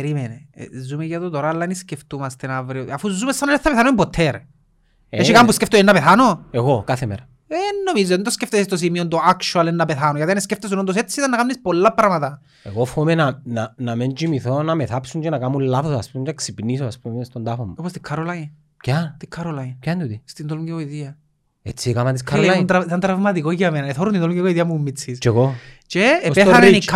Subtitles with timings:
[0.00, 0.46] Περίμενε.
[0.52, 2.86] Ε, Ζούμε για το τώρα, αλλά δεν σκεφτούμαστε αύριο.
[2.90, 4.46] Αφού ζούμε σαν να δεν θα πεθάνουμε ποτέ ρε.
[5.08, 7.28] Ε, Έχει κάπου που σκέφτομαι να πεθάνω; Εγώ, κάθε μέρα.
[7.48, 10.16] Ε, νομίζω, δεν το σκέφτεσαι στο σημείο το actual να πεθάνω.
[10.16, 12.40] Γιατί αν σκέφτεσαι όντως έτσι ήταν να κάνεις πολλά πράγματα.
[12.62, 16.10] Εγώ φοβούμαι να, να, να μην κοιμηθώ, να με θάψουν και να κάνουν λάθος, ας
[16.10, 17.74] πούμε, και να ξυπνήσω, ας πούμε, στον τάφο μου.
[17.78, 18.50] Όπως την Caroline.
[18.76, 19.76] Ποια, Την Caroline.
[19.80, 21.16] ποια είναι τούτη; Στην τολμική βοηθεία.
[21.62, 22.66] Έτσι έκανα της Φίλε, ήμουν Caroline.
[22.66, 23.86] τρα- Ήταν τραυματικό για μένα.
[23.86, 25.18] Εθώρουν την τολμική βοηθεία μου μίτσις.
[25.18, 25.54] Και εγώ.
[25.86, 26.92] Και Ως το επέθανε η Rich.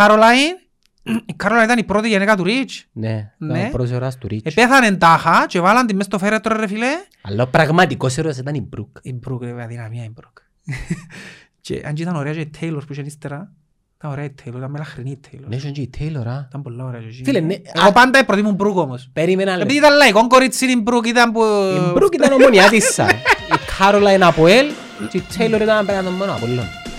[1.05, 1.19] Caroline.
[1.25, 2.83] Η Caroline ήταν η πρώτη γενέκα του Rich.
[2.91, 3.59] Ναι, Ναι.
[3.59, 4.43] ήταν πρώτης ώρας του Ρίτς.
[4.55, 6.87] Επέθανε τάχα και βάλαν τη μες στο φέρετρο ρε φίλε.
[7.21, 8.97] Αλλά ο πραγματικός ήρωας ήταν η Μπρουκ.
[9.01, 10.37] Η Μπρουκ ρε αδυναμία η Μπρουκ.
[11.61, 13.51] Και αν και ήταν ωραία και η Taylor που είχε ύστερα.
[13.97, 15.43] Ήταν ωραία η Taylor, ήταν μελαχρινή η Taylor.
[15.47, 16.45] Ναι, και η Taylor, α.
[16.47, 17.23] Ήταν πολλά ωραία και εκείνη.
[17.25, 19.09] Φίλε, ναι, Εγώ α- πάντα προτιμούν Μπρουκ όμως.
[19.13, 19.85] Περίμενα Επειδή λίγο.
[19.85, 21.41] ήταν λαϊκό κορίτσι η Μπρουκ ήταν που...
[21.89, 23.09] Η Μπρουκ ήταν ομονιά της σαν.
[23.55, 24.65] Η Caroline από ελ
[25.09, 26.57] και η Taylor ήταν απέναντι τον μόνο Απολλών.
[26.57, 26.90] Εντάξει,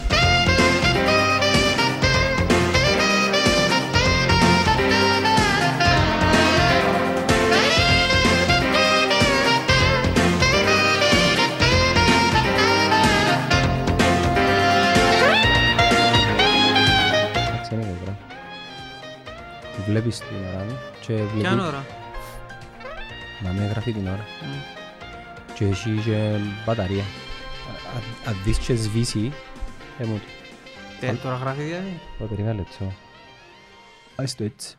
[19.92, 21.84] Βλέπεις την ώρα μου και Ποια βλέπεις ώρα;
[23.42, 24.24] να με γράφει την ώρα.
[24.42, 25.54] Μμ.
[25.54, 27.02] και έχει και μπαταρία.
[27.02, 29.32] Α- α- Αν δεις και σβήσει,
[29.98, 30.20] ε, μου
[31.00, 32.00] Τε, Τώρα γράφει δηλαδή.
[32.18, 32.92] το περίμενα λεπτό.
[34.16, 34.76] Ας το έτσι.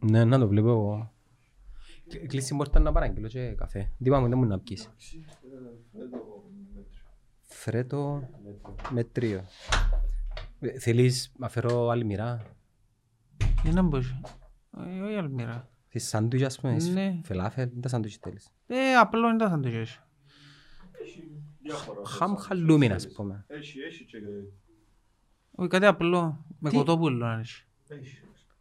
[0.00, 1.12] Ναι, να το βλέπω εγώ.
[2.08, 3.92] Κλ- Κλείσει την πόρτα να παραγγείλω και καφέ.
[4.02, 4.90] Τι πάμε, δεν μου να πιείς.
[7.42, 8.28] Φρέτο
[8.90, 9.44] μετρίο.
[10.60, 12.42] Ε, Θέλεις να φέρω άλλη μοιρά.
[13.64, 14.20] Είναι να μπορούσε.
[14.78, 15.68] Ε, Όχι αλμύρα.
[15.88, 16.76] Θέλεις σάντουιτς ας πούμε.
[16.92, 17.20] Ναι.
[17.24, 18.50] Φελάφελ, δεν τα σάντουιτς θέλεις.
[18.66, 20.02] Ε, απλό είναι τα σαντουιές.
[22.06, 23.44] Χαμ χαλούμιν ας πούμε.
[23.46, 24.16] Έχει, έχει και...
[25.50, 26.44] Όχι, κάτι απλό.
[26.58, 27.64] Με Τι; κοτόπουλο αν έχει.
[27.88, 28.18] Έχει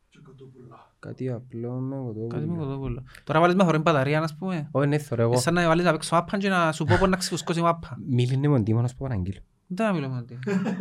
[0.10, 0.92] και κοτόπουλα.
[1.00, 1.96] Κάτι απλό με
[2.28, 2.66] Κάτι με κοτόπουλο.
[2.66, 3.04] κοτόπουλο.
[3.24, 4.68] Τώρα βάλεις με χωρήν μπαταρία, ας πούμε.
[4.72, 5.38] Όχι, ναι, θωρώ Ε, εγώ.
[5.38, 7.98] σαν να βάλεις να παίξω μάπαν και να σου πω πώς να ξεφουσκώσει η μάπα.
[8.08, 9.40] Μίληνε με τον Τίμωνος που παραγγείλω.
[9.68, 10.38] Δεν να μιλώ με τον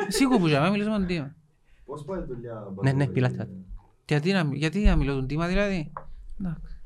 [0.09, 1.33] Εσύ κουπούζα, με μιλήσω με τον Τίμο.
[1.85, 3.65] Πώς πάει η δουλειά, Ναι, ναι, Μπατζέλη;
[4.07, 4.27] Πιλάτα.
[4.29, 5.93] Γιατί να, γιατί να μιλώ τον Τίμα δηλαδή;
[6.41, 6.81] Εντάξει.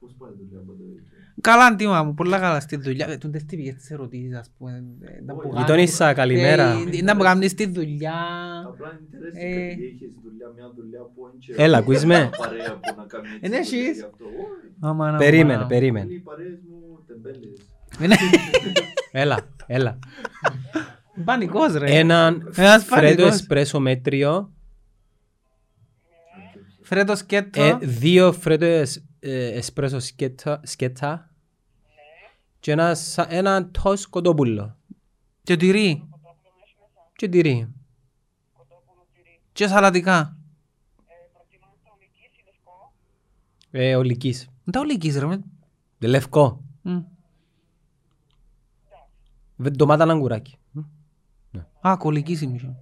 [0.00, 1.02] Πώς πάει η δουλειά, Μπατζέλη;
[1.40, 3.08] Καλά Τίμα μου, πολλά καλά στη δουλειά.
[3.10, 4.84] Ε, Τούντες τι πήγες τις ερωτήσεις ας πούμε.
[5.00, 5.48] ε, να που Όχι.
[5.48, 6.70] κάνεις- Γειτόνισσα, καλημέρα.
[6.92, 8.14] Ε, Να που κάνεις τη δουλειά.
[8.66, 9.66] Απλά είναι interest Ε.
[9.66, 12.30] γιατί έχεις δουλειά, μια δουλειά που είναι και- Έλα, ακούεις με.
[12.38, 14.24] παρέα που να κάνεις έτσι Εν δουλειά έχεις; γι' αυτό.
[14.24, 14.72] Όχι.
[14.80, 16.04] Άμα να- Περίμενε, άμα- περίμενε.
[16.06, 17.60] Όλοι οι παρέες μου τεμπέλες.
[18.02, 18.14] Είναι
[19.22, 19.98] Έλα, έλα.
[21.24, 21.98] πανικός ρε.
[21.98, 23.34] Έναν Ένας φρέτο πανικός.
[23.40, 24.52] εσπρέσο μέτριο,
[26.88, 27.62] Φρέτο σκέτο.
[27.62, 31.30] ε, δύο φρέτο εσ- ε, εσπρέσο σκέτα- σκέτα
[32.60, 34.76] και ένα, σα- ένα τος κοτόπουλο
[35.42, 36.08] Και τυρί.
[37.16, 37.72] και τυρί.
[39.52, 40.36] Και σαλατικά.
[43.70, 44.44] Ε, ολικής.
[44.64, 45.26] Δεν τα ολικής ρε.
[45.26, 45.42] με-
[45.98, 46.64] Δε λευκό.
[46.82, 46.98] Μμ.
[49.56, 50.56] Βε- Ντομάτα λαγκουράκι.
[51.88, 52.76] Α, κολλικής είμαι.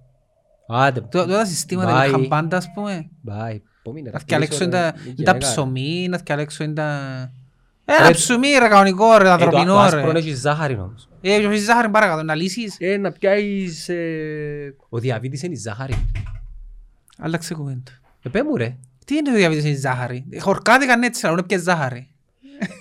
[0.67, 2.07] Άντε, Τω- Τώρα τα συστήματα Bye.
[2.07, 3.09] είναι χαμπάντα ας πούμε.
[3.27, 3.57] bye.
[3.87, 5.37] Πόμινε, Να ρε, θυκαλέξω είναι τα- ρε, είναι τα γυναίκα, ρε.
[5.37, 6.89] ψωμί, να θυκαλέξω είναι τα...
[7.85, 10.17] Ε, Ένα Ρε, ψωμί ρε κανονικό ρε, Ε, το- Το ανθρωπινό άσπρο ρε.
[10.19, 11.09] έχεις ζάχαρη όμως.
[11.21, 12.75] Ε, ποιος έχεις ζάχαρη παρακάτω, να λύσεις.
[12.79, 13.89] Ε, να πιάσεις...
[13.89, 15.93] ε, Ο διαβήτης είναι η ζάχαρη.
[17.17, 17.91] Άλλαξε κουβέντα.
[18.21, 18.75] Ε, πέ μου ρε.
[19.05, 22.07] Τι είναι το διαβήτης είναι η ζάχαρη; Ε, Χορκάτηκαν έτσι, αλλά είναι πια ζάχαρη;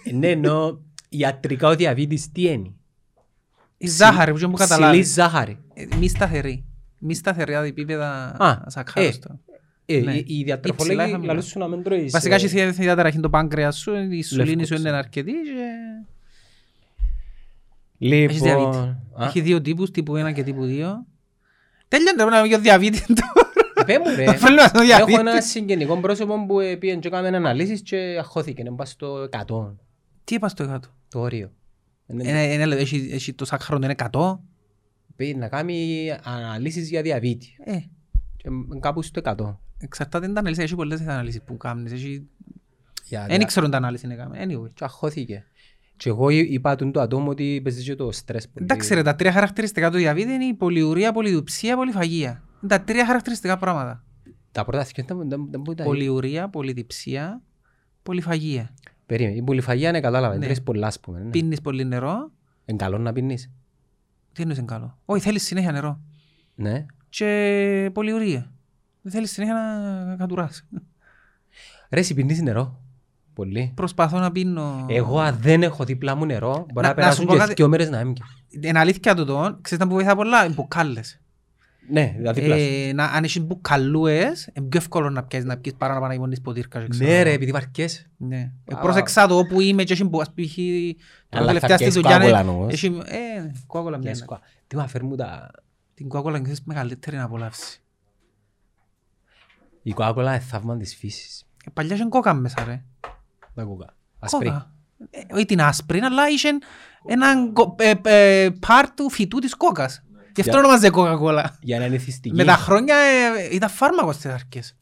[0.04, 2.70] Ε, Ναι, ενώ ιατρικά ο διαβήτης τι είναι.
[3.78, 5.12] Η ζάχαρη που δεν μου Ψηλή καταλάβεις.
[5.12, 5.58] ζάχαρη.
[5.74, 6.64] Ε, Μη σταθερή.
[6.98, 8.58] Μη σταθερή δηλαδή επίπεδα Α,
[9.86, 9.92] σακχάριστο.
[9.92, 10.12] Ε, Ναι.
[10.12, 11.26] οι- Οι Υψηλά ή διατροφολόγοι χαμηλά.
[11.26, 12.12] λαλούν σου να μην τρώεις...
[12.12, 14.88] Βασικά ε, έχει θεία διαταραχή το πάγκρεας σου, η σουλήνη σου Λευκό είναι ψωμί.
[14.96, 15.32] αρκετή
[17.98, 18.14] και...
[18.16, 18.66] Έχεις διαβήτη.
[18.76, 19.02] Λοιπόν...
[19.20, 20.66] α, Έχει δύο τύπους, τύπου 1 και τύπου 2.
[21.88, 23.50] Τέλειωνε να μιλάμε για διαβήτη τώρα.
[23.74, 24.32] ε, Πέ μου ρε.
[24.36, 25.18] Θέλουμε να Έχω διαβήτη.
[25.20, 28.62] ένα συγγενικό πρόσωπο που ε, πήγαινε και έκαμε αναλύσεις και αχώθηκε.
[28.62, 29.74] Να πάει στο 100
[30.24, 30.88] Τι είπα στο κάτω.
[31.08, 31.50] το όριο.
[32.06, 34.38] Ε, Ένα- ένα λεπτό, έχει- Έχει το σάκχαρο είναι 100.
[35.16, 37.56] Πήγε να κάνει αναλύσεις για διαβήτη.
[37.64, 37.78] Ε,
[38.36, 39.56] Και μ, κάπου στο 100.
[39.78, 40.62] Εξαρτάται την ανάλυση.
[40.62, 41.92] Έχει πολλές αναλύσεις που κάνεις.
[41.92, 42.28] Έχει...
[43.04, 44.38] Για Δεν ξέρω την ανάλυση είναι κάμε.
[44.44, 44.70] Anyway.
[44.74, 45.44] Και αχώθηκε.
[45.96, 48.48] Και εγώ εί- είπα του το ατόμο ότι παίζει και το στρες.
[48.48, 48.64] πολύ.
[48.64, 52.42] Εντάξει ρε, τα τρία χαρακτηριστικά του διαβήτη είναι η πολυουρία, πολυδουψία, πολυφαγία.
[52.62, 54.04] Είναι τα τρία χαρακτηριστικά πράγματα.
[54.52, 57.42] Τα πρώτα δύο δεν- δεν δεν μπορεί να τα Πολυουρία, πολυδιψία,
[58.02, 58.74] πολυφαγία.
[59.06, 60.40] Περίμενε, η πολυφαγία είναι κατάλαβα, Ναι.
[60.42, 61.18] τρώεις πολλά ας πούμε.
[61.20, 61.30] ναι.
[61.30, 62.30] Πίνεις πολύ νερό.
[62.64, 63.50] Είναι καλό να πίνεις.
[64.32, 66.00] Τι εννοείς είναι καλό; Όχι, θέλεις συνέχεια νερό.
[66.54, 66.86] Ναι.
[67.08, 68.52] Και πολυουρία.
[69.06, 69.54] Δεν θέλεις συνέχεια
[70.06, 70.64] να κατουράς.
[71.90, 72.80] Ρε, εσύ πίνεις νερό.
[73.34, 73.72] Πολύ.
[73.74, 74.86] Προσπαθώ να πίνω...
[74.88, 77.38] Εγώ αν δεν έχω δίπλα μου νερό, μπορεί Να- να να σου περάσουν πω και
[77.38, 78.16] κάτι- δύο μέρες να έμεινε.
[78.60, 81.20] Είναι αλήθεια του τον, ξέρεις να που βοηθά πολλά, είναι μπουκάλες.
[81.90, 82.58] Ναι, δηλαδή πλάς.
[82.60, 86.14] Ε, να- Αν έχεις μπουκαλούες, είναι πιο εύκολο να πιάσεις να πιεις παρά να πάνε
[86.14, 86.80] να πονείς ποτήρκα.
[86.82, 87.22] και ξέρω Ναι εγώ.
[87.24, 88.06] ρε, επειδή βαρκές.
[88.16, 88.52] Ναι.
[88.64, 88.78] Ε, Α.
[88.78, 90.54] Πρόσεξα το όπου είμαι και έχει που ας π.χ.
[91.28, 92.72] τώρα Αλλά τελευταία θα στη πιάσεις δουλειά είναι- κόκκολα όμως.
[92.72, 94.24] έχει- Ε, κόκκολα μια Yes, είναι.
[94.24, 95.50] κοα- Τι μα φέρνουν τα...
[95.94, 97.80] Την κόκκολα είναι μεγαλύτερη απολαύση.
[99.88, 101.44] Η κοάκολα είναι θαύμα της φύσης.
[101.66, 102.82] Ε, Παλιάς είχε κόκα μέσα ρε.
[103.54, 103.96] Τα κόκα.
[104.18, 104.46] Ασπρή.
[104.48, 104.70] Κόκα.
[105.10, 106.48] Ε, Όχι την άσπρη, αλλά είχε
[107.06, 110.02] έναν κο- ε, ε, πάρ του φυτού της κόκας.
[110.34, 111.58] Γι' αυτό Για- ονομάζεται κόκα-κόλλα.
[111.60, 112.34] Για να είναι θυστική.
[112.36, 114.76] Με τα χρόνια ε, ήταν φάρμακος στις αρχές.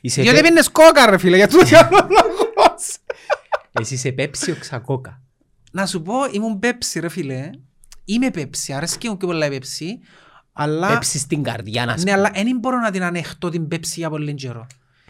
[0.00, 2.96] Είσαι Γιατί πε- πίνες κόκα ρε φίλε, για τούτο είναι ο λόγος.
[3.72, 5.20] Εσύ είσαι πέψη οξακόκα.
[5.72, 7.50] Να σου πω, ήμουν πέψη ρε φίλε.
[8.04, 9.98] Είμαι πέψη, αρέσκει μου και πολλά η πέψη.
[10.58, 12.12] Αλλά, Πέψη στην καρδιά να ναι, σπώ.
[12.12, 14.66] αλλά δεν μπορώ να την ανεχτώ την πέψη για πολύ καιρό.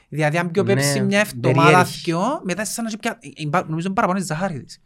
[0.09, 2.01] Δηλαδή αν πιω Ναι, πέψη μια εβδομάδα, περίεργη.
[2.05, 3.19] δυο, μετά σαν να σε πια...
[3.21, 3.29] ε,
[3.59, 4.81] ε, νομίζω είναι παραπάνω η ζάχαρη της.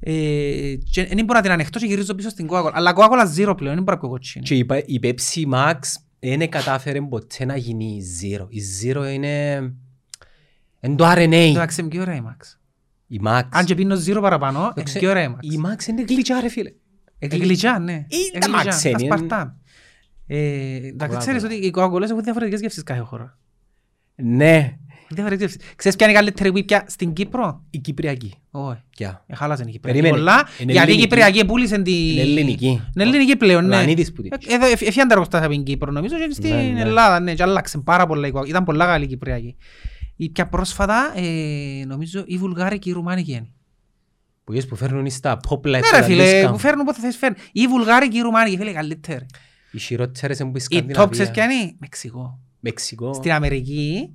[0.00, 2.72] Ε, και δεν μπορώ να την ανεχτώ και γυρίζω πίσω στην κόακολα.
[2.76, 4.44] Αλλά κόακολα zero πλέον, δεν μπορώ να πιω κοτσίνη.
[4.44, 5.78] Και η πα- η Pepsi Max
[6.18, 8.46] δεν κατάφερε ποτέ να γίνει η Zero.
[8.48, 9.54] Η Zero είναι...
[10.80, 11.32] Είναι το RNA.
[11.32, 12.56] Εντάξει, είναι πιο ωραία η Max.
[13.06, 13.42] Η Max.
[13.50, 15.44] Αν και πίνω zero παραπάνω, Το είναι ξέ- πιο ωραία η Max.
[15.52, 16.72] Η Max είναι γλυκιά ρε φίλε.
[17.18, 17.92] Ε, γλυκιά, ναι.
[18.08, 19.54] Ή Ε, τα γλυκιά, Max είναι.
[20.28, 20.82] Ασπαρτάμ.
[20.82, 21.18] Ε, Εντάξει, Coca-Cola.
[21.18, 23.38] ξέρεις ότι οι κοακολές έχουν διαφορετικές γεύσεις κάθε χώρα.
[24.14, 24.76] Ναι.
[25.08, 25.74] Διαφορετικές γεύσεις.
[25.76, 28.34] Ξέρεις ποια είναι η καλύτερη που πια στην Κύπρο; Η Κυπριακή.
[28.50, 28.80] Όχι.
[28.90, 30.16] Ποια; Ε, χάλασε η Κυπριακή Περίμενε.
[30.24, 31.00] πολλά, Είναι γιατί η ελληνική.
[31.08, 31.94] Κυπριακή πούλησε την...
[31.94, 32.66] Είναι ελληνική.
[32.66, 33.74] Είναι ελληνική πλέον, Ο ναι.
[33.76, 36.62] Λανίδης που την Ε, Εδώ εφ- εφιάντα εργοστάσια από την Κύπρο νομίζω και στην Ναι,
[36.62, 36.80] ναι.
[36.80, 38.26] Ελλάδα, ναι, και άλλαξε πάρα πολλά.
[38.26, 39.56] η κοα- Ήταν πολλά καλή η Κυπριακή.
[40.16, 43.48] Η πιο πρόσφατα, ε, νομίζω, η Βουλγάρη και η Ρουμάνικη είναι.
[44.44, 45.70] Που είδες που φέρνουν στα pop life.
[45.70, 47.38] Ναι ρε φίλε, που φέρνουν πότε θες φέρνουν.
[47.52, 49.26] Η Βουλγάρη και η Ρουμάνικη, φίλε, καλύτερη.
[49.70, 51.60] Οι χειρότερες είναι που η Η top ξέρεις ποια Σκανδιναβία.
[51.62, 52.38] είναι; Μεξικό.
[52.60, 53.12] Μεξικό.
[53.14, 54.14] Στην Αμερική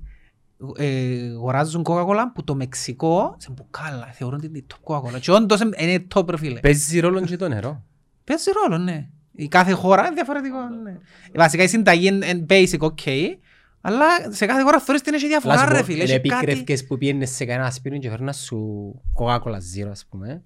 [0.78, 5.20] ε, αγοράζουν Coca-Cola που το Μεξικό σε μπουκάλα, θεωρούν την η top Coca-Cola.
[5.20, 6.60] Και όντως είναι- είναι top ρε φίλε.
[6.60, 7.84] Παίζει ρόλο και το νερό.
[8.24, 9.08] Παίζει ρόλο, ναι.
[9.36, 10.98] Η κάθε χώρα είναι διαφορετικό, ναι.
[11.36, 13.10] Βασικά η συνταγή είναι είναι basic, ok.
[13.82, 16.04] Αλλά σε κάθε χώρα θεωρείς την έχει Αλλά διαφορά σου ρε πω, φίλε.
[16.04, 16.36] είναι Έχει κάτι...
[16.44, 20.44] επικρεύκες που πιένες σε κανένα σπίτι και φέρνουν σου Coca-Cola Zero ας πούμε.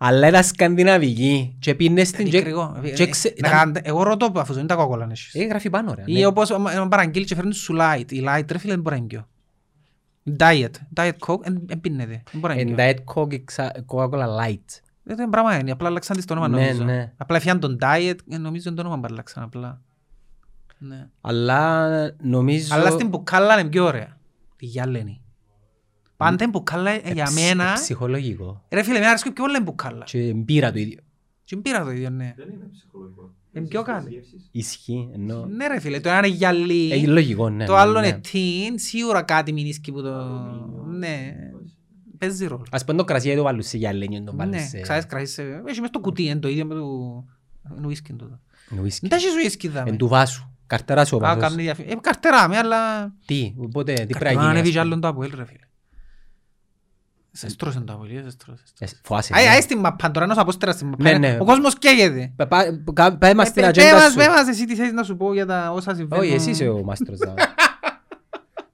[0.00, 2.36] Αλλά ήταν σκανδιναβική και πίνες την και...
[2.36, 2.80] Μικρικό.
[2.94, 5.34] και ξε- Να ήταν- κάνετε- Εγώ ρωτώ αφού είναι τα Coca-Cola να έχεις.
[5.34, 6.02] Ε, γράφει πάνω ρε.
[6.06, 6.26] Ή ναι.
[6.26, 8.12] όπως αν παραγγείλει και φέρνουν σου light.
[8.12, 9.28] Η light ρε φίλε δεν μπορεί να είναι πιο.
[10.38, 10.70] Diet.
[10.96, 12.22] Diet Coke δεν πίνεται.
[12.30, 13.04] Δεν μπορεί να είναι Εν πιο.
[13.14, 14.80] Diet Coke εξα- Coca-Cola Light.
[15.02, 15.70] Δεν είναι πράγμα είναι.
[15.70, 16.84] Απλά αλλάξαν της το όνομα Ναι, νομίζω.
[16.84, 17.12] ναι.
[17.16, 18.14] Απλά έφτιαν τον diet.
[18.30, 19.80] ε, Νομίζω το όνομα που αλλάξαν απλά.
[20.78, 21.06] Ναι.
[21.20, 21.88] Αλλά
[22.22, 22.74] νομίζω...
[22.74, 24.16] Αλλά στην μπουκάλα είναι πιο ωραία.
[24.56, 25.22] Τη γυάλαινη.
[26.18, 27.72] Πάντα η μπουκάλα ε, για εψ- μένα...
[27.72, 28.64] Ψυχολογικό.
[28.70, 30.04] Ρε φίλε, εμένα αρέσκει πιο πολλά η μπουκάλα.
[30.04, 30.98] Και μπήρα το ίδιο.
[31.44, 32.34] Και πήρα το ίδιο, ναι.
[32.36, 33.32] Δεν είναι ψυχολογικό.
[33.52, 34.10] Είναι πιο Στις κάτι.
[34.10, 34.48] γεύσεις.
[34.50, 35.08] Ισχύει.
[35.14, 35.46] Ενώ...
[35.46, 37.64] Ναι ρε φίλε, το ένα είναι γυαλί, Έχει λογικό, ναι.
[37.66, 38.06] το ναι, άλλο ναι.
[38.06, 40.14] είναι τιν, σίγουρα κάτι μηνίσκει που το...
[40.14, 40.98] Αλουμίνιο.
[40.98, 41.34] Ναι,
[42.18, 42.66] παίζει ρόλο.
[42.70, 44.80] Ας πούμε το κρασί δεν το βάλουν σε γυαλένιο, το βάλουν Ναι, σε...
[44.80, 46.80] ξέρεις, κράσεις, σε- έχει μες το κουτί, είναι το ίδιο με το...
[47.76, 48.38] Είναι ουίσκι τούτο.
[48.82, 48.98] Whisky.
[49.00, 49.90] Δεν τα έχεις ουίσκι δάμε.
[49.90, 50.48] Εν του βάσου.
[50.66, 51.42] Καρτερά σου ο Α, βάσος.
[51.42, 53.04] κάνει διαφή- Ε, καρτερά με, αλλά...
[53.26, 54.50] Τι, οπότε, τι πρέπει Καρτερά να να γίνει.
[54.58, 54.80] ανέβει ας κι πούμε.
[54.86, 55.58] άλλον το Αποέλ, ρε φίλε.
[57.38, 58.64] Σε στρώσαν το Αποέλ, σε στρώσαν.
[58.78, 59.32] Ε, Φοάσαι.
[59.36, 59.50] Άι, ναι.
[59.50, 61.02] άι στην μαπά, τώρα ένας απόστερα στην μαπά.
[61.10, 61.38] Ναι, ναι.
[61.40, 62.32] Ο κόσμος καίγεται.
[62.36, 64.16] Πα- πα- κα- Πάει μας στην Ε, ατζέντα πέ μας, σου.
[64.16, 66.24] πέ μας, εσύ τι θέλεις να σου πω για τα όσα συμβαίνουν.
[66.24, 67.18] Όχι, εσύ είσαι ο μάστρος.
[67.26, 67.34] δα.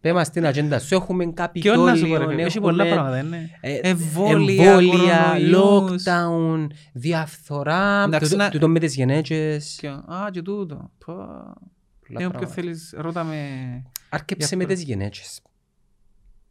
[0.01, 0.95] Πέ μας στην ατζέντα σου.
[0.95, 3.51] Έχουμε Και ό,τι να σου πω, ρε καπιτόλιο, φίλε, έχει πολλά έχουμε πράγματα, ναι.
[3.61, 6.03] ε, Εμβόλια, εμβόλια, κορονοϊούς.
[6.07, 9.77] lockdown, διαφθορά, Εντάξει, τούτο- να- τούτο με τις γενέτσες.
[9.81, 10.91] Και- Α, και τούτο.
[11.07, 11.13] Πω.
[12.07, 12.53] πολλά Ε, όποιο πράγματα.
[12.53, 13.37] θέλεις, ρώτα με...
[14.09, 14.75] Άρκεψε Για με πέρα.
[14.77, 15.41] τις γενέτσες.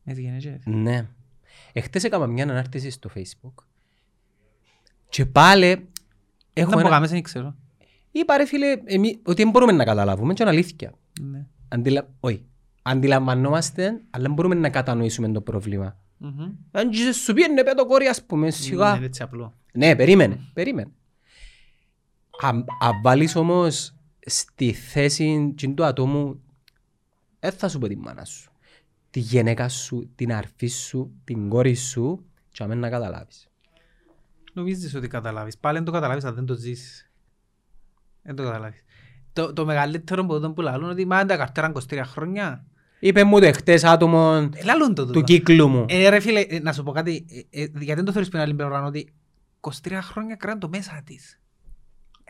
[0.03, 0.61] Με τις γενετζές.
[0.65, 1.07] Ναι.
[1.73, 3.63] Εχθές έκανα μια ανάρτηση στο facebook
[5.09, 5.67] και πάλι
[6.53, 6.89] έχω Δεν ένα...
[6.89, 7.55] μπορούμε, δεν ξέρω.
[8.11, 10.93] Είπα ρε φίλε εμεί- ότι δεν μπορούμε να καταλάβουμε και είναι αλήθεια.
[11.21, 11.45] Ναι.
[11.67, 12.09] Αντιλα...
[12.19, 12.45] Όχι.
[12.81, 15.97] Αντιλαμβανόμαστε, αλλά δεν μπορούμε να κατανοήσουμε το πρόβλημα.
[16.17, 16.51] Μμμ.
[16.71, 18.95] Αν και σου πιένε πέτω κόρη ας πούμε Ναι, σιγά.
[18.95, 19.53] είναι έτσι απλό.
[19.73, 20.91] Ναι, περίμενε, περίμενε.
[22.41, 26.41] Αν αν βάλεις όμως στη θέση τσιν του ατόμου,
[27.39, 28.51] δεν θα σου πω τη μάνα σου.
[29.13, 33.47] Τη γυναίκα σου, την αρφή σου, την κόρη σου και αμέν να καταλάβεις.
[34.53, 35.57] Νομίζεις ότι καταλάβεις.
[35.57, 37.11] Πάλι δεν το καταλάβεις αν δεν το ζήσεις.
[38.21, 38.83] Δεν το καταλάβεις.
[39.33, 42.65] Το, το μεγαλύτερο που τον που λαλούν ότι μα τα καρτέρα 23 χρόνια.
[42.99, 45.19] Είπε μου το εχθές άτομο Ε, Λαλούν το τούτο.
[45.19, 45.85] του κύκλου μου.
[45.89, 47.25] Ε, ρε φίλε, ε, να σου πω κάτι.
[47.49, 49.13] ε, ε, γιατί δεν το θέλεις πριν άλλη πλευρά ότι
[49.61, 51.39] 23 χρόνια κράτουν το μέσα της.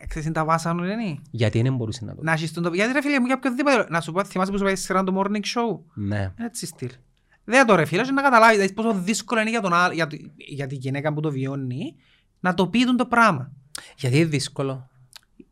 [0.04, 1.18] Ε, Ξέρεις είναι τα βάσα μου, είναι.
[1.30, 2.72] Γιατί δεν μπορούσε να το Να έχεις τον το...
[2.72, 3.86] Γιατί ρε φίλε μου για οποιοδήποτε...
[3.88, 6.16] Να σου πω, θυμάσαι που σου πάει σειρά το morning show; Ναι.
[6.16, 6.90] Είναι έτσι στυλ.
[7.44, 10.16] Δεν το ρε φίλε, να καταλάβεις δηλαδή, πόσο δύσκολο είναι για, τον, άλλο- για, το-
[10.36, 11.94] για τη γυναίκα που το βιώνει
[12.40, 13.52] να το πει τον το πράγμα.
[13.96, 14.88] Γιατί είναι δύσκολο.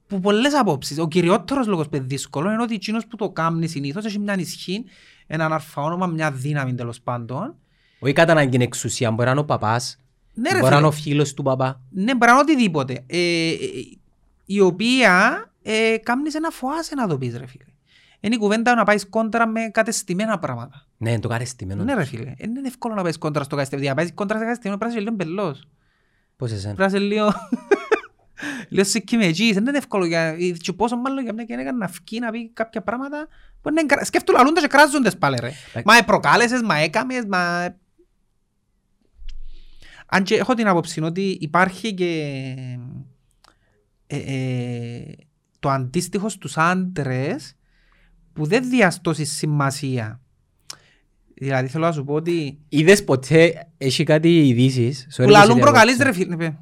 [0.06, 0.98] Που πολλές απόψεις.
[0.98, 4.34] Ο κυριότερος λόγος που είναι δύσκολο είναι ότι εκείνος που το κάνει συνήθως έχει μια
[4.38, 4.84] ισχύ,
[5.26, 7.54] έναν αρφαόνομα, μια δύναμη τέλος πάντων.
[7.98, 9.96] Όχι κατά να γίνει εξουσία, μπορεί να είναι ο παπάς,
[10.34, 11.80] Ναι ρε μπορεί να είναι φίλε, ο φίλος του παπά.
[11.90, 13.04] ναι μπορεί να είναι οτιδήποτε.
[13.06, 13.54] Ε, ε,
[14.44, 17.64] η οποία ε, κάμνεις ένα φοάσαι να το πεις ρε φίλε.
[18.20, 20.86] Είναι η κουβέντα να πάεις κόντρα με κατεστημένα πράγματα.
[20.96, 21.84] Ναι, το καρεστημένο.
[21.84, 23.86] Ναι ρε φίλε, δεν είναι εύκολο να πάεις κόντρα στο κατεστημένο.
[23.86, 25.68] Για να πάεις κόντρα στο κατεστημένο πρέπει να είσαι λίγο μπελός.
[26.36, 27.32] Πώς εσένα; Πρέπει να είσαι λίγο...
[28.68, 30.36] Λίγο σικιμετζής, δεν είναι εύκολο για...
[30.60, 33.28] Και πόσο μάλλον για μια γυναίκα να φκεί να πει κάποια πράγματα
[33.60, 35.46] που είναι εγκρα- σκέφτουν λαλούνται και κράζοντες πάλι ρε.
[35.46, 35.82] Εντάξει.
[35.84, 37.74] Μα ε, προκάλεσες, μα έκαμες, μα...
[40.06, 42.34] Αν και έχω την άποψη ότι υπάρχει και
[44.16, 45.02] ε, ε,
[45.60, 47.54] το αντίστοιχο στους άντρες
[48.32, 50.20] που δεν διαστώσεις σημασία.
[51.34, 55.56] Δηλαδή θέλω να σου πω ότι Είδες ποτέ, έχει κάτι ειδήσεις; sorry που που λαλούν
[55.56, 56.24] σε προκαλείς διακόψω.
[56.24, 56.54] ρε φίλε.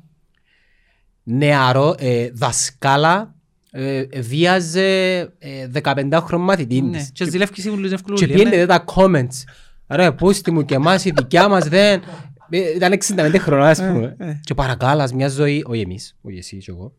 [1.22, 3.34] Νεαρό, ε, δασκάλα,
[3.70, 7.10] ε, βίαζε ε, 15χρονο μαθητή Ναι, της.
[7.12, 8.26] και ζηλεύκεις ήμουν λίγο Και ευκολούλη.
[8.32, 9.44] πιένετε τα comments.
[9.88, 12.02] Ρε, πούστη μου και εμάς η δικιά μας δεν...
[12.50, 14.16] Ε, Ήταν 65 χρονών, ας πούμε.
[14.18, 14.38] ε.
[14.42, 16.92] Και παρακάλας μια ζωή, όχι εμείς, όχι εσύ και εγώ,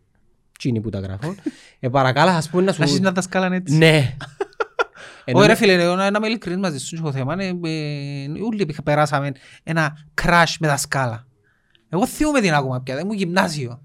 [0.62, 1.36] τσίνοι που τα γράφω,
[1.80, 2.80] ε, παρακάλας ας πούμε να σου...
[2.80, 3.78] Να έχεις μια δασκάλα έτσι.
[3.78, 4.16] Ναι.
[5.26, 7.34] Ενώ Όχι ρε με- φίλε, εγώ να να είμαι ειλικρινής μαζί σου στο θέμα.
[7.40, 9.32] ε, ε, Όλοι είχα- περάσαμε
[9.64, 11.28] ένα crash με δασκάλα.
[11.90, 13.82] Εγώ θύμουμε την ακόμα πια, δεν μου γυμνάσιο.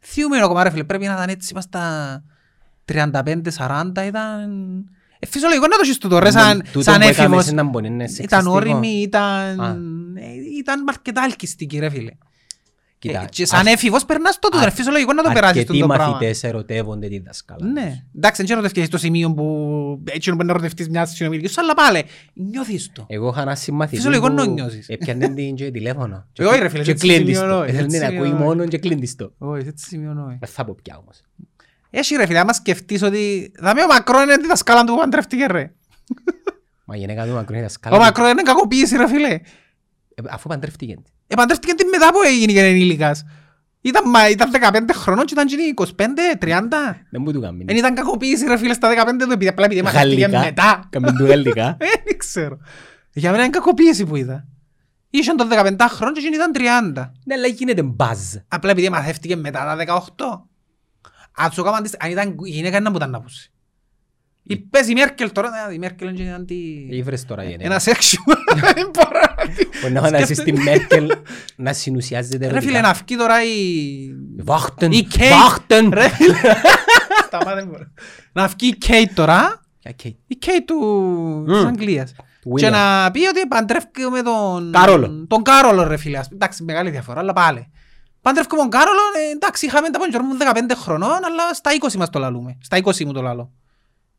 [0.00, 2.22] Θύμουμε ακόμα ρε φίλε, πρέπει να ήταν έτσι, είμαστε στα
[2.84, 4.50] 35-40, ήταν...
[5.18, 7.52] Ε, φυσιολογικό να το έχεις τούτο ρε, σαν, Τούτο σαν που έκαμες έφηβος.
[7.52, 8.52] να μπορεί να είναι Ήταν σεξιστικό.
[8.54, 9.60] όριμη, ήταν...
[9.60, 9.68] Α.
[10.14, 12.10] ε, Ήταν αρκετά ελκυστική ρε φίλε.
[13.06, 15.86] Κοίτα, Ε, και σαν έφηβος περνάς το τούτο, ρε, φυσιολογικό να το περάσεις αρκετοί τούτο
[15.86, 16.08] πράγμα.
[16.08, 17.66] μαθητές ερωτεύονται τη δασκάλα.
[17.66, 18.02] Ναι.
[18.16, 19.44] Εντάξει, δεν ερωτεύτηκες στο σημείο που
[20.10, 23.04] έτσι μπορεί να ερωτευτείς μια συνομιλική σου, αλλά πάλι νιώθεις το.
[23.08, 24.88] Εγώ είχα ένα συμμαθητή Φυσιολογικό που να νιώσεις.
[24.88, 26.26] έπιανε την και τηλέφωνο.
[26.38, 27.62] Ε, όχι, ρε φίλε, Και έτσι κλείνεις σημειώνω, το.
[27.62, 28.44] έτσι Θέλει να ακούει σημειώνω.
[28.44, 29.32] μόνο και κλείνεις το.
[29.38, 30.28] Όχι, έτσι σημειώνω.
[30.30, 30.36] ε.
[30.40, 31.20] Δεν θα πω πια όμως.
[31.90, 34.98] Έχει ρε φίλε, άμα σκεφτείς ότι θα με ο Μακρόν είναι τη δασκάλα του που
[34.98, 35.72] παντρεύτηκε ρε.
[36.84, 37.96] Μα η γυναίκα του μακρόν είναι δασκάλα.
[37.96, 39.40] Ο Μακρόν είναι κακοποίηση ρε φίλε.
[40.18, 40.96] Ε, Αφού παντρεύτηκε.
[41.26, 43.24] Ε, παντρεύτηκε την μετά που έγινε και ενήλικας.
[43.80, 45.84] Ήταν, μα, ήταν 15 χρονών και ήταν γίνει 25,
[46.38, 46.96] 30.
[47.10, 47.64] Δεν μου του κάνει.
[47.64, 50.38] Δεν ήταν κακοποίηση ρε φίλε στα 15 του επειδή απλά επειδή μαθαίθηκε Γαλλικά.
[50.44, 50.86] μετά.
[50.90, 51.66] Κάμε του γαλλικά.
[51.80, 52.58] Ε, Δεν ξέρω.
[53.12, 54.46] Για μένα είναι κακοποίηση που είδα.
[55.10, 57.10] Ήσαν των 17 χρόνων και εκείνη ήταν 30.
[57.24, 58.18] Ναι, αλλά γίνεται μπαζ.
[58.48, 60.24] Απλά επειδή μαθεύτηκε μετά τα 18.
[61.36, 63.50] Αν σου έκαναν τις- αν ήταν γυναίκα να μου ήταν να πούσει.
[64.48, 66.88] Ή πες η Μέρκελ τώρα, ε, η Μέρκελ είναι αντι...
[66.90, 67.80] Ήβρες τώρα η Ένα γυναίκα.
[67.84, 68.36] sexual.
[68.74, 71.10] Δεν μπορώ να τη- Μπορεί να φανταστείς Σκέφτε- τη Μέρκελ
[71.56, 72.80] να συνουσιάζεται Ρε φίλε, ερωτικά.
[72.80, 73.48] να φκεί τώρα η...
[74.42, 75.30] Βάχτεν, Η Kate.
[75.30, 75.90] βάχτεν.
[75.92, 76.34] Ρε φίλε.
[77.26, 77.84] Σταμάτα, δεν μπορώ.
[78.32, 80.14] Να φκεί η Kate τώρα, Για Kate.
[80.26, 81.44] η Kate του...
[81.46, 81.66] της Μμ.
[81.66, 82.12] Αγγλίας.
[82.42, 82.70] Του Και William.
[82.70, 84.72] να πει ότι παντρεύκει με τον...
[84.72, 85.26] Κάρολο.
[85.28, 86.18] Τον Κάρολο ρε φίλε.
[86.18, 86.38] ας πούμε.
[86.42, 87.70] Εντάξει, μεγάλη διαφορά, αλλά πάλι.
[88.22, 90.36] Παντρεύκει με τον Κάρολο, ε, εντάξει, είχαμε τα παντζορ μου
[90.72, 92.58] 15 χρονών, αλλά στα 20 μας το λαλούμε.
[92.62, 93.52] Στα 20 μου το λαλώ.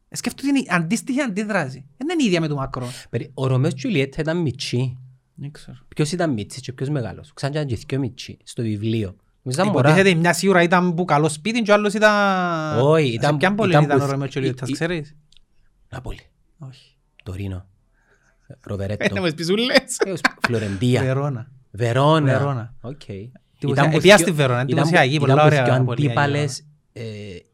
[0.09, 1.85] Ε, Σκέφτομαι ότι είναι η αντίστοιχη αντίδραση.
[1.97, 2.89] Δεν είναι η ίδια με τον Μακρόν.
[3.09, 4.97] Περί- Ο Ρωμαίος και η Τζουλιέτα ήταν μητσί.
[5.35, 5.77] Δεν ξέρω.
[5.87, 7.31] Ποιος ήταν μητσής και ποιος μεγάλος.
[7.33, 9.15] Ξαν και ήταν και δυο μητσί στο βιβλίο.
[9.43, 9.89] Νομίζω ήταν μωρά.
[9.89, 12.11] Υποτίθεται μια σίγουρα ήταν που καλό σπίτι και ο άλλος ήταν...
[12.79, 14.75] Όχι, Σε ήταν- ποιαν πόλη ήταν ήταν που- ο Ρωμαίος και ο Λιώτας, η- η-
[14.75, 15.15] ξέρεις;
[15.89, 16.19] Ναπόλη.
[16.59, 16.95] Όχι.
[17.23, 17.65] Τωρίνο.
[18.47, 19.15] Ε, Ροβερέτο.
[19.15, 19.97] Να μου πεις ούλες.
[20.05, 21.01] Ε, Φλωρεντία.
[21.01, 21.51] Βερόνα.
[21.71, 22.37] Βερόνα.
[22.37, 22.73] Βερόνα.
[22.81, 23.01] Οκ.
[23.09, 23.89] Εντυπωσιακή.
[23.89, 26.59] που Επία θκυο- στη Βερόνα, ήταν εντυπωσιακή, που- πολλά ήταν που ωραία θκυο πόλη, αντίπαλες
[26.59, 26.63] ε,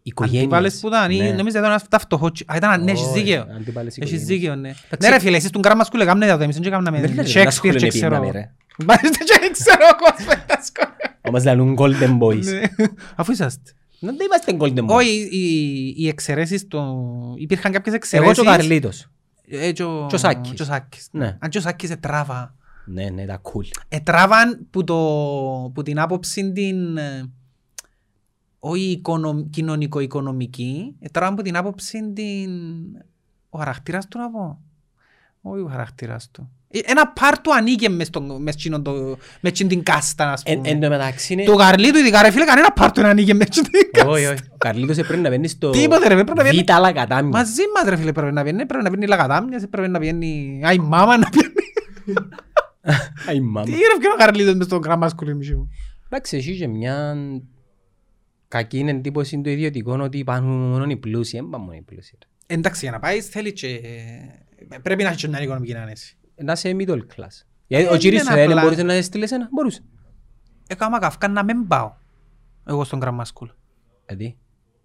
[0.04, 0.42] οικογένειες.
[0.44, 1.30] Αντίπαλες που ήταν, ή Ναι.
[1.30, 2.26] νομίζω ήταν ένας τα φτωχό.
[2.46, 3.42] Α, ήταν, ναι, έχεις Όχι, δίκαιο.
[3.56, 4.28] αντίπαλες Έχεις οικογένειες.
[4.28, 4.68] δίκαιο, ναι.
[4.68, 4.98] Εντάξει.
[5.00, 7.44] Ναι ρε φίλε, εσείς τον γράμμα σκούλε κάμνε το εμείς δεν έκαναμε Δεν λέει, Shakespeare
[7.44, 8.20] να σχολείο και είναι ξέρω.
[8.20, 8.52] πήγαμε, ρε.
[8.86, 11.18] Μάλιστα και ξέρω κόσμος τα σχόλια.
[11.28, 12.44] Όμως λαλούν Golden Boys.
[12.46, 12.62] Ναι.
[13.16, 13.72] Αφού είσαστε.
[14.00, 14.96] Δεν είμαστε Golden Boys.
[14.96, 16.96] Όχι, οι- οι εξαιρέσεις το...
[17.38, 18.34] Υπήρχαν κάποιες Εγώ εξαιρέσεις.
[18.36, 19.08] και ο Καρλίτος.
[19.50, 20.52] Ε, και ο- και ο Σάκης.
[20.54, 21.08] και ο Σάκης.
[21.12, 21.38] Ναι.
[21.40, 22.56] Αν και ο Σάκης ετράβα.
[22.86, 23.82] Ναι, ναι, τα cool.
[23.88, 24.96] Ετράβαν που, το,
[25.74, 26.98] που την άποψη την...
[28.63, 32.51] ε, όχι οικονομ, κοινωνικο-οικονομική, ετράβαν που την άποψη την...
[33.50, 34.60] Ο χαρακτήρας του να πω.
[35.41, 36.50] Όχι ο χαρακτήρας του.
[36.75, 40.43] Ε, Ένα πάρ του ανήκε μες, στον- μες, εκείνον το- μες εκείνη την κάστα, ας
[40.46, 40.70] Εν πούμε.
[40.70, 41.43] εν τω μεταξύ είναι...
[41.43, 44.10] Του Καρλίτου ειδικά ρε φίλε, κανένα πάρ του δεν ανήκε μες εκείνη την κάστα.
[44.10, 44.41] Όχι, όχι.
[44.53, 45.70] Ο Καρλίτος πρέπει να μπαίνει στο...
[45.70, 46.63] Τίποτε ρε, πρέπει να βγαίνει.
[46.67, 47.32] Β' άλλα κατάμια.
[47.38, 50.62] Μαζί μας ρε φίλε πρέπει να πιένει, πρέπει να πιένει λαγατάμιας, πρέπει να πιένει...
[50.63, 51.53] Αϊ μάμα να πιένει.
[53.27, 53.65] Αϊ, μάμα.
[53.65, 55.70] Τι ρε βγαίνει ο Καρλίτος μες στον γραμμά σκουλή μου.
[56.10, 57.15] Εντάξει, έχει και μια
[58.54, 62.18] κακή εντύπωση του ιδιωτικών ότι υπάρχουν μόνο οι πλούσιοι, δεν πάνε μόνο οι πλούσιοι.
[62.48, 63.80] Εντάξει, για να πάεις θέλεις και...
[64.82, 66.18] Πρέπει να έχεις και μια οικονομική άνεση.
[66.36, 67.46] Να είσαι middle class.
[67.68, 68.62] Γιατί Ε, ο κύριος είναι δεν απλά.
[68.62, 69.84] μπορούσε να στείλεις εσένα, μπορούσε.
[70.68, 71.94] Έκανα καυκά να μην πάω.
[72.68, 73.50] Εγώ στον Grammar School.
[74.08, 74.38] Γιατί;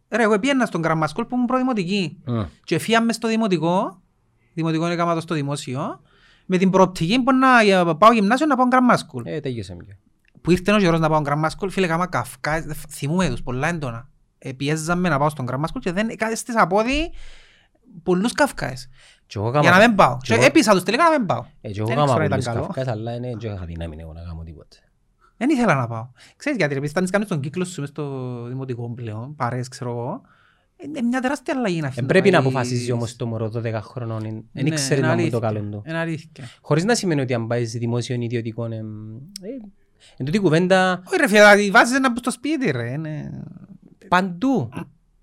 [0.08, 2.18] Ρε, εγώ πήγαινα στον Grammar School που ήμουν προδημοτική.
[2.26, 2.42] Μμ.
[2.64, 4.02] Και έφυγαμε στο δημοτικό,
[4.54, 6.00] δημοτικό έκανα το στο δημόσιο,
[6.46, 9.22] με την προοπτική που να ε, πάω γυμνάσιο να πάω Grammar School.
[9.24, 9.98] Ε, τέλειωσε μια.
[10.40, 14.08] Που ήρθε ο καιρός να πάω Grammar School, φίλε, έκανα καυκά, θυμούμαι τους πολλά έντονα.
[14.38, 17.10] Ε, πιέζαμε να πάω στον Grammar School και δεν έκαστες από πόδι
[18.02, 18.88] πολλούς καυκάες.
[19.26, 20.16] Και εγώ Για κάμα- να μην πάω.
[20.16, 21.44] και Και εγώ- έπεισα τους τελικά να μην πάω.
[21.60, 22.66] ε, και εγώ Δεν κάμα ξέρω αν ήταν πολλούς καλό.
[22.74, 24.76] καυκάς, αλλά είναι- δεν είχα δύναμη εγώ να κάνω τίποτε.
[25.36, 26.08] Δεν ήθελα να πάω.
[26.36, 29.90] Ξέρεις γιατί, ρε, επειδή φτάνεις κάνεις τον κύκλο σου μες στο δημοτικό πλέον, παρέες ξέρω
[29.90, 30.20] εγώ,
[30.84, 33.80] Είναι μια τεράστια αλλαγή να Ε, αφήνει πρέπει να πάει- αποφασίζεις όμως το μωρό 12
[33.82, 34.20] χρονών.
[34.22, 35.38] Δεν Ναι, ήξερε είναι να μου το αλήθεια.
[35.60, 35.82] καλό του.
[35.86, 36.44] Είναι αλήθεια.
[36.60, 38.68] Χωρίς να σημαίνει ότι αν πάεις σε δημόσιο ή ιδιωτικό...
[40.00, 42.90] εμ, ε, Εν τούτη κουβέντα Όχι ρε φίλε, δηλαδή βάζεις να μπουν στο σπίτι ρε.
[42.90, 43.42] είναι-
[44.08, 44.68] παντού.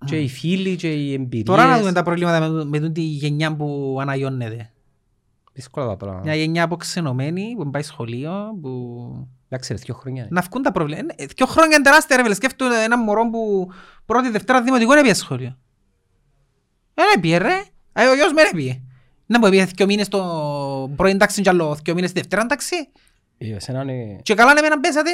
[0.04, 1.44] Και οι φίλοι και οι εμπειρίες.
[1.44, 4.70] Τώρα να δούμε τα προβλήματα με, με τη γενιά που αναγιώνεται.
[5.52, 6.24] Δύσκολα τα πράγματα.
[6.24, 8.68] Μια γενιά αποξενωμένη που πάει σχολείο, που...
[9.48, 10.22] Εντάξει ρε, δύο χρόνια.
[10.22, 10.30] είναι.
[10.32, 11.14] Να βγουν τα προβλήματα.
[11.16, 12.34] Ε, Δυο χρόνια είναι τεράστια ρε φίλε.
[12.34, 13.70] Σκέφτομαι ένα μωρό που
[14.06, 15.56] πρώτη Δευτέρα δημοτικό δεν πήγε σχολείο.
[16.94, 17.62] Ε, Δεν πήγε ρε.
[17.92, 18.80] Ε, Ο γιος μου δεν πήγε.
[19.26, 22.76] Να μου πήγε δυο μήνες στο πρώην τάξη και άλλο δυο μήνες στη Δευτέρα τάξη.
[23.38, 25.10] Ε, εσένα είναι- Και καλά να μην πέσατε.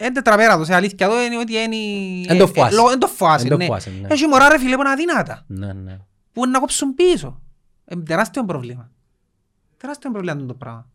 [0.00, 2.26] Είναι τετραπέρατος, η αλήθεια εδώ είναι ότι είναι...
[2.32, 2.74] Εν το φοάσαι.
[2.74, 3.64] ε, λόγω- Εν το φοάσαι, Εν το ναι.
[3.64, 4.06] φοάσαι, ναι.
[4.10, 5.44] Έχει μωρά ρε φίλε που είναι αδύνατα.
[5.46, 5.98] Ναι, ναι.
[6.32, 7.40] Που είναι να κόψουν πίσω.
[7.90, 8.90] Είναι τεράστιο πρόβλημα.
[9.76, 10.90] Τεράστιο πρόβλημα το πράγμα.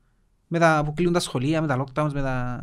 [0.47, 2.59] Με τα που κλείνουν τα σχολεία, με τα lockdowns, με τα...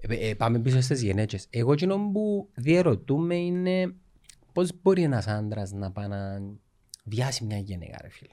[0.00, 1.46] Ε, ε, πάμε πίσω στις γενέτσες.
[1.50, 3.94] Εγώ εκείνο που διαρωτούμε είναι
[4.52, 6.40] πώς μπορεί ένας άντρας να πάει να
[7.04, 8.32] βιάσει μια γυναίκα ρε φίλε.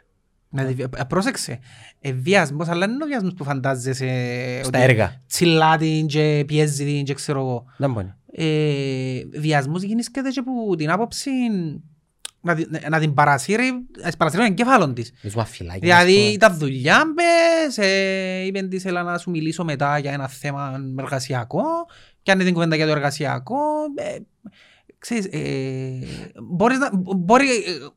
[0.55, 1.59] Να τη- ε, Πρόσεξε,
[2.01, 5.21] ε, βιασμός, αλλά είναι ο βιασμός που φαντάζεσαι Στα ότι έργα.
[5.27, 7.65] τσιλά την και πιέζει την και ξέρω εγώ.
[7.77, 8.13] Δεν μπορεί.
[8.31, 11.29] Ε, βιασμός γίνησκεται και που την άποψη
[12.41, 13.71] να, την- να την παρασύρει,
[14.01, 15.13] να της παρασύρει τον εγκέφαλον της.
[15.21, 15.91] Με σου αφιλάκι.
[15.91, 16.37] ας Δηλαδή πούμε.
[16.37, 21.63] τα δουλειά μπες, ε, είπε της έλα να σου μιλήσω μετά για ένα θέμα εργασιακό
[22.21, 23.55] και αν είναι την κουβέντα για το εργασιακό.
[23.95, 24.17] Ε,
[24.97, 25.99] ξέρεις, ε,
[26.51, 27.87] μπορείς να, μπορεί, ε,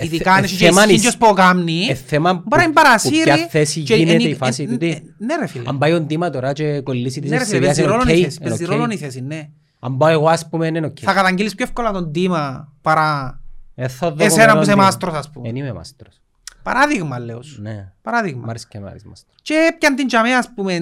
[0.00, 2.62] ειδικά Ε, αν ε, έχει και θέμα ισχύγιος είναι- που κάνει, Ε, θέμα που, μπορεί
[2.62, 3.22] να που παρασύρει.
[3.22, 4.88] ποια θέση και γίνεται εν- η φάση εν- τούτη.
[4.90, 5.64] ε, Ναι ρε φίλε.
[5.68, 8.10] Αν πάει ο Ντίμα τώρα και κολλήσει της Ναι ρε φίλε, εξαιρείας παίζει είναι ρόλο
[8.10, 8.70] η οκ, θέση, είναι παίζει οκ.
[8.70, 9.48] ρόλο η θέση, ναι.
[9.80, 10.96] Αν πάω εγώ ας πούμε είναι οκ.
[11.00, 13.40] Θα καταγγείλεις πιο εύκολα τον Τίμα παρά
[13.74, 15.32] Ε, θα δω εσένα εγώ που είσαι τον μάστρος ας Ντίμα.
[15.34, 15.48] πούμε.
[15.48, 16.20] Εν είμαι μάστρος.
[16.62, 17.62] Παράδειγμα λέω σου.
[17.62, 17.72] Ναι.
[17.72, 18.44] Μ' Παράδειγμα.
[18.48, 19.34] αρέσει και μ' αρέσει μάστρος.
[19.42, 20.74] Και έπιαν την τζαμέ, ας πούμε,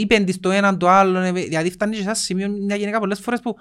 [0.00, 2.98] είπεν της το έναν το άλλο, ε, δηλαδή φτάνεις και σε ένα σημείο μια γυναίκα
[2.98, 3.56] πολλές φορές που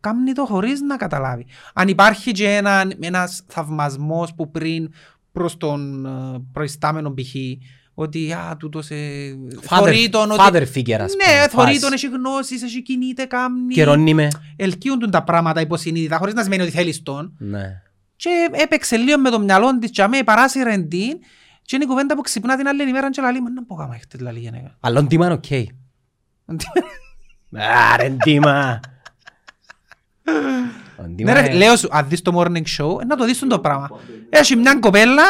[0.00, 1.46] κάνει το χωρίς να καταλάβει.
[1.74, 4.92] Αν υπάρχει και ένα, ένας θαυμασμός που πριν
[5.32, 6.10] προς τον ε,
[6.52, 7.34] προϊστάμενο π.χ.
[7.94, 10.40] ότι α, τούτος ε, θωρεί τον ότι...
[10.42, 11.24] Father figure ας πούμε.
[11.26, 11.80] Ναι, θωρεί φάση.
[11.80, 13.74] τον, έχει γνώσεις, έχει κινείται, κάμνει.
[13.74, 14.28] Καιρώνει με.
[14.56, 17.34] Ελκύουν τον τα πράγματα υποσυνείδητα, χωρίς να σημαίνει ότι θέλεις τον.
[17.38, 17.82] Ναι.
[18.16, 21.18] Και έπαιξε λίγο με το μυαλό της τζαμέ, παράσυρε την
[21.62, 23.94] και είναι η κουβέντα που ξυπνά την άλλη ημέρα και λέει, μα να πω κάμα
[23.94, 24.76] έχετε λαλή γενέκα.
[24.80, 25.50] Αλλά ο Ντίμα είναι οκ.
[27.92, 28.10] Άρε Ντίμα.
[28.10, 28.80] Ο Ντίμα
[31.24, 33.58] Ναι ρε, είναι- λέω σου, αν δεις το morning show, ε, να το δεις το
[33.58, 33.88] πράγμα.
[34.30, 35.22] Έχει μια κοπέλα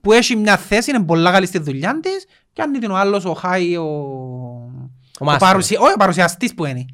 [0.00, 3.24] που έχει μια θέση, είναι πολλά καλή στη δουλειά της και αν είναι ο άλλος
[3.24, 3.82] ο Χάι, ο...
[5.18, 5.38] Ο, μάστορας.
[5.52, 5.80] παρουσια...
[5.80, 6.84] όχι, ο παρουσιαστής που είναι.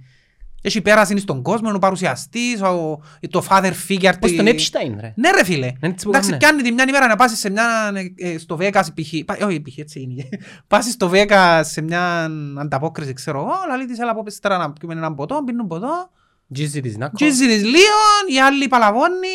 [0.63, 3.01] Έχει πέραση στον κόσμο, είναι ο παρουσιαστής, ο...
[3.31, 4.13] το father figure.
[4.21, 5.13] Πώς τη- τον Epstein ρε.
[5.17, 5.67] Ναι ρε φίλε.
[5.67, 6.37] Είναι έτσι που Εντάξει, κάμνε.
[6.47, 9.25] πιάνει τη μια ημέρα να πάσεις σε μια, ε, στο Vegas π.χ.
[9.25, 9.79] πα- Όχι π.χ.
[9.79, 10.29] έτσι είναι.
[10.69, 14.73] Πάσεις στο Vegas σε μια ανταπόκριση, ξέρω εγώ, λαλεί της έλα από πες τώρα να
[14.73, 16.11] πιούμε έναν ποτό, πίνουν ποτό.
[16.53, 17.21] Τζίζι της Νάκος.
[17.21, 19.29] Τζίζι της Λίον, η άλλη παλαβώνει,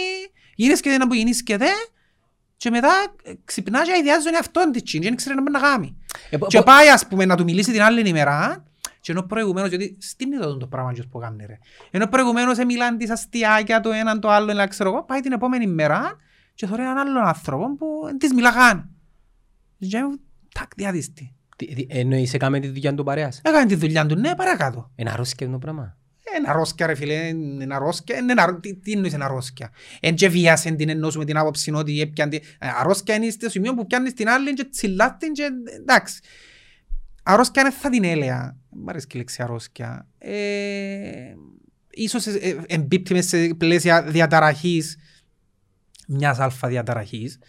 [0.56, 1.66] γίνεσκεται ένα που γίνεσκεται
[2.58, 2.90] και μετά
[3.24, 5.98] ε, ξυπνάς και ιδιάζει τον εαυτόν της τσιν και δεν ξέρει να μπορεί να κάνει.
[6.30, 8.64] Ε, πο- Και πο- πάει ας πούμε να του μιλήσει την άλλη ημέρα
[9.00, 11.58] και ενώ προηγουμένως, γιατί στην είδα το πράγμα και που κάνει ρε.
[11.92, 15.68] Ενώ προηγουμένως μιλάνε τις αστιάκια το έναν το άλλο, ένα ξέρω εγώ, πάει την επόμενη
[15.68, 16.16] μέρα
[16.54, 18.90] και θωρεί έναν άλλον άνθρωπο που δεν της μιλά καν.
[19.90, 20.20] Και μου,
[20.54, 21.36] τάκ, διάδυστη.
[21.58, 24.92] τι- τι- Εννοείς έκαμε τη δουλειά του παρέας; Έκανε τη δουλειά του, ναι, παρακάτω.
[24.96, 25.98] Είναι αρρώσκευ το πράγμα;
[26.38, 29.72] Είναι αρρώσκια ρε φίλε, είναι αρρώσκια, είναι αρρώ- τι, τι εννοείς είναι αρρώσκια.
[30.00, 32.40] Εν και βιάσεν την εννοούμε την άποψη ότι έπιαν την...
[32.60, 36.20] ε, Αρρώσκια είναι στο σημείο που πιάνεις την άλλη και τσιλάς την και εντάξει.
[37.24, 38.58] Αρρώσκια είναι θα την έλεγα.
[38.70, 40.08] Μ' αρέσει και η λέξη αρρώσκια.
[40.18, 41.34] Ε,
[41.90, 44.98] ίσως ε, ε, εμπίπτει μες σε πλαίσια διαταραχής
[46.08, 47.40] μιας αλφα διαταραχής,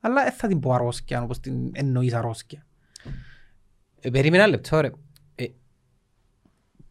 [0.00, 2.66] αλλά δεν θα την πω αρρώσκια όπως την εννοείς αρρώσκια.
[4.00, 4.90] Ε, Περίμενα ένα λεπτό ρε.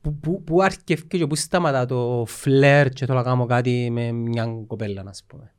[0.05, 3.89] Ε, που- που- Πού αρκευκεί και πού σταματά το φλερ και το να κάνω κάτι
[3.91, 5.51] με μια κοπέλα να πούμε.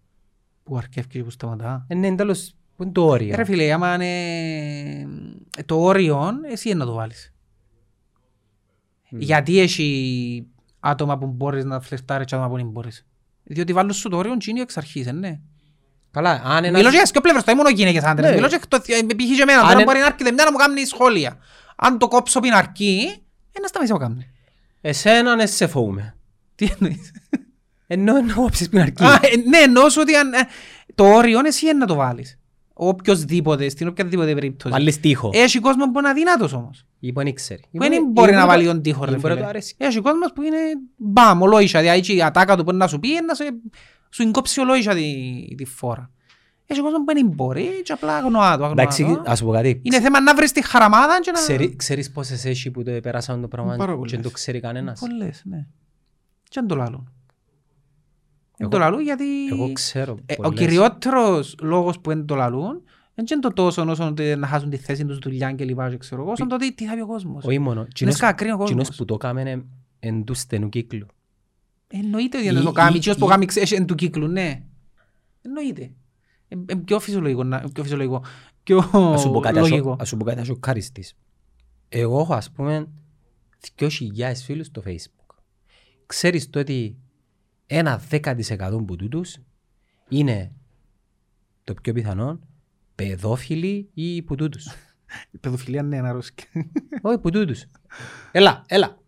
[0.63, 1.85] Που αρκεύει και που σταματά.
[1.89, 3.37] Ε, Ναι, τέλος, πού είναι το όριο.
[3.37, 4.21] Ρε φίλε, άμα είναι
[5.57, 7.33] ε, το όριο, εσύ είναι να το βάλεις.
[9.09, 10.47] Γιατί έχει
[10.81, 13.07] άτομα που μπορείς να φλερτάρεις και άτομα που δεν μπορείς.
[13.45, 15.41] Διότι βάλουν σου το όριο και είναι εξ αρχής, ε, ναι.
[16.11, 16.79] Καλά, αν ένας...
[16.79, 18.29] Μιλώ και για σκιο πλευρές, το μόνο γυναίκες άντρες.
[18.31, 18.35] Ναι.
[18.37, 19.15] Μιλώ και το- ε, π.χ.
[19.37, 21.39] και εμένα, Αν τώρα εν- μπορεί να έρχεται μια να μου κάνει σχόλια.
[21.77, 23.01] Αν το κόψω πριν αρκεί,
[23.53, 24.31] ε, να σταματήσει να μου κάνει.
[24.89, 26.17] Εσένα ναι σε φοβούμαι.
[26.55, 27.11] Τι εννοείς;
[27.87, 29.05] Ενώ εννοώ όψεις πριν αρκεί.
[29.05, 30.39] Α, ε, ναι, εννοώ σου ότι αν, ε,
[30.95, 32.39] το όριο εσύ είναι να το βάλεις.
[32.73, 34.75] Οποιοςδήποτε, στην οποιαδήποτε περίπτωση.
[34.75, 35.31] Βάλεις τείχο.
[35.35, 36.85] Έχει κόσμος που είναι αδύνατος όμως.
[37.01, 37.61] Ή που δεν ήξερε.
[37.61, 39.21] Ή Που που- δεν ή μπορεί που να το- βάλει τον τείχο ή ρε που
[39.21, 39.41] μπορεί να φίλε.
[39.43, 39.75] του αρέσει.
[39.79, 40.57] Έχει κόσμος που είναι
[40.97, 43.45] μπαμ, ολόισα, δηλαδή η ατάκα του μπορεί να σου πει να σε,
[44.11, 45.13] σου εγκόψει ολόισα τη,
[45.57, 46.11] τη φόρα.
[46.67, 49.23] Έχει κόσμο που δεν μπορεί και απλά αγνοά το, αγνοά Εντάξει, το.
[49.27, 49.81] ας σου πω κάτι.
[49.83, 51.39] Είναι θέμα να βρεις τη χαραμάδα και να...
[51.39, 54.11] Ξέρει- Ξέρεις πόσες έχει που το πέρασαν το Πάρα πράγμα και πολλές.
[54.13, 55.67] δεν το ξέρει κανένας; Πολλές, ναι.
[56.49, 57.11] Και αν το λάλλον.
[58.59, 60.59] Δεν το λαλούν γιατί Εγώ ξέρω ε, ο πολλές.
[60.61, 62.83] κυριότερος λόγος που δεν το λαλούν
[63.15, 65.97] δεν είναι το τόσο όσο ότι να χάσουν τη θέση τους δουλειά και λοιπά και
[65.97, 67.45] ξέρω εγώ, όσο το ότι τι θα πει ο κόσμος.
[67.45, 67.87] Όχι μόνο.
[67.93, 68.71] Κοινός- σκακρίνει ο κόσμος.
[68.83, 69.65] κοινός που το κάμενε
[69.99, 71.07] εν του στενού κύκλου.
[71.89, 72.95] Εννοείται ότι Ή- δεν το κάνει.
[72.95, 74.63] ή- Εκείνος που ή- κάνει ξέρεις, εν του κύκλου, ναι.
[75.43, 75.91] Εννοείται.
[76.49, 78.23] Ε, ε, πιο φυσιολογικό, να- πιο φυσιολογικό.
[78.63, 79.97] Πιο Ας σου πω κάτι, ας σου- λογικό.
[80.01, 81.15] ας σου πω κάτι, ας σου ευχαριστήσω.
[81.89, 82.89] Εγώ έχω ας πούμε
[83.61, 85.35] 2.000 φίλους στο facebook.
[86.07, 86.97] Ξέρεις το ότι
[87.67, 89.37] ένα 10% που τούτους
[90.09, 90.53] είναι
[91.65, 92.39] το πιο πιθανό
[92.95, 94.67] παιδόφιλοι ή που τούτους.
[95.31, 96.47] Η παιδοφιλία ναι, είναι αρρώσκια.
[97.03, 97.65] Όχι που τούτους.
[98.33, 98.99] Έλα, έλα.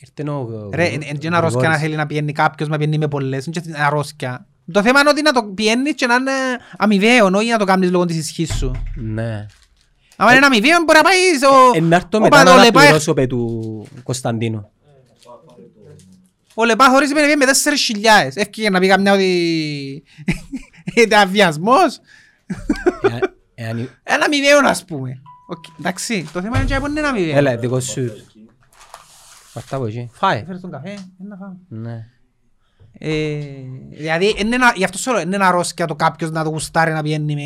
[0.00, 0.70] Ήρθε ο...
[0.74, 3.72] Ρε, είναι ένα αρρώσκια να θέλει να πιένει κάποιος, να πιένει με πολλές, είναι και
[3.76, 4.48] αρρώσκια.
[4.72, 6.32] Το θέμα είναι ότι να το πιένεις και να είναι
[6.76, 8.70] αμοιβαίο, όχι να το κάνεις λόγω της ισχύς σου.
[8.96, 9.46] Ναι.
[10.16, 11.48] Αν είναι αμοιβαίο μπορεί να πάει στο...
[11.74, 14.70] Ε, να έρθω ο μετά να Παδολεπά- αναπληρώσω πε του Κωνσταντίνου.
[16.54, 18.36] Ο Λεπά χωρίς με με τέσσερις χιλιάδες.
[18.36, 20.02] Έφυγε να πει καμιά ότι...
[20.94, 22.00] Είναι αβιασμός.
[23.02, 25.22] Εάν- εάν- Ένα αμοιβαίο ας πούμε.
[25.46, 27.36] Οκ, Εντάξει, το θέμα είναι και που είναι ένα αμοιβαίο.
[27.36, 28.10] Έλα, δικό σου.
[29.52, 30.10] Βαρτά από εκεί.
[30.12, 30.38] Φάε.
[30.38, 31.56] Έφερες τον καφέ, είναι να φάμε.
[31.68, 32.06] Ναι.
[32.98, 33.38] Ε,
[33.90, 36.92] δηλαδή, είναι ένα, γι' αυτό σου λέω, είναι ένα αρρώσκια το κάποιος να το γουστάρει
[36.92, 37.42] να πιένει με...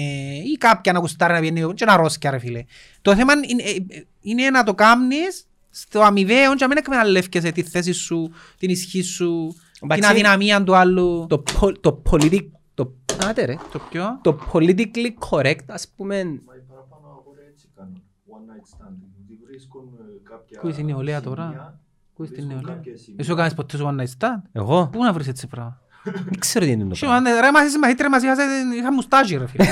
[0.53, 1.73] ή κάποια να γουστάρει να πιένει με...
[1.73, 2.65] και ένα αρρώσκια ρε φίλε.
[3.03, 7.63] Το θέμα είναι, ε, είναι να το κάνεις στο αμοιβαίο και να μην εκμεταλλεύκεσαι τη
[7.63, 11.27] θέση σου, την ισχύ σου, την Εντάξει, αδυναμία του άλλου.
[11.29, 12.93] Το, πο- το, politic, το,
[13.29, 18.03] άτε ρε, Το ποιο; το politically correct, ας πούμε, Μα οι παραπάνω αγόρια έτσι κάνουν.
[18.27, 18.95] One night stand.
[19.11, 21.80] Δηλαδή βρίσκουν ε, κάποια Πού είσαι η νεολαία τώρα;
[22.21, 23.17] Σημεία, Πού είσαι την βρίσκουν νεολαία; κάποια σημεία.
[23.21, 24.43] Εσύ κάνεις ποτέ σου one night stand?
[24.53, 27.31] εγώ; Πού να βρεις έτσι πράγμα; δεν ξέρω τι είναι το Εσύ, πράγμα.
[27.31, 28.35] man, ρε μαθήσεις μαθήτρια μας είχα,
[28.79, 29.65] είχα μουστάζι ρε φίλε.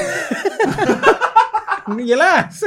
[2.04, 2.58] Γελάς.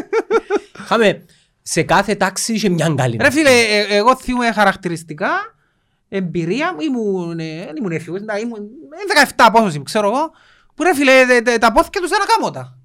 [0.81, 1.25] Είχαμε
[1.61, 3.17] σε κάθε τάξη είχε μια γκάλη.
[3.21, 5.29] Ρε φίλε, ε, εγώ θυμούμαι χαρακτηριστικά,
[6.09, 10.31] εμπειρία, μου, ήμουν, ε, δεν ήμουν έφηβος, να, ήμουν ε, 17 πόσος ήμουν, ξέρω εγώ,
[10.75, 12.77] που ρε φίλε, τε- τε- τα πόθηκια τους ήταν ακάμωτα.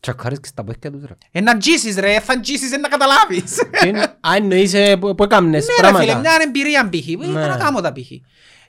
[0.00, 1.14] Τσακάρεις και στα πόθηκια τους ρε.
[1.30, 3.54] Ε, να τζίσεις ρε, θα τζίσεις, δεν να καταλάβεις.
[3.80, 6.20] Τι είναι- Α, εννοείς ε, που που έκαμνες Ναι ρε φίλε, πράγματα.
[6.20, 7.04] μια εμπειρία π.χ.
[7.12, 7.40] που Ναι.
[7.40, 8.10] ήταν ακάμωτα π.χ.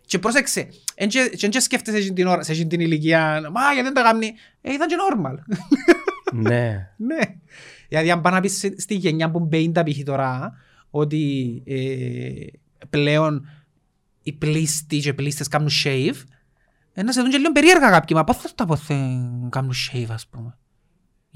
[0.05, 3.49] Και πρόσεξε, εν και- και εν και σκέφτεσαι εκείνη την ώρα, σε εκείνη την ηλικία,
[3.53, 5.33] μα γιατί δεν τα κάνει, ε, ήταν και normal.
[6.33, 6.87] Ναι.
[6.97, 7.19] Ναι.
[7.89, 10.03] Δηλαδή αν πάει να πεις στη- στη γενιά που μπαίνει τα π.χ.
[10.05, 10.53] τώρα
[10.89, 13.47] ότι ε, πλέον
[14.23, 16.13] οι πλήστοι και οι πλήστες κάνουν shave
[16.93, 18.15] ε, να σε δουν και λίγο περίεργα κάποιοι.
[18.19, 18.77] Μα πώς θα τα πω
[19.49, 20.57] κάνουν shave ας πούμε.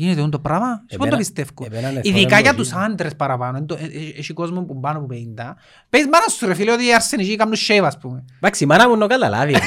[0.06, 0.68] Γίνεται το πράγμα.
[0.68, 1.50] Σε πού το Εμένα- πιστεύω.
[1.66, 2.84] εμένα είναι Ειδικά φοβερό για το τους ζήτημα.
[2.84, 3.58] άντρες παραπάνω.
[3.58, 5.56] Εν το- ε, ε, Έχει κόσμο που πάνω από 50.
[5.90, 8.26] Πες μάνα σου ρε φίλε ότι οι αρσενικοί κάνουν shave ας πούμε.
[8.40, 9.56] Εντάξει, η μάνα μου να καταλάβει.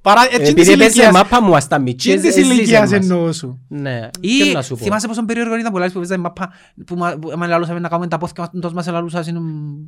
[0.00, 2.80] Παρά, έτσι της Επειδή παίζει ηλικίας- μάπα μου ας τα έτσι μητσίες, της έζησε ηλικίας
[2.80, 2.92] μας.
[2.92, 3.64] εννοώ σου.
[3.68, 4.84] Ναι, Ή ποιο να σου πω.
[4.84, 6.52] θυμάσαι πόσο περίεργο ήταν που λάζεις που παίζαμε μαπά
[6.86, 9.40] που μα- που με λαλούσαμε να κάνουμε τα πόθηκα μας τόσο μας ελαλούσας είναι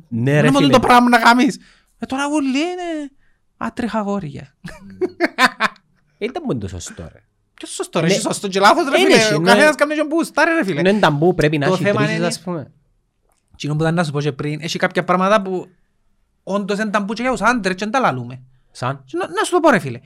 [0.07, 0.71] Ναι, ρε είναι μόνο φίλε.
[0.71, 1.57] το πράγμα να κάνεις
[1.99, 3.11] ε τώρα εγώ λέει είναι
[3.57, 4.55] άτρεχα αγόρια
[6.17, 7.23] Ήταν μόνο το σωστό ρε.
[7.59, 8.13] Ποιος σωστός ρε Ναι.
[8.13, 9.51] εσύ σωστός και λάθος ρε Είναι φίλε εσύ, ο ναι.
[9.51, 12.25] καθένας κάνει και μπουστάρει ρε φίλε Είναι ταμπού, πρέπει να Το έχει θέμα τρίχες είναι-
[12.27, 12.71] ας πούμε.
[13.55, 15.67] Κοινό που ήταν να σου πω και πριν έχει κάποια πράγματα που
[16.43, 18.41] όντως είναι ταμπού και για τους άντρες και δεν τα λαλούμε
[18.71, 19.03] Σαν.
[19.05, 19.99] Και να, να σου το πω ρε φίλε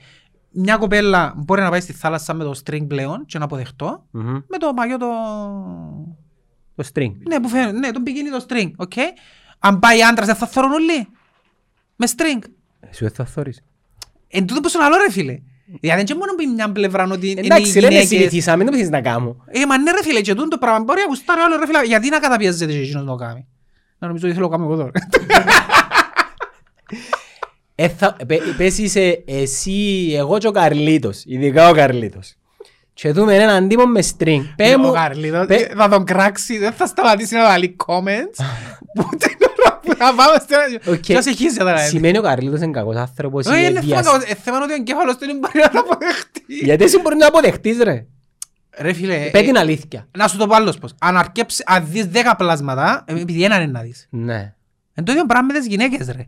[0.56, 4.32] μια κοπέλα μπορεί να πάει στη θάλασσα με το string πλέον και να αποδεχτώ Μμμ.
[4.48, 5.06] με το μαγιό το
[6.76, 7.12] Το string.
[7.28, 8.92] Ναι, που φαίνεται, ναι, τον πηγαίνει το string, ok.
[9.58, 11.08] Αν πάει άντρας δεν θα θωρούν όλοι.
[11.96, 12.42] Με string.
[12.90, 13.60] Σου δεν θα θωρείς.
[14.28, 15.38] Εν τούτο που σου λαλώ ρε φίλε.
[15.80, 18.08] Δηλαδή δεν και μόνο που μια πλευρά ότι είναι οι Εντάξει, ρε, με γυναίκες.
[18.08, 19.36] συνηθίσαμε, δεν μπορείς να κάνω.
[19.46, 21.82] Ε, μα ναι ρε φίλε, και τούτο το πράγμα μπορεί να γουστάρει άλλο ρε φίλε.
[21.84, 23.46] Γιατί να καταπιέζεται και εκείνος να το κάνει;
[23.98, 24.90] Να νομίζω ότι θέλω να κάνω εγώ τώρα.
[27.74, 32.34] Ε, θα- πε- Πες είσαι εσύ, εγώ και ο Καρλίτος, ειδικά ο Καρλίτος.
[32.94, 34.42] Και δούμε έναν τύπο με string.
[34.56, 38.44] Πέ Ο μου, Καρλίτος πέ- θα τον κράξει, δεν θα σταματήσει να βάλει comments.
[38.94, 40.92] Που την ώρα που θα πάμε στην...
[40.92, 40.98] Οκ.
[41.00, 41.72] Ποιος εχίζει τώρα.
[41.72, 43.46] ρε; σημαίνει ο Καρλίτος είναι κακός άνθρωπος.
[43.46, 45.78] Όχι, είναι είναι θέμα διασ- ε, θέμα ότι ο εγκέφαλος του είναι μπορεί να το
[45.78, 46.42] αποδεχτεί.
[46.46, 48.06] Γιατί εσύ μπορεί να αποδεχτείς ρε.
[48.78, 50.08] Ρε φίλε, Πέ ε, την αλήθεια.
[50.16, 50.94] να σου το πω άλλος πώς.
[51.00, 54.06] Αν αρκέψει, αν δεις δέκα πλάσματα, ε, επειδή έναν είναι να δεις.
[54.10, 54.54] Ναι.
[54.94, 56.26] Εν το ίδιο πράγμα με τις γυναίκες ρε.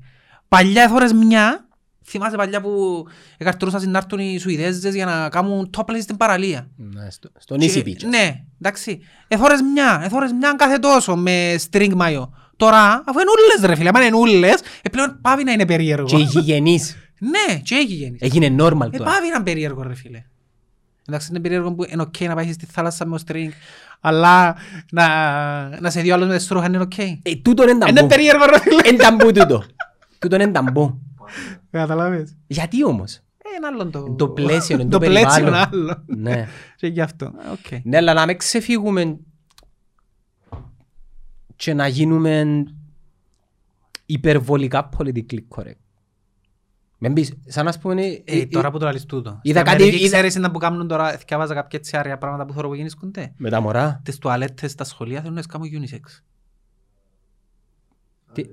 [0.48, 1.65] Παλιά εθώρες μια,
[2.06, 3.04] θυμάσαι παλιά που
[3.36, 6.68] εκαρτρούσαν να έρθουν οι Σουηδέζες για να κάνουν topless στην παραλία.
[6.76, 8.02] Ναι, στο- Στον Easy Και- Beach.
[8.08, 9.00] Ναι, εντάξει.
[9.28, 12.32] Εθώρες μια, εθώρες μια κάθε τόσο με string μαγιό.
[12.56, 16.06] Τώρα, αφού είναι ούλες ρε φίλε, άμα είναι ούλες, ε, πλέον πάβει να είναι περίεργο.
[16.06, 16.96] Και γηγενής.
[17.18, 18.16] Ναι, και έχει γίνει.
[18.20, 19.10] Έγινε normal Ε, τώρα.
[19.10, 20.22] πάβει να είναι περίεργο ρε φίλε.
[21.08, 23.48] Εντάξει, είναι περίεργο που είναι ok να πάει στη θάλασσα με ο string,
[24.00, 24.56] αλλά
[24.92, 25.06] να,
[25.80, 26.98] να σε δει ο άλλος με στρούχα είναι ok.
[27.22, 28.06] Ε, τούτο είναι Είναι ταμπού.
[28.08, 28.80] περίεργο ρε φίλε.
[28.88, 29.64] Είναι ταμπού τούτο.
[30.20, 31.00] Τούτο είναι ταμπού.
[31.70, 32.36] Καταλάβες.
[32.46, 33.20] Γιατί όμως; Ε,
[33.56, 34.14] είναι άλλο το...
[34.14, 35.54] Το πλαίσιο, είναι το Το πλαίσιο είναι περιβάλλον.
[35.54, 36.02] άλλο.
[36.06, 36.48] Ναι.
[36.76, 37.24] Και γι' αυτό.
[37.26, 37.80] Ε, οκ.
[37.84, 39.18] Ναι, αλλά να μην ξεφύγουμε
[41.56, 42.64] και να γίνουμε
[44.06, 45.74] υπερβολικά politically correct.
[46.98, 48.02] Μην πεις, σαν να πούμε...
[48.04, 49.38] Ε, ε, τώρα που το λαλείς τούτο.
[49.42, 52.44] είδα Στην κάτι- Αμερική είδα- ξέρεις να που κάνουν τώρα, εθκιάβαζα κάποια έτσι άρια πράγματα
[52.46, 53.32] που θέλω που γίνησκονται.
[53.36, 54.00] Με τα μωρά.
[54.04, 56.22] Τις τουαλέτες στα σχολεία θέλουν να τις κάνουν unisex.
[58.32, 58.44] Τι-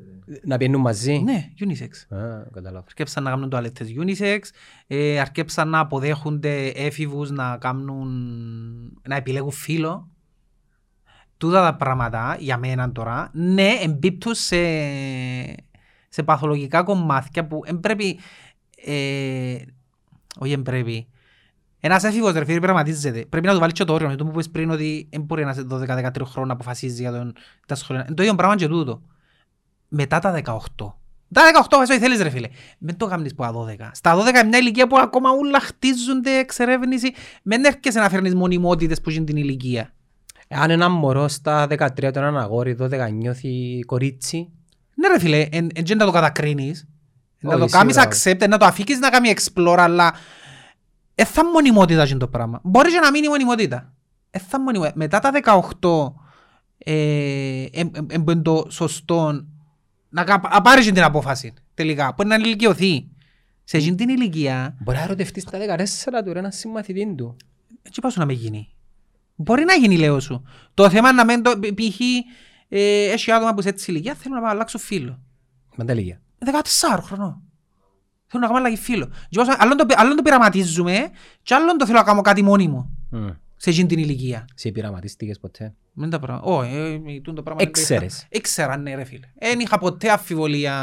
[0.43, 2.15] Να πιένουν μαζί; Ναι, unisex.
[2.17, 2.83] Α, καταλάβω.
[2.87, 4.39] Αρκέψαν να κάνουν τουαλέτες unisex,
[4.87, 8.09] ε, αρκέψαν να αποδέχονται έφηβους να κάνουν,
[9.07, 10.07] να επιλέγουν φύλλο.
[11.37, 14.55] Τούτα τα πράγματα, για μένα τώρα, ναι, εμπίπτουν σε,
[16.09, 18.19] σε παθολογικά κομμάτια που δεν πρέπει,
[18.85, 19.55] ε,
[20.39, 21.07] όχι δεν πρέπει,
[21.79, 23.25] ένας έφηβος ρε φίλε πραγματίζεται.
[23.25, 24.07] Πρέπει να του βάλεις και το όριο.
[24.07, 27.33] Με το που είπες πριν ότι δεν μπορεί ένας 12-13 χρόνια να αποφασίζει για τον,
[27.67, 28.03] τα σχολεία.
[28.05, 29.01] Είναι το ίδιο πράγμα και τούτο.
[29.95, 30.93] Μετά τα 18.
[31.33, 32.47] Τα 18 φας ό,τι θέλεις ρε φίλε.
[32.77, 33.89] Μην το κάνεις που τα 12.
[33.91, 37.13] Στα 12 είναι μια ηλικία που ακόμα όλα χτίζονται, εξερεύνηση.
[37.43, 39.93] Μην έρχεσαι να φέρνεις μονιμότητες που είναι την ηλικία.
[40.49, 44.49] Αν ένα μωρό στα 13 του έναν αγόρι 12 νιώθει κορίτσι,
[44.95, 46.87] Ναι ρε φίλε, εν, εν, εν να το κατακρίνεις.
[47.39, 48.45] Να Όχι, το κάνεις σίγουρα.
[48.45, 50.13] accept, να το αφήκεις να κάνει explore, αλλά
[51.15, 52.59] δεν θα μονιμότητα είναι το πράγμα.
[52.63, 53.93] Μπορεί και να μείνει μονιμότητα.
[54.31, 54.97] Ε, θα μονιμότητα.
[54.97, 55.31] Μετά τα
[55.79, 56.13] 18
[56.77, 59.45] ε, ε, ε, ε, το σωστό
[60.13, 63.07] να κα- να πάρεις την απόφαση τελικά, που είναι να ηλικιωθεί.
[63.63, 67.35] Σε εκείνη την ηλικία, μπορεί να ρωτευτείς στα 14 του ρε ένας συμμαθητή του.
[67.81, 68.69] έτσι πάω να με γίνει.
[69.35, 70.43] Μπορεί να γίνει, λέω σου.
[70.73, 71.99] Το θέμα είναι να μην το π.χ.
[72.69, 75.19] Ε, έχει άτομα που σε έτσι ηλικία θέλουν να αλλάξουν φίλο.
[75.75, 76.19] Με τα λίγα.
[76.45, 77.41] 14 χρονών.
[78.27, 79.05] Θέλω να κάνω αλλαγή φίλο.
[79.29, 81.09] Και πώς- Άλλον το, άλλον το πειραματίζουμε
[81.43, 83.27] και άλλον το θέλω να κάνω κάτι μόνιμο Μμ.
[83.57, 84.45] Σε εκείνη την ηλικία.
[84.55, 86.45] Σε πειραματίστηκες ποτέ; Δεν τα πράγματα.
[86.47, 87.63] Όχι, ε, ε, τούτο το πράγμα.
[87.63, 88.17] δεν το Έξερες.
[88.17, 88.27] είχα.
[88.31, 89.27] Ήξερα, ναι ρε φίλε.
[89.39, 90.77] Δεν είχα ποτέ αμφιβολία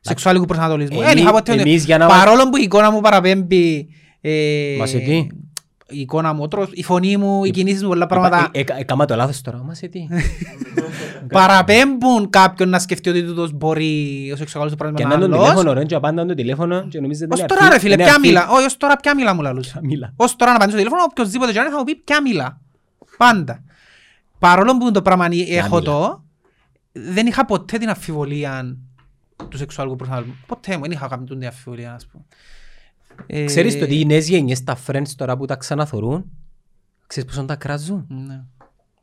[0.00, 0.98] σεξουαλικού προσανατολισμού.
[0.98, 1.52] Δεν Εμεί- είχα ποτέ.
[1.52, 3.88] εμείς για να μας- Παρόλο που η εικόνα μου παραπέμπει
[4.20, 5.26] ε, Μας σε τι;
[5.88, 8.64] Η εικόνα μου, ο τρόπος- η φωνή μου, οι κινήσεις μου, πολλά πράγματα Ε, ε,
[8.68, 10.06] ε, Έκαμα το λάθος τώρα, μα σε τι.
[11.32, 15.28] παραπέμπουν κάποιον να σκεφτεί ότι τούτος μπορεί ο σεξουαλικός του Και πράγμα να να τον
[15.28, 15.48] είναι άλλος.
[15.48, 18.02] τηλέφωνο ρε, και απάντας το τηλέφωνο και νομίζετε Ως είναι τώρα αρκή- ρε φίλε, είναι
[18.02, 18.26] ποια αρκή.
[18.26, 18.48] μιλά.
[18.48, 19.80] Όχι, ως τώρα ποια μιλά μου λαλούσα.
[19.82, 20.12] Μίλα.
[20.16, 22.60] Ως τώρα να απαντήσω στο τηλέφωνο, οποιοςδήποτε και αν είναι, θα μου πει ποια μιλά.
[23.16, 23.62] Πάντα.
[24.38, 25.80] Παρόλο που το πράγμα έχω μιλά.
[25.90, 26.22] το,
[26.92, 28.76] δεν είχα ποτέ την αμφιβολία
[29.48, 30.40] τους σεξουαλικού προσανατολισμού.
[30.46, 32.24] Ποτέ μου, δεν είχα καμία την αμφιβολία, ας πούμε.
[33.26, 36.24] Ε, Ξέρεις το ότι οι νέες γενιές, τα friends τώρα που τα ξαναθωρούν,
[37.06, 38.42] ξέρεις πόσο τα κράζουν; ναι.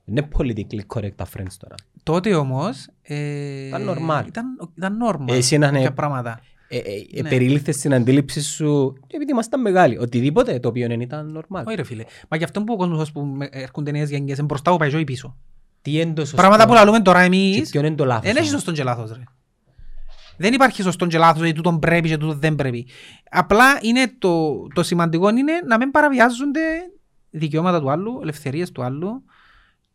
[0.05, 1.75] Είναι politically correct τα friends τώρα.
[2.03, 2.87] Τότε όμως...
[3.01, 4.23] ε, Ήταν normal.
[4.27, 4.45] Ήταν,
[4.77, 5.29] ήταν normal.
[5.29, 6.39] Εσύ να είναι- κάποια πράγματα.
[6.67, 7.29] Ε, ε, Ναι.
[7.29, 11.63] περιλήφθες στην αντίληψη σου, επειδή ήμασταν μεγάλοι, οτιδήποτε το οποίο δεν ήταν normal.
[11.65, 12.03] Όχι ρε φίλε.
[12.29, 14.89] Μα γι' αυτό που ο κόσμος ας πούμε, έρχονται νέες γενιές, είναι μπροστά που πάει
[14.89, 15.37] ζωή πίσω.
[15.81, 18.23] Τι είναι το σωστό Πράγματα που λαλούμε τώρα και εμείς, ποιο είναι το λάθος.
[18.23, 18.51] δεν έχει όμως.
[18.51, 19.23] σωστόν και λάθος ρε.
[20.37, 22.87] Δεν υπάρχει σωστόν και λάθος, ότι τούτον πρέπει και τούτον δεν πρέπει.
[23.29, 26.61] Απλά είναι το, το σημαντικό είναι να μην παραβιάζονται
[27.29, 29.23] δικαιώματα του άλλου, ελευθερίες του άλλου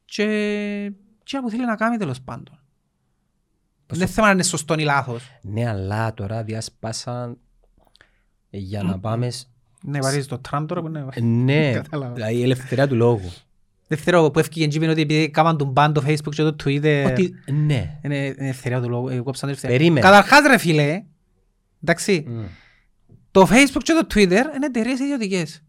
[0.05, 0.25] και
[1.23, 2.59] και που θέλει να κάνει τέλος πάντων.
[3.87, 5.23] Δεν είναι θέμα να είναι σωστόν ή λάθος.
[5.43, 7.39] Ναι, αλλά τώρα διασπάσαν
[8.51, 9.31] ε, για να πάμε...
[9.31, 9.49] σ-
[9.83, 11.07] Ναι, βαρύς το Τραμπ τώρα που είναι...
[11.13, 12.13] Ε, Ναι, Κατάλαβα.
[12.15, 13.31] δηλαδή η ελευθερία του λόγου.
[13.89, 16.57] Δεν ξέρω που έφυγε και είπε ότι επειδή κάμαν τον μπαν το Facebook και το
[16.65, 17.35] Twitter Ότι,
[17.67, 17.99] ναι.
[18.03, 19.77] είναι είναι ελευθερία του λόγου, ε, κόψαν την ελευθερία.
[19.77, 20.01] Περίμενε.
[20.07, 21.03] Καταρχάς ρε φίλε,
[21.83, 22.43] εντάξει, Μμ.
[23.31, 25.63] το Facebook και το Twitter είναι εταιρείες ιδιωτικές.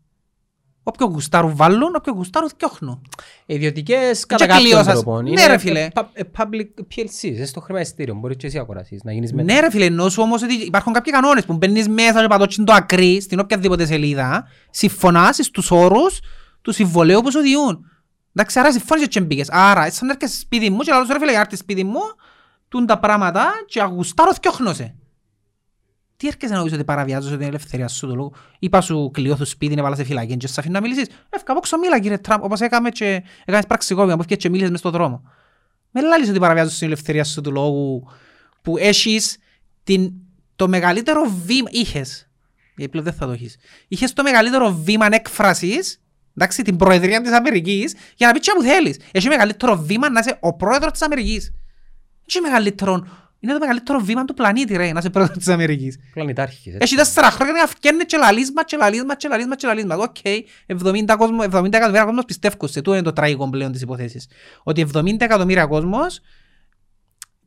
[0.84, 3.02] Όποιο γουστάρουν βάλουν, όποιο γουστάρουν θκιόχνουν.
[3.46, 4.94] Ιδιωτικές κατά και κάποιον κλειώσας.
[4.94, 5.22] τρόπο.
[5.22, 5.84] Ναι, ρε, φίλε.
[5.84, 9.34] ε, πα- ε, Public PLC, είσαι στο χρηματιστήριο, μπορείς και εσύ να αγοράσεις, να γίνεις
[9.34, 9.44] με...
[9.44, 12.66] Ναι ρε φίλε, ενώ σου όμως ότι υπάρχουν κάποιοι κανόνες που μπαίνεις μέσα και πατώτσιν
[12.66, 16.20] το ακρί στην οποιαδήποτε σελίδα, συμφωνάς στους όρους
[16.62, 17.89] του συμβολέου που σου διούν.
[18.34, 19.50] Εντάξει, άρα συμφώνησες και μπήκες.
[19.50, 22.00] Άρα, έτσι να έρχεσαι σπίτι μου και λαλούς ρε φίλε, για να έρθεις σπίτι μου,
[22.68, 24.96] τούν τα πράγματα και αγουστάρω θκιόχνωσε.
[26.18, 28.34] Τι έρχεσαι να πεις ότι παραβιάζεις την ελευθερία σου του λόγου.
[28.60, 31.08] Είπα σου κλειώ το σπίτι, να βάλω σε φυλακή και σε αφήνω να μιλήσεις.
[31.30, 34.80] Εύκα από μίλα κύριε Τραμπ, όπως έκαμε και έκανες πραξικόπημα που έφυγες και μίλησες μες
[34.80, 35.24] στον δρόμο.
[35.92, 38.08] Με λάλεις ότι παραβιάζεις την ελευθερία σου του λόγου
[38.62, 39.38] που έχεις
[39.84, 40.12] την,
[40.56, 42.30] το μεγαλύτερο βήμα, είχες,
[42.76, 46.02] γιατί πλέον δεν θα το έχεις, είχες το μεγαλύτερο βήμα έκφρασης,
[46.40, 48.98] εντάξει, την προεδρία της Αμερικής, για να πεις τι που θέλεις.
[49.12, 51.52] Έχει μεγαλύτερο βήμα να είσαι ο πρόεδρος της Αμερικής.
[52.28, 52.94] Έχει μεγαλύτερο,
[53.40, 55.98] είναι το μεγαλύτερο βήμα του πλανήτη ρε, να είσαι πρόεδρος της Αμερικής.
[56.14, 56.66] Πλανητάρχης.
[56.66, 56.78] έτσι.
[56.82, 59.96] Έχει τέσσερα χρόνια να φτιάχνει και λαλίσμα και λαλίσμα και λαλίσμα και λαλίσμα.
[59.96, 60.16] Οκ,
[60.66, 64.28] 70 κόσμο- 70 εκατομμύρια κόσμος πιστεύω σε τούτο είναι το τραγικό πλέον της υπόθεσης.
[64.64, 66.20] Ότι 70 εκατομμύρια κόσμος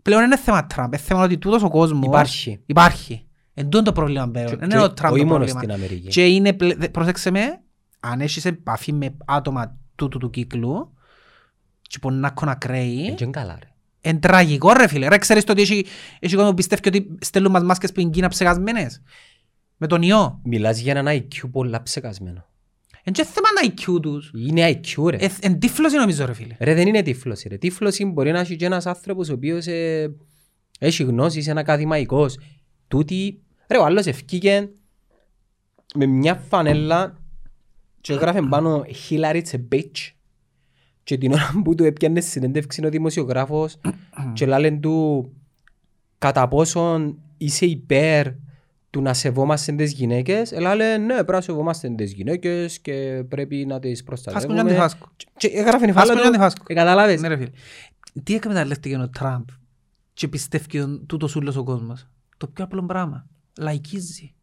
[0.02, 0.92] πλέον είναι θέμα Τραμπ.
[0.92, 2.60] Είναι θέμα ότι τούτος ο κόσμος Υπάρχει.
[2.66, 3.26] Υπάρχει.
[3.54, 4.46] Εν τούτο το πρόβλημα πλέον.
[4.46, 5.60] Και- Δεν είναι και ο Τραμπ όχι το μόνο πρόβλημα.
[5.60, 6.08] στην Αμερική.
[6.08, 7.60] Και είναι, πλε- δε- πρόσεξε με,
[8.04, 10.92] αν έχεις επαφή με άτομα τούτου του κύκλου
[11.82, 13.70] και που να έχουν ακραίοι, Ε, και είναι καλά, ρε.
[14.10, 15.08] είναι τραγικό ρε φίλε.
[15.08, 15.86] Ρε ξέρεις το ότι έχει,
[16.18, 19.02] έχει κόσμο που πιστεύει ότι στέλνουν μας μάσκες που είναι Κίνα ψεκασμένες.
[19.76, 20.40] Με τον ιό.
[20.44, 22.46] Μιλάς για έναν IQ πολλά ψεκασμένο.
[23.04, 24.32] Είναι και θέμα να IQ τους.
[24.34, 25.16] Είναι IQ ρε.
[25.16, 26.56] Ε, Εν τύφλωση νομίζω ρε φίλε.
[26.60, 27.56] Ρε δεν είναι τύφλωση ρε.
[27.56, 30.14] Τύφλωση μπορεί να έχει και ένας άνθρωπος ο οποίος ε,
[30.78, 32.38] έχει γνώσεις, είναι ακαδημαϊκός.
[32.88, 34.68] Τούτοι Ρε, ο άλλος ευκήκε
[35.94, 37.21] με μια φανέλα
[38.02, 40.10] και έγραφε πάνω Hillary it's a bitch
[41.02, 43.78] και την ώρα που του έπιανε συνέντευξη ο δημοσιογράφος
[44.32, 45.30] και λένε του
[46.18, 48.26] κατά πόσον είσαι υπέρ
[48.90, 53.66] του να σεβόμαστε τις γυναίκες, αλλά λένε ναι, πρέπει να σεβόμαστε τις γυναίκες και πρέπει
[53.66, 54.60] να τις Φάσκο και προστατεύουμε.
[54.60, 55.08] αντιφάσκο.
[55.36, 56.64] Και έγραφε η Φάσκο φάλα και του, αντιφάσκο.
[56.68, 57.20] ε, κατάλαβες.
[57.20, 57.50] Ναι ρε φίλε.
[58.22, 59.44] Τι εκμεταλλεύτηκε ο Τραμπ
[60.12, 63.26] και πιστεύει ο- τούτος ούλος ο κόσμος; Το πιο απλό πράγμα.
[63.58, 64.34] Λαϊκίζει.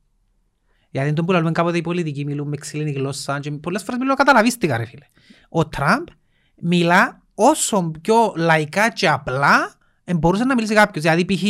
[0.91, 4.15] Γιατί τον που λέμε κάποτε οι πολιτικοί μιλούν με ξύλινη γλώσσα και πολλές φορές μιλούν
[4.15, 5.05] καταλαβίστηκα ρε φίλε.
[5.49, 6.07] Ο Τραμπ
[6.55, 9.73] μιλά όσο πιο λαϊκά και απλά
[10.03, 11.03] ε, μπορούσε να μιλήσει κάποιος.
[11.03, 11.43] Δηλαδή π.χ.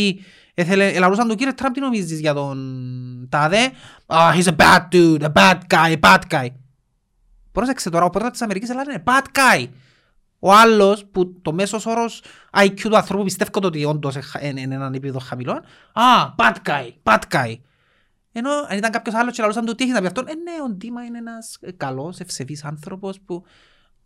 [0.54, 3.72] Έθελε, ελαρούσαν του κύριε Τραμπ τι νομίζεις για τον τάδε;
[4.06, 6.48] Oh, he's a bad dude, a bad guy, a bad guy.
[7.52, 9.68] Πρόσεξε τώρα, ο πρώτος της Αμερικής λένε bad guy.
[10.40, 12.24] Ο άλλος που το μέσος όρος
[12.54, 15.52] IQ του ανθρώπου πιστεύω ότι όντως είναι είναι έναν επίπεδο χαμηλό.
[15.94, 16.04] Α,
[16.38, 17.56] bad guy, bad guy.
[18.40, 20.52] Ενώ αν ήταν κάποιος άλλος και λαλούσαν του τι έχεις να πει αυτόν, ε ναι,
[20.66, 23.44] ο Ντίμα είναι ένας ε, καλός, ευσεβής άνθρωπος που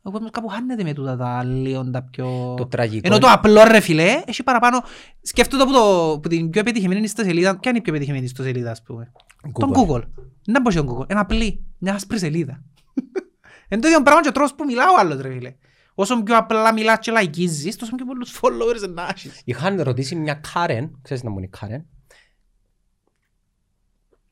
[0.02, 2.54] ο κόσμος κάπου χάνεται με τούτα τα λίγο τα πιο...
[2.58, 4.84] Το τραγικό Ενώ το είναι- απλό ρε φίλε, έχει παραπάνω...
[5.22, 8.82] Σκέφτομαι που, το, που την πιο επιτυχημένη ιστοσελίδα, ποια είναι η πιο επιτυχημένη ιστοσελίδα ας
[8.82, 9.12] πούμε;
[9.54, 10.02] Τον Google.
[10.46, 11.10] Δεν μπορεί ο Google.
[11.12, 11.66] Είναι απλή.
[11.78, 12.64] Μια άσπρη σελίδα.
[13.70, 15.56] Είναι το ίδιο πράγμα και ο τρόπος που μιλά ο άλλος ρε φίλε.
[15.96, 19.42] Όσο πιο απλά μιλάς και λαϊκίζεις, τόσο πιο πολλούς followers να έχεις.
[19.46, 21.86] Είχαν ρωτήσει μια Κάρεν, ξέρεις να μου είναι η Κάρεν,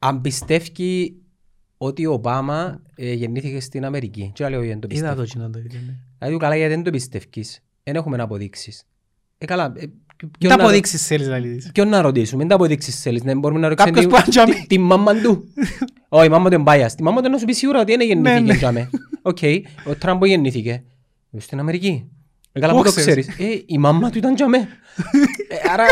[0.04, 1.16] αν πιστεύει
[1.78, 4.32] ότι ο Ομπάμα ε, γεννήθηκε στην Αμερική.
[4.36, 5.28] Και λέω γιατί δεν το Είδα πιστεύει.
[5.28, 5.80] το κοινό το ίδιο.
[5.86, 5.94] ναι.
[6.20, 7.60] Δηλαδή καλά γιατί δεν το πιστεύεις.
[7.84, 8.84] Δεν έχουμε να αποδείξεις.
[9.38, 9.74] Ε, καλά.
[9.78, 9.86] Ε,
[10.18, 11.72] Τι ποιον να- αποδείξεις θέλεις να λύσεις.
[11.72, 14.66] Ποιον να ρωτήσουμε, δεν τα αποδείξεις θέλεις, δεν μπορούμε να ρωτήσουμε Κάποιος που αν τζάμε.
[14.68, 15.44] τη μάμα του.
[16.10, 17.00] Όχι, η μάμα του είναι biased.
[17.00, 18.58] Η μάμα του να σου πει σίγουρα ότι είναι Ναι, γεννήθηκε ναι.
[18.58, 18.90] τζάμε.
[19.22, 19.38] Οκ,
[19.90, 20.84] ο Τραμπ που γεννήθηκε.
[21.32, 22.10] Ε, Στην Αμερική.
[22.52, 23.56] Ε, καλά Πού που το ξέρεις; ξέρεις.
[23.58, 24.58] Ε, η μάμα του ήταν τζάμε.
[25.48, 25.84] Ε, Άρα,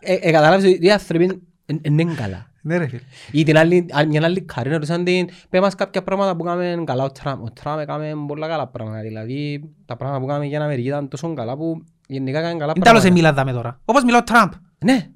[0.00, 2.50] ε, ε, κατάλαβες ότι οι άνθρωποι δεν είναι καλά.
[2.66, 3.00] Ναι ρε φίλε.
[3.30, 6.44] Ή την άλλη, άλλη- μια άλλη καρή να ρωτήσαν την, πέ μας κάποια πράγματα που
[6.44, 7.42] κάνουμε καλά ο Τραμπ.
[7.42, 9.00] Ο Τραμπ έκαμε πολλά καλά πράγματα.
[9.00, 12.72] Δηλαδή, τα πράγματα που κάνουμε για την Αμερική ήταν τόσο καλά που γενικά έκαμε καλά
[12.76, 13.08] Είναι τέλος πράγματα.
[13.08, 13.80] εμίλα δάμε τώρα.
[13.84, 14.50] Όπως μιλά ο Τραμπ.
[14.84, 15.06] Ναι,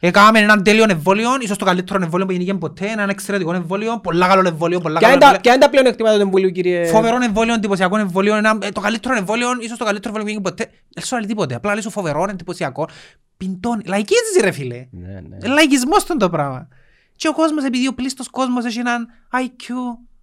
[0.00, 4.26] Έκαμε έναν τέλειο εμβόλιο, ίσως το καλύτερο εμβόλιο που γεννήκε ποτέ, έναν εξαιρετικό εμβόλιο, πολλά
[4.28, 5.40] καλό εμβόλιο, πολλά Ποια καλό είναι τα- εμβόλιο.
[5.40, 6.84] ποια είναι τα πλεονεκτήματα του εμβολίου, κύριε...
[6.86, 10.64] Φοβερό εμβόλιο, εντυπωσιακό εμβόλιο, ένα, ε, το καλύτερο εμβόλιο, ίσως το καλύτερο εμβόλιο που γεννήκε
[10.64, 10.78] ποτέ.
[10.94, 12.88] Δεν σου λέει τίποτε, απλά λέει σου φοβερό, εντυπωσιακό.
[13.36, 14.86] Πιντώνει, λαϊκίζεις ρε φίλε.
[14.90, 15.36] Ναι, ναι.
[15.42, 16.68] Ε, Λαϊκισμός τον το πράγμα.
[17.16, 19.68] Και ο κόσμος, επειδή ο πλήστος κόσμος έχει έναν IQ,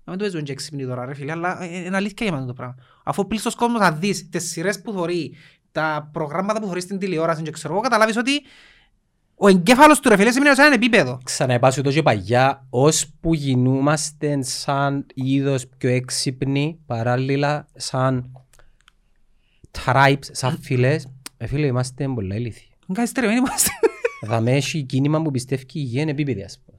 [0.04, 2.46] να μην το παίζουν και έξυπνοι τώρα ρε φίλε, αλλά ε, είναι αλήθεια για μένα
[2.46, 2.76] το πράγμα.
[3.04, 5.36] Αφού ο πλήστος κόσμος θα δεις τις σειρές που θωρεί,
[5.72, 8.42] τα προγράμματα που θωρείς στην τηλεόραση και ξέρω εγώ, καταλάβεις ότι
[9.36, 11.18] ο εγκέφαλος του ρε φίλε σημαίνει σε έναν επίπεδο.
[11.24, 18.32] Ξαναεπάσου το και παγιά, ώσπου γινούμαστε σαν είδος πιο έξυπνοι, παράλληλα σαν
[19.72, 22.70] tribes, σαν φυλές, ε, φίλε, είμαστε πολλά ηλίθιοι.
[22.88, 23.70] Είναι κάτι στερεωμένοι είμαστε.
[24.26, 26.71] Θα με έχει κίνημα που πιστεύει η υγεία είναι επίπεδη, ας πούμε.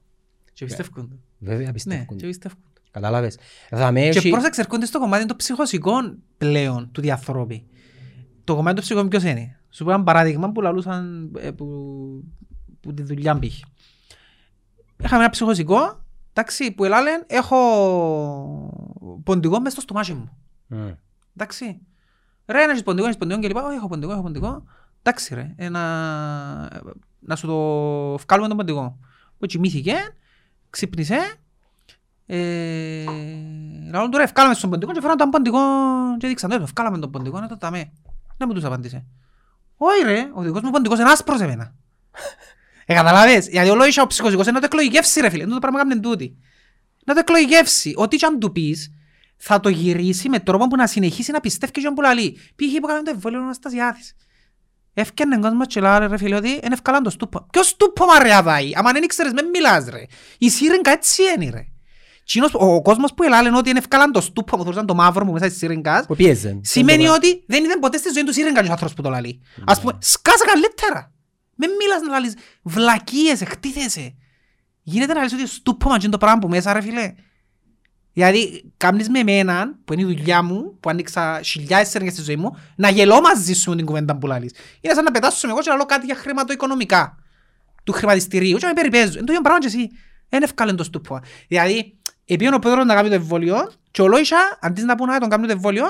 [0.63, 1.09] Και πιστεύουν.
[1.09, 1.17] το.
[1.39, 2.17] Βέβαια Ναι, πιστεύουν.
[2.17, 2.59] και πιστεύουν.
[2.91, 3.39] Κατάλαβες.
[3.71, 4.31] Θα με Και έχει...
[4.31, 7.67] πρόσεξε, έρχονται στο κομμάτι των ψυχοσικών πλέον του διαθρώπη.
[8.45, 11.67] Το κομμάτι των ψυχικών ποιος είναι; Σου πω ένα παράδειγμα που λαλούσαν ε, που,
[12.81, 13.63] που τη δουλειά μπήκε.
[15.05, 17.57] Είχαμε ένα ψυχοσικό, εντάξει, που ελάλεν, έχω
[19.25, 20.37] ποντικό μες στο στομάχι μου.
[20.67, 20.89] Μμ.
[21.37, 21.81] Εντάξει.
[22.47, 23.67] Ρε, να έχεις ποντικό, έχεις ποντικό και λοιπά.
[23.67, 24.65] Όχι, έχω ποντικό, έχω ποντικό.
[25.03, 25.83] Εντάξει ρε, ε, να,
[27.21, 28.99] να σου το βγάλουμε τον ποντικό.
[29.39, 29.95] Που κοιμήθηκε,
[30.73, 31.35] ξύπνησε,
[32.27, 33.05] ε,
[33.91, 35.59] λαλούν του ρε, βγάλαμε στον ποντικό και φέραν τον ποντικό
[36.19, 37.93] και δείξαν το, βγάλαμε τον ποντικό, να το ταμέ.
[38.37, 39.05] Δεν μου τους απάντησε.
[39.77, 41.75] Όχι ρε, ο δικός μου ποντικός είναι άσπρος εμένα.
[42.87, 45.59] Ε, καταλάβες, γιατί ο λόγος ο ψυχοσικός είναι να το εκλογικεύσει ρε φίλε, είναι το
[45.59, 46.37] πράγμα κάνουν τούτοι.
[47.05, 48.93] Να το εκλογικεύσει, ό,τι και αν του πεις,
[49.37, 52.39] θα το γυρίσει με τρόπο που να συνεχίσει να πιστεύει και που λαλεί.
[52.57, 54.17] Πήγε που κάνουν το εμβόλιο αναστασιάδης.
[54.95, 57.47] Έφτιανε κόσμος και λέει ρε φίλε ότι είναι ευκαλάν το στούπο.
[57.53, 60.03] Ποιος στούπο μα ρε αδάει, άμα δεν ήξερες με μιλάς ρε.
[60.39, 61.67] Η σύριγγα έτσι είναι ρε.
[62.25, 65.33] Τσίνος, ο κόσμος που ελάλεν ότι είναι ευκαλάν το στούπο μου, θεωρούσαν το μαύρο μου
[65.33, 66.61] μέσα στις σύριγγας, Που πιέζεν.
[66.65, 69.41] σημαίνει ότι δεν είδε ποτέ στη ζωή του σύριγγα και ο άνθρωπος που το λαλεί.
[69.67, 71.13] Ας πούμε, σκάσε καλύτερα.
[71.55, 74.15] Με μιλάς να λαλείς βλακίες, εκτίθεσαι.
[74.83, 77.15] Γίνεται να λες ότι στούπο μα το πράγμα που μέσα ρε φίλε.
[78.13, 82.37] Δηλαδή, κάμνεις με εμένα, που είναι η δουλειά μου, που άνοιξα χιλιάδες σέρνες στη ζωή
[82.37, 84.53] μου, να γελώ μαζί σου με την κουβέντα που λαλείς.
[84.81, 87.19] Είναι σαν να πετάσω εγώ και να λέω κάτι για χρηματοοικονομικά
[87.85, 89.13] του χρηματιστηρίου και με περιπέζω.
[89.13, 89.91] Είναι το ίδιο πράγμα και εσύ.
[90.29, 91.21] Είναι ευκάλεν το στούπο.
[91.49, 95.21] Δηλαδή, επίον ο πρόεδρος να κάνει το εμβόλιο και ο Λόισα, αντί να πούνε να
[95.21, 95.87] τον κάνει το εμβόλιο,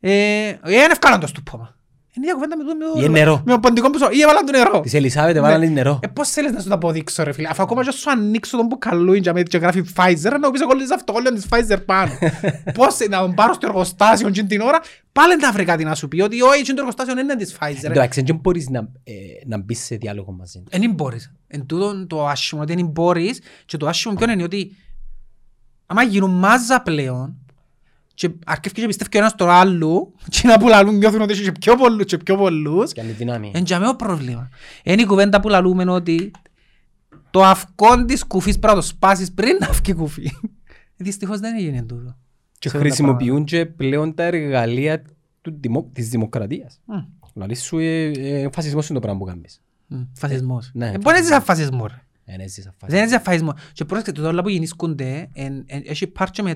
[0.00, 0.10] ε,
[0.48, 1.74] είναι ευκάλεν το στούπο.
[2.16, 3.42] Είναι η κουβέντα με το- με το- Ή νερό.
[3.46, 4.80] με το ποντικό που σου, ή έβαλαν το νερό.
[4.80, 5.40] Της Ελισάβετ Ναι.
[5.40, 5.98] βάλανε νερό.
[6.02, 8.66] Ε, πώς θέλεις να σου το αποδείξω ρε φίλε, αφού ακόμα και σου ανοίξω τον
[8.66, 12.12] μπουκαλούιν και με- και γράφει Pfizer, να μου πεις εγώ λες αυτοκόλλιο της Pfizer πάνω.
[12.78, 14.80] Πώς να τον πάρω στο εργοστάσιο εκείνη την ώρα,
[15.12, 17.90] πάλι να βρει κάτι να σου πει, ότι όχι, εκείνο το εργοστάσιο είναι της Pfizer.
[17.90, 19.12] Εντάξει, δεν μπορείς να, ε,
[19.46, 20.78] να μπεις σε διάλογο μαζί του.
[20.78, 21.32] Δεν μπορείς.
[21.46, 24.76] Εν τούτο το άσχημο ότι δεν μπορείς και το άσχημο ποιο είναι ότι
[25.86, 27.38] άμα γίνουν μάζα πλέον
[28.14, 31.42] και αρκεύει και πιστεύει ο ένας τον άλλο και να που λαλούν νιώθουν ότι έχει
[31.42, 33.50] και πιο πολλούς και πιο πολλούς Και άλλη δύναμη.
[33.54, 34.48] Εν τζαμέο πρόβλημα.
[34.84, 36.30] Είναι η κουβέντα που λαλούμε ότι
[37.30, 40.30] το αυκόν της κουφής πρέπει να το σπάσεις πριν να βγει κουφή.
[40.96, 42.16] Δυστυχώς δεν έγινε τούτο.
[42.58, 45.02] Και σε όλα τα χρησιμοποιούν και πλέον τα εργαλεία
[45.42, 46.80] του δημο, της δημοκρατίας.
[46.86, 47.08] πράγματα.
[47.32, 49.60] Δηλαδή σου ε, ε, φασισμός είναι το πράγμα που κάνεις.
[49.86, 50.70] Μμ, μ, Φασισμός.
[50.74, 52.02] Ναι, Ε, Μπορεί να είσαι σαν φασισμός ρε.
[52.32, 53.54] Ε, ναι, ζεις Δεν είναι σαν φασισμός.
[53.72, 56.54] Και πρόσεξε το όλα που γεννήσκονται εν- εν- έχει πάρει με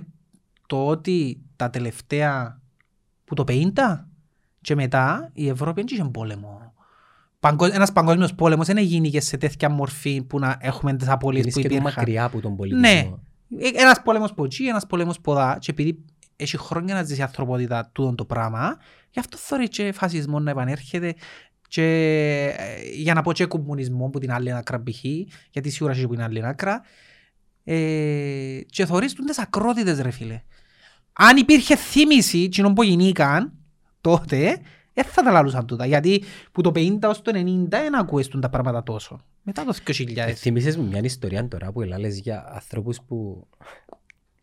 [0.69, 2.61] το ότι τα τελευταία
[3.25, 3.71] που το 50
[4.61, 6.73] και μετά η Ευρώπη δεν είχε πόλεμο.
[7.41, 11.53] Παγκο- Ένας παγκόσμιος πόλεμος δεν έγινε σε τέτοια μορφή που να έχουμε τις απώλειες Είναι
[11.53, 11.99] που σχεδόν υπήρχαν.
[12.03, 12.81] μακριά από τον πολιτισμό.
[12.89, 13.09] Ναι.
[13.67, 16.05] Ε, Ένας πόλεμος που εκεί, ένας πόλεμος που δά και επειδή
[16.37, 18.77] έχει χρόνια να ζήσει η ανθρωπότητα τούτον το πράγμα,
[19.11, 21.15] γι' αυτό θεωρεί και φασισμό να επανέρχεται
[21.69, 21.85] και
[22.59, 25.05] ε, για να πω και κομμουνισμό που την άλλη άκρα π.χ.
[25.51, 26.81] γιατί σίγουρα έχει που την άλλη άκρα
[27.65, 30.43] ε, και θεωρείς τούντες ακρότητες ρε φίλε.
[31.21, 33.53] Αν υπήρχε θύμηση εκείνων που γινήκαν
[34.01, 34.61] τότε,
[34.93, 35.87] δεν θα τα λαλούσαν τούτα.
[35.87, 39.21] Γιατί που το 50 ως το 90 δεν ακούες τούν τα πράγματα τόσο.
[39.43, 40.17] Μετά το 2000.
[40.17, 43.47] Ε, Θυμήσες μου μια ιστορία τώρα που ελάλες για ανθρώπους που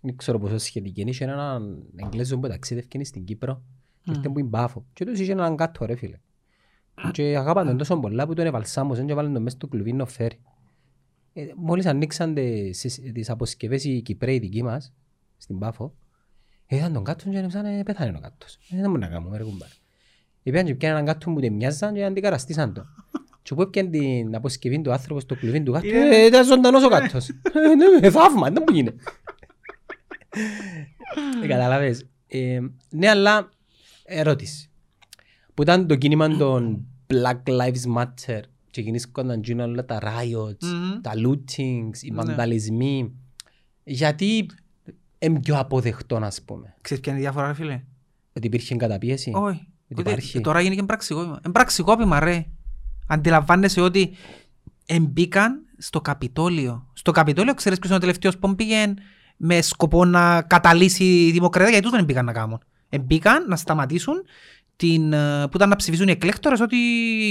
[0.02, 1.10] δεν ξέρω πόσο σχετική είναι.
[1.10, 3.62] Είχε έναν Εγγλέζο που ταξίδευκε στην Κύπρο
[4.04, 4.86] και ήρθε που είναι μπάφο.
[4.94, 6.20] Και τους είχε έναν κάτω ρε φίλε.
[7.12, 10.06] Και αγάπαν τον τόσο πολλά που τον εβαλσάμωσαν και βάλαν τον μέσα στο κλουβί να
[10.06, 10.40] φέρει.
[11.34, 14.94] Ε, μόλις ανοίξαν τις, τις αποσκευές οι Κυπρέοι δικοί μας
[15.38, 15.94] στην Πάφο,
[16.68, 18.54] είδαν τον κάτω και έμψαν ε, πέθανε ο κάτος.
[18.54, 19.72] Ε, δεν μπορούμε να κάνουμε ρε κουμπάρε.
[20.44, 22.88] Είπαν και πιάνε έναν κάτω που δεν μοιάζαν και αντικαραστήσαν τον.
[23.42, 26.84] Και που έπιαν την αποσκευή του άνθρωπου στο κλουβί του κάτω, Είναι- ε, ήταν ζωντανός
[26.84, 27.30] ο κάτος.
[27.30, 29.04] Ε, ναι, θαύμα, δεν μου γίνεται.
[31.44, 32.06] Ε, Καταλάβες.
[32.28, 32.60] Ε,
[32.90, 33.50] Ναι, αλλά
[34.06, 34.70] ερώτηση.
[35.54, 38.40] Που ήταν το κίνημα των Black Lives Matter
[38.72, 41.02] και γεννήσκονταν γίνα όλα τα riots, Μμμ.
[41.02, 42.16] τα lootings, οι Ναι.
[42.16, 43.12] βανταλισμοί.
[43.84, 44.46] Γιατί
[45.26, 46.76] είναι πιο αποδεκτό, ας πούμε.
[46.82, 47.82] Ξέρεις ποια είναι η διαφορά ρε φίλε;
[48.34, 49.32] Ότι υπήρχε καταπίεση.
[49.36, 49.68] Όχι.
[49.92, 50.42] Ότι Ότι υπάρχει.
[50.42, 51.40] Τώρα γίνει και πραξικόπημα.
[51.44, 52.46] Είναι πραξικόπημα ρε.
[53.08, 54.16] Αντιλαμβάνεσαι ότι
[54.86, 56.88] εμπήκαν στο Καπιτόλιο.
[56.94, 58.94] Στο Καπιτόλιο ξέρεις ποιος είναι ο τελευταίος που πήγε
[59.38, 62.60] με σκοπό να καταλύσει η δημοκρατία γιατί τους δεν μπήκαν να κάνουν.
[62.90, 64.24] Εμπήκαν να σταματήσουν
[64.76, 66.78] την, ε, που ήταν να ψηφίσουν οι εκλέκτορες ότι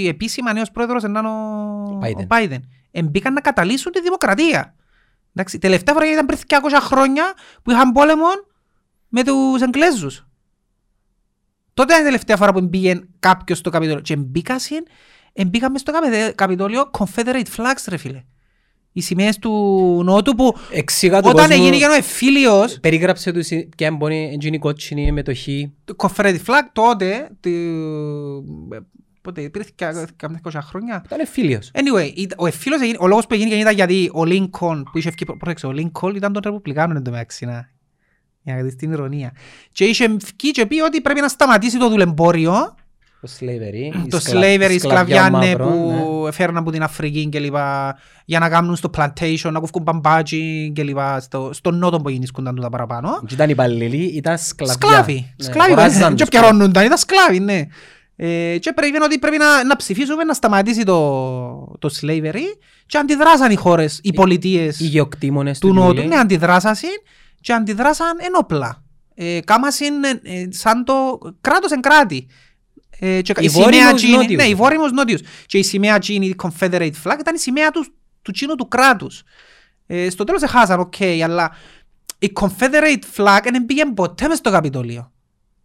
[0.09, 2.23] επίσημα νέος πρόεδρος ήταν ο Biden.
[2.23, 2.61] ο Biden.
[2.91, 4.75] Εμπήκαν να καταλύσουν τη δημοκρατία.
[5.35, 8.27] Εντάξει, τελευταία φορά ήταν πριν 200 χρόνια που είχαν πόλεμο
[9.09, 10.27] με τους Εγγλέζους.
[11.75, 14.01] Τότε ήταν η τελευταία φορά που πήγε κάποιος στο Καπιτόλιο.
[14.01, 14.87] Και μπήκασαν,
[15.47, 18.23] μπήκαν μες στο Καπι- Καπιτόλιο Confederate flags ρε φίλε.
[18.93, 19.51] Οι σημαίες του
[20.05, 24.59] Νότου που Εξήγα του όταν κόσμου- έγινε ο εφήλιος Περίγραψε τους η- ποια είναι η
[24.59, 25.75] κότσινη μετοχή.
[25.85, 28.45] το Confederate flag τότε του-
[29.25, 29.71] πότε υπήρχε
[30.17, 31.71] καμιά 20 χρόνια Ήταν φίλιος.
[31.75, 35.09] Anyway, ήταν- ο εφήλος έγινε, ο λόγος που έγινε ήταν γιατί ο Lincoln που είχε
[35.09, 37.69] ευκεί, πρόσεξε, ο Lincoln ήταν τον Ρεπουμπλικάνο εν τω μεταξύ, να-
[38.43, 39.33] για να δεις την ηρωνία.
[39.73, 42.75] Και είχε βγει και πει ότι πρέπει να σταματήσει το δουλεμπόριο,
[43.21, 44.05] Το slavery.
[44.05, 47.97] η το σκλα- slavery, η σκλαβιά ναι, μαύρων, που φέρναν από την Αφρική και λοιπά,
[48.25, 52.55] για να κάνουν στο plantation, να κουφκούν μπαμπάτσι και λοιπά, στο, στο νότο που γίνησκονταν
[52.55, 53.23] τούτα παραπάνω.
[53.27, 54.75] Και ήταν υπαλληλοί, ήταν σκλαβιά.
[54.75, 55.35] Σκλάβοι.
[55.37, 56.29] Ναι, Σκλάβοι αγοράζαν και τους.
[56.41, 57.67] πιερώνονταν, ήταν σκλάβοι, ναι.
[58.17, 62.41] Ε, και πρέπει, ότι πρέπει να, να ψηφίσουμε να σταματήσει το, το slavery
[62.87, 66.09] και αντιδράσαν οι χώρες, οι πολιτείες Οι γεωκτήμονες του του Νότου, Ιουλίου.
[66.09, 66.89] ναι, αντιδράσασαν
[67.41, 68.83] και αντιδράσαν ενόπλα.
[69.15, 72.27] Ε, κάμασαν ε, ε, σαν το κράτος εν κράτη.
[72.99, 74.43] Ε, και Οι η σημαία βόρειμους εκείνη- νότιους.
[74.43, 75.21] Ναι, οι βόρειμους νότιους.
[75.47, 77.85] Και η σημαία εκείνη, η Confederate flag, ήταν η σημαία του,
[78.23, 79.23] του τζείνου του κράτους.
[79.87, 80.95] Ε, στο τέλος έχασαν, οκ,
[81.25, 81.51] αλλά
[82.19, 85.13] η Confederate flag δεν πήγε ποτέ μες στο Καπιτόλιο.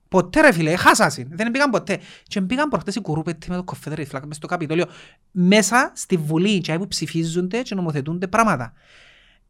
[0.09, 1.99] Ποτέ ρε φίλε, χάσασαν, δεν πήγαν ποτέ.
[2.23, 4.85] Και πήγαν προχτές οι κουρούπετοι με το Confederate flag μες στο Καπιτόλιο,
[5.31, 8.73] μέσα στη Βουλή, και που ψηφίζονται και νομοθετούνται πράγματα.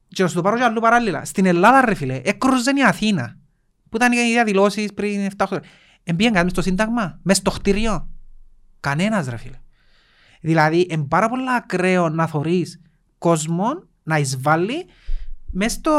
[0.07, 1.25] Και να σου το πάρω και αλλού παράλληλα.
[1.25, 3.37] Στην Ελλάδα ρε φίλε, έκρουζαν η Αθήνα.
[3.89, 5.69] Που ήταν οι διαδηλώσεις πριν 7 χρόνια.
[6.03, 8.09] Εμπήγαν κάτι μες στο Σύνταγμα, μες στο χτιριό.
[8.79, 9.57] Κανένας ρε φίλε.
[10.41, 12.81] Δηλαδή, είναι πάρα πολλά ακραίο να θωρείς
[13.17, 14.85] κόσμο να εισβάλλει
[15.51, 15.91] μες, στο...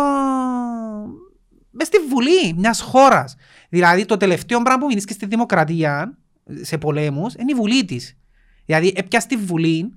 [1.71, 3.37] μες στη Βουλή μιας χώρας.
[3.71, 6.19] Δηλαδή, το τελευταίο πράγμα που μείνεις και στη δημοκρατία,
[6.61, 8.17] σε πολέμους, είναι η Βουλή της.
[8.65, 9.93] Δηλαδή, έπιας τη Βουλή,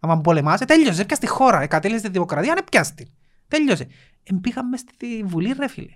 [0.00, 3.08] άμα πολεμάς, ε, τέλειωσε, έπιας τη χώρα, ε, κατέλειωσε τη δημοκρατία, αν έπιας την.
[3.48, 3.86] Τέλειωσε.
[4.22, 5.92] Ε, πήγαν μες στη Βουλή, ρε φίλε.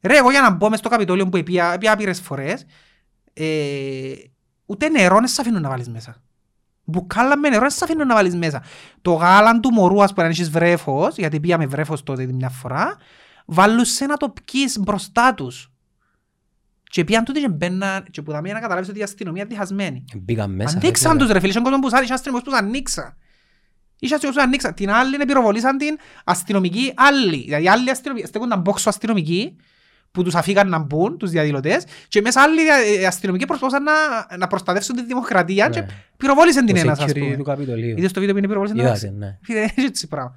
[0.00, 2.66] Ρε, εγώ για να μπω μες στο Καπιτόλιο που έπια, έπια άπειρες φορές,
[3.32, 4.12] ε,
[4.66, 6.22] ούτε νερό δεν σε αφήνουν να βάλεις μέσα.
[6.84, 8.62] Μπουκάλα με νερό δεν σε αφήνουν να βάλεις μέσα.
[9.02, 12.48] Το γάλα του μωρού, ας πούμε, αν έχεις βρέφος, γιατί πήγαμε βρέφος τότε την μια
[12.48, 12.96] φορά,
[13.46, 15.72] βάλουν σε να το πιείς μπροστά τους.
[16.90, 19.50] Και πήγαν τούτοι και μπαίναν και που τα μία να καταλάβεις ότι η αστυνομία είναι
[19.50, 20.04] διχασμένη.
[20.16, 20.78] Μπήκαν μέσα.
[20.78, 21.32] Ανοίξαν ρε τους φίλε.
[21.32, 23.16] ρε φίλε, είχε κόσμο που σάρει, είχε αστυνομικούς που τους ανοίξαν.
[23.98, 24.74] Είχε αστυνομικούς που τους ανοίξαν.
[24.74, 27.42] Την άλλη είναι πυροβολήσαν την αστυνομική άλλη.
[27.44, 29.56] Δηλαδή άλλοι αστυνομικοί, στέκονταν μπόξο αστυνομικοί
[30.10, 32.60] που τους αφήκαν να μπουν, τους διαδηλωτές και μέσα άλλοι
[33.00, 33.92] ε, αστυνομικοί προσπαθούσαν να,
[34.38, 35.86] να προστατεύσουν τη δημοκρατία και Ναι.
[36.16, 37.36] πυροβόλησαν την Το ένας ας security πούμε.
[37.36, 37.96] του Καπιτολίου.
[37.98, 39.02] Είδες το βίντεο που είναι πυροβόλησαν την ένας.
[39.02, 39.38] Είδατε, ναι.
[39.42, 40.34] Φίλε, είναι έτσι πράγμα.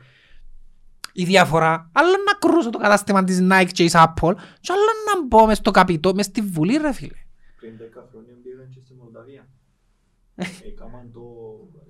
[1.13, 5.25] Η διαφορά, άλλο να κρούσω το κατάστημα της Nike και της Apple και άλλο να
[5.27, 7.19] μπω μες στο καπιτό, μες στη Βουλή ρε φίλε.
[7.59, 9.47] Πριν 10 χρόνια πήγαν και στη Μολδαβία.
[10.35, 11.21] Έκαναν το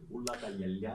[0.10, 0.94] ούλα τα γυαλιά,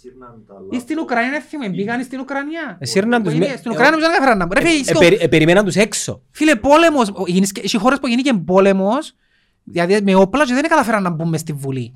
[0.00, 2.76] σύρναν τα Ή στην Ουκρανία δεν θυμάμαι, πήγαν στην Ουκρανία.
[2.80, 4.54] Ε, σύρναν τους Που με- είναι- Στην Ουκρανία νομίζω δεν έφεραν να μπουν.
[4.62, 6.22] Ρε φίλε, Ε, στο- περι- ε, Περιμέναν τους έξω.
[6.30, 9.14] Φίλε, πόλεμος, ο- γίνεις και- σε χώρες που γίνηκε πόλεμος,
[9.64, 11.94] δηλαδή με όπλα και δεν καταφέραν να μπουν μες στη Βουλή.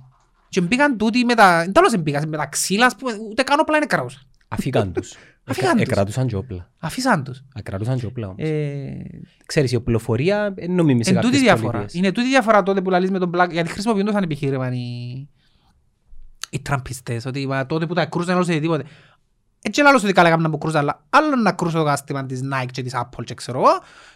[0.48, 3.42] Και μπήκαν τούτοι με τα, εν τέλος δεν μπήκαν, με τα ξύλα, ας πούμε, ούτε
[3.42, 4.22] καν όπλα είναι κράουσαν.
[4.48, 5.16] Αφήκαν τους.
[5.44, 5.90] Αφήκαν Εκα- τους.
[5.92, 6.70] Εκρατούσαν και όπλα.
[6.78, 7.42] Αφήσαν τους.
[7.54, 8.48] Ακρατούσαν και όπλα όμως.
[8.48, 9.02] Ε,
[9.46, 11.70] Ξέρεις, η οπλοφορία είναι νομίμη σε Εν τούτη κάποιες διαφορά.
[11.72, 11.94] πολιτείες.
[11.94, 15.28] Είναι τούτη διαφορά τότε που λαλείς με τον Black, γιατί χρησιμοποιούν το σαν επιχείρημα οι,
[16.50, 18.84] οι τραμπιστές, ότι μα, τότε που τα κρούσαν όλους ή τίποτε.
[19.64, 22.66] Έτσι άλλος ότι καλά έκαναν που κρούσαν, αλλά άλλο να κρούσω το κάστημα της Nike
[22.70, 23.70] και της Apple και ξέρω εγώ,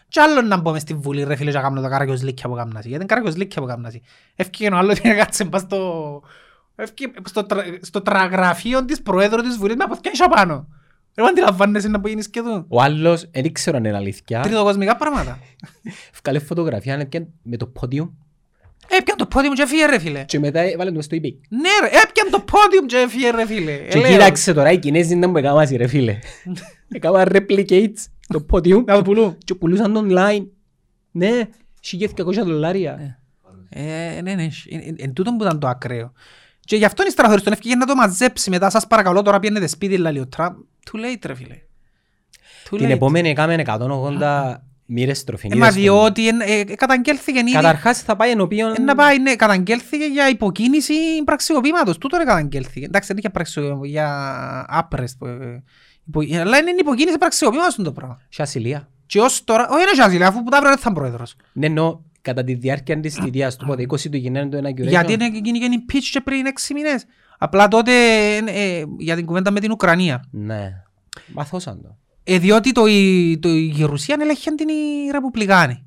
[0.09, 2.49] και άλλο να μπω μες στη Βουλή ρε φίλε και να κάνω το καράκιος λίκια
[2.49, 2.89] που κάμνασαι.
[2.89, 4.01] Γιατί είναι καράκιος λίκια που κάμνασαι.
[4.37, 6.23] Έφυγε ο άλλος και κάτσε πας στο...
[6.77, 7.63] Έφυγε στο, τρα...
[7.81, 10.69] στο τραγραφείο της Προέδρου της Βουλής με αποθηκιά πάνω.
[11.19, 12.65] Δεν μου αντιλαμβάνεσαι να που γίνεις και εδώ.
[12.69, 15.39] Ο άλλος, δεν ξέρω αν είναι αλήθεια, Τριτοκοσμικά πράγματα.
[16.23, 18.17] βγάλε φωτογραφία έπιαν με το πόντιου
[18.89, 20.25] Έπιαν το πόδι μου και έφυγε ρε φίλε.
[20.25, 21.35] και μετά έβαλε το στο eBay.
[21.49, 23.77] Ναι ρε, έπιαν το πόντιουμ και έφυγε ρε φίλε.
[23.77, 24.11] Και Ελέω.
[24.11, 26.19] κοίταξε τώρα οι Κινέζοι να μου έκαναν ρε φίλε.
[26.89, 29.39] Έκαναν replicates το πόντιου Να το πουλούν.
[29.45, 30.47] και πουλούσαν το online.
[31.11, 31.31] Ναι,
[32.17, 33.21] 1200 δολάρια.
[33.69, 36.13] Ε, ναι, ναι, εν- εν- εν τούτον που ήταν το ακραίο.
[36.61, 38.71] Και γι' αυτό είναι στραχωρής, τον έφυγε να το μαζέψει μετά.
[38.71, 40.55] Σας παρακαλώ τώρα πιένετε σπίτι, λέει ο Τραμπ.
[40.93, 41.55] Too late ρε φίλε.
[42.71, 42.91] Too Την late.
[42.91, 44.55] επόμενη έκαμε 180
[44.89, 45.75] μοίρες Ε, μα τροφινίδες.
[45.75, 47.53] διότι εν- ε, καταγγέλθηκε ήδη.
[47.53, 48.75] Καταρχάς θα πάει ενώπιον...
[48.79, 51.99] Ε, Να πάει, ναι, καταγγέλθηκε για υποκίνηση πραξιοποιήματος.
[51.99, 52.85] Τούτο ρε καταγγέλθηκε.
[52.85, 55.17] Εντάξει, δεν είχε πραξιοποιήμα, για άπρες.
[55.19, 55.63] που, ε,
[56.07, 58.21] υπο- Αλλά είναι υποκίνηση πραξιοποιήματος το πράγμα.
[58.29, 58.89] Σε ασυλία.
[59.07, 61.37] Και ως τώρα, όχι είναι σιάζιλε, αφού που τα αύριο δεν θα είναι πρόεδρος.
[61.53, 64.89] Ναι, εννοώ κατά τη διάρκεια της θητείας του, πότε 20 του γινάνε το inauguration.
[64.89, 67.05] Γιατί είναι γίνει και pitch και πριν έξι μήνες.
[67.39, 67.93] Απλά τότε
[68.37, 70.25] ε, ε, για την κουβέντα με την Ουκρανία.
[70.31, 70.83] Ναι.
[71.35, 71.97] Μαθώσαν το.
[72.25, 75.85] Ε, διότι το, η, το, η Γερουσία ελέγχαν την οι Ρεπουμπλικάνοι.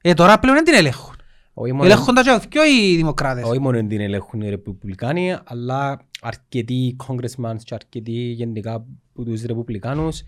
[0.00, 1.14] Ε, τώρα πλέον δεν την ελέγχουν.
[1.52, 3.44] Όχι μόνο, Ελέγχονται και πιο οι Δημοκράτες.
[3.44, 10.22] όχι μόνο την ελέγχουν οι Ρεπουμπλικάνοι, αλλά αρκετοί congressmen και αρκετοί γενικά από τους Ρεπουμπλικάνους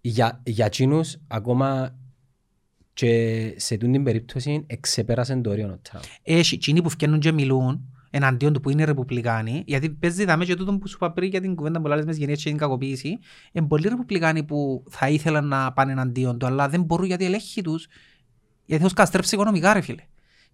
[0.00, 1.98] για, για εκείνους ακόμα
[2.92, 6.02] και σε τούτη την περίπτωση εξεπέρασαν το όριο ο Τραμπ.
[6.22, 10.54] Έχει εκείνοι που φτιάχνουν και μιλούν εναντίον του που είναι Ρεπουμπλικάνοι, γιατί παίζει δάμε και
[10.54, 12.58] τούτο που σου είπα πριν για την κουβέντα που λες μες τις γενιές και την
[12.58, 13.18] κακοποίηση,
[13.52, 17.62] είναι πολλοί Ρεπουμπλικάνοι που θα ήθελαν να πάνε εναντίον του, αλλά δεν μπορούν γιατί ελέγχει
[17.62, 17.86] τους,
[18.64, 20.02] γιατί θα τους καταστρέψει οικονομικά ρε φίλε.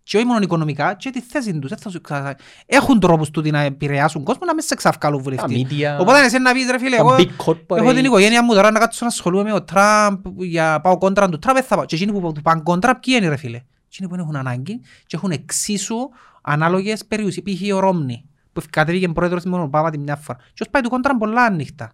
[0.03, 1.69] Και όχι μόνο οικονομικά, και τη θέση τους.
[1.71, 2.37] δεν θα σου ξα-
[2.67, 5.67] Έχουν τρόπους του να επηρεάσουν κόσμο να μην σε ξαφκάλουν Τα βουλευτή.
[5.71, 8.55] media, Οπότε εσύ να πεις ρε φίλε, εγώ τα big corporate, έχω την οικογένεια μου
[8.55, 11.77] τώρα να κάτσω να ασχολούμαι με ο Τραμπ, για πάω κόντρα του Τραμπ, δεν θα
[11.77, 11.85] πάω.
[11.85, 15.31] Και εκείνοι που πάνε κόντρα, ποιοι είναι ρε φίλε; Εκείνοι που έχουν ανάγκη και έχουν
[15.31, 15.97] εξίσου
[16.41, 17.45] ανάλογες περιουσίες.
[17.45, 17.75] Π.χ.
[17.75, 20.39] ο Ρόμνη, που κατέβηκε πρόεδρος με τον Ομπάμα τη μια φορά.
[20.39, 21.93] Και ως πάει του κόντρα πολλά ανοιχτά.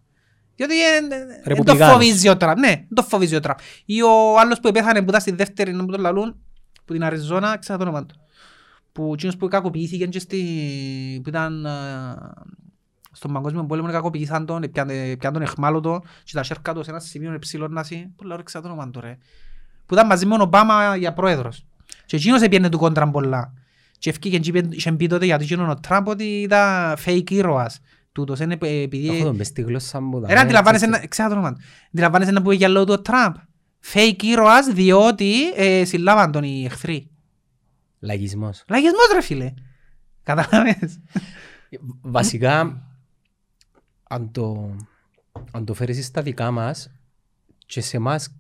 [0.57, 1.93] Διότι ε, ε, ε, το Ρεπουμπλικάνος.
[1.93, 2.59] φοβίζει ο Τραμπ.
[2.59, 3.57] Ναι, δεν το φοβίζει ο Τραμπ.
[3.85, 6.37] Ή ο άλλος που επέθανε που ήταν στη δεύτερη, να μου τον λαλούν,
[6.85, 8.15] που την Αριζόνα, ξέρω το όνομα του.
[8.93, 10.41] Που εκείνος που κακοποιήθηκε και στη...
[11.23, 11.71] που ήταν ε,
[13.13, 17.33] στον παγκόσμιο πόλεμο κακοποιήσαν τον, πιάνε τον εχμάλωτο και τα σέρκα του σε ένα σημείο
[17.33, 18.13] εψιλώνασι.
[18.17, 19.19] Που λέω ρε ξέρω το όνομα του ρε.
[19.87, 21.67] Που ήταν μαζί με τον Ομπάμα για πρόεδρος.
[22.07, 23.53] Και εκείνος έπιανε του κόντρα πολλά.
[23.99, 27.31] Και ευκήκε και είπε- είχε πει τότε για το εκείνον ο Τραμπ ότι ήταν fake
[27.31, 27.81] ήρωας.
[28.13, 29.09] Τούτος είναι ε, επειδή...
[29.09, 30.23] Έχω τον μες στη γλώσσα μου.
[30.27, 31.61] Ρε αντιλαμβάνεσαι, να- ξέρω το όνομα του.
[31.93, 33.35] Αντιλαμβάνεσαι να πούμε για λόγω του ο Τραμπ.
[33.93, 37.11] Fake ήρωας διότι ε, συλλάβαν τον οι εχθροί.
[38.01, 38.65] Λαγισμός.
[38.69, 39.55] Λαγισμός ρε φίλε.
[40.23, 41.01] Καταλάβες.
[42.01, 42.83] Βασικά,
[44.09, 44.75] αν το,
[45.51, 46.91] αν το φέρεις στα δικά μας
[47.67, 48.35] και σε εμάς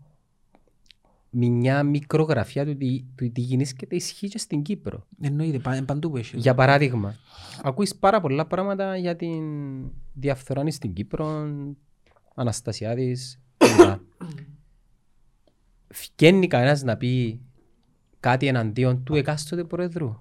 [1.30, 5.06] μια μικρογραφία του τι, του τι γίνεται ισχύει και στην Κύπρο.
[5.20, 6.36] Εννοείται, πα- παντού που έχει.
[6.38, 7.14] Για παράδειγμα,
[7.62, 9.42] ακούεις πάρα πολλά πράγματα για την
[10.12, 11.48] διαφθορά στην Κύπρο,
[12.34, 14.00] Αναστασιάδης, κλπ.
[15.88, 17.40] Φκένει κανένας να πει
[18.20, 20.16] κάτι εναντίον του εκάστοτε πρόεδρου.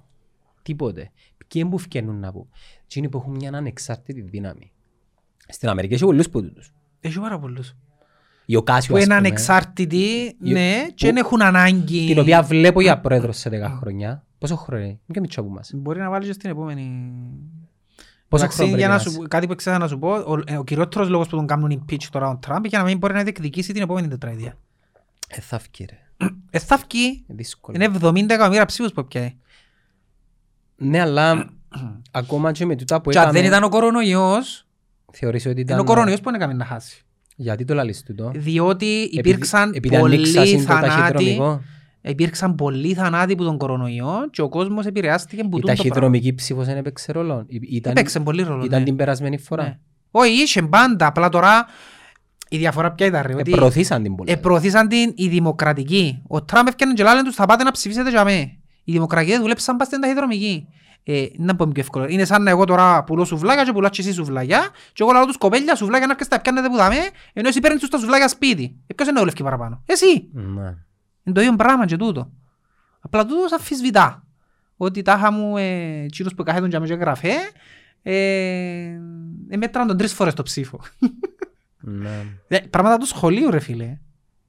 [0.62, 1.12] Τίποτε.
[1.38, 2.48] Ποιοι είναι που φκένουν να πω.
[2.88, 4.72] Τι είναι που έχουν μια ανεξάρτητη δύναμη.
[5.48, 6.74] Στην Αμερική έχει πολλούς που τούτους.
[7.00, 7.76] Έχει πάρα πολλούς.
[8.46, 12.06] Η Οκάσιο, Που ας είναι πούμε, ανεξάρτητοι, Η- ναι, και που- δεν έχουν ανάγκη.
[12.08, 14.24] την οποία βλέπω για πρόεδρος σε 10 χρόνια.
[14.38, 15.72] Πόσο χρόνο είναι, είναι και μητσό από μας.
[15.74, 17.12] Μπορεί να βάλεις και στην επόμενη...
[18.28, 20.42] Πόσο Εντάξει, χρόνο για πρέπει να να σου, κάτι που ξέχασα να σου πω, ο,
[20.48, 23.14] ε, ο κυριότερος λόγος που τον κάνουν impeach τώρα ο Τραμπ για να μην μπορεί
[23.14, 24.58] να διεκδικήσει την επόμενη τετραετία.
[25.28, 26.28] Ε, θα φκεί ρε.
[26.50, 27.06] Ε, θα βγει.
[27.06, 27.78] Είναι δύσκολο.
[27.82, 29.36] Είναι 70 εκατομμύρια ψήφους που πιάει.
[30.76, 31.50] Ναι, αλλά
[32.12, 34.68] ακόμα και με τούτα που Και αν δεν έκαμε, ήταν ο κορονοϊός,
[35.12, 35.74] θεωρείς ότι ήταν...
[35.74, 37.05] είναι ο κορονοϊός που έκαμε να χάσει.
[37.36, 38.32] Γιατί το λαλείς τούτο.
[38.36, 41.62] Διότι Επειδή- υπήρξαν επειδή πολλοί ανοίξασαν το θανάτοι, ταχυδρομικό.
[42.02, 45.84] υπήρξαν πολλοί θανάτοι που τον κορονοϊό και ο κόσμος επηρεάστηκε που Η τούτο το πράγμα.
[45.84, 47.44] ταχυδρομική ψήφος δεν έπαιξε ρόλο.
[47.48, 48.64] Ή- Ήταν, Έπαιξε πολύ ρόλο.
[48.66, 48.86] ήταν ναι.
[48.86, 49.64] την περασμένη φορά.
[49.64, 49.78] Ναι.
[50.12, 51.66] Όχι, είχε πάντα, απλά τώρα
[52.50, 54.32] η διαφορά ποια ήταν ρε, Ε, ότι προωθήσαν την πολύ.
[54.32, 56.22] ε, προωθήσαν την οι δημοκρατικοί.
[56.28, 58.40] Ο Τραμπ έφτιανε και λένε τους θα πάτε να ψηφίσετε για μέ.
[58.84, 60.68] Οι δημοκρατικοί δούλεψαν πας στην ταχυδρομική.
[61.08, 62.06] Ε, να πω πιο εύκολο.
[62.08, 65.26] Είναι σαν να εγώ τώρα πουλώ σουβλάκια και πουλάς και εσύ σουβλάκια και εγώ λέω
[65.26, 66.96] τους κοπέλια σουβλάκια να έρχεστε να πιάνετε που δάμε
[67.34, 68.76] ενώ εσύ παίρνεις τους τα σουβλάκια σπίτι.
[68.88, 70.30] Ε, ποιος είναι δουλεύει παραπάνω; Εσύ.
[70.34, 70.76] Ναι.
[71.24, 72.32] Είναι το ίδιο πράγμα και τούτο.
[73.00, 74.24] Απλά τούτος αμφισβητά.
[74.78, 77.34] Ότι τάχα μου ε, τσίνος που κάθετον και αμέσως γραφέ
[78.04, 78.14] ε,
[79.50, 80.80] ε, μέτραν τον τρεις φορές το ψήφο.
[81.80, 82.26] Ναι.
[82.48, 83.98] Ε, Πράγματα του σχολείου ρε φίλε.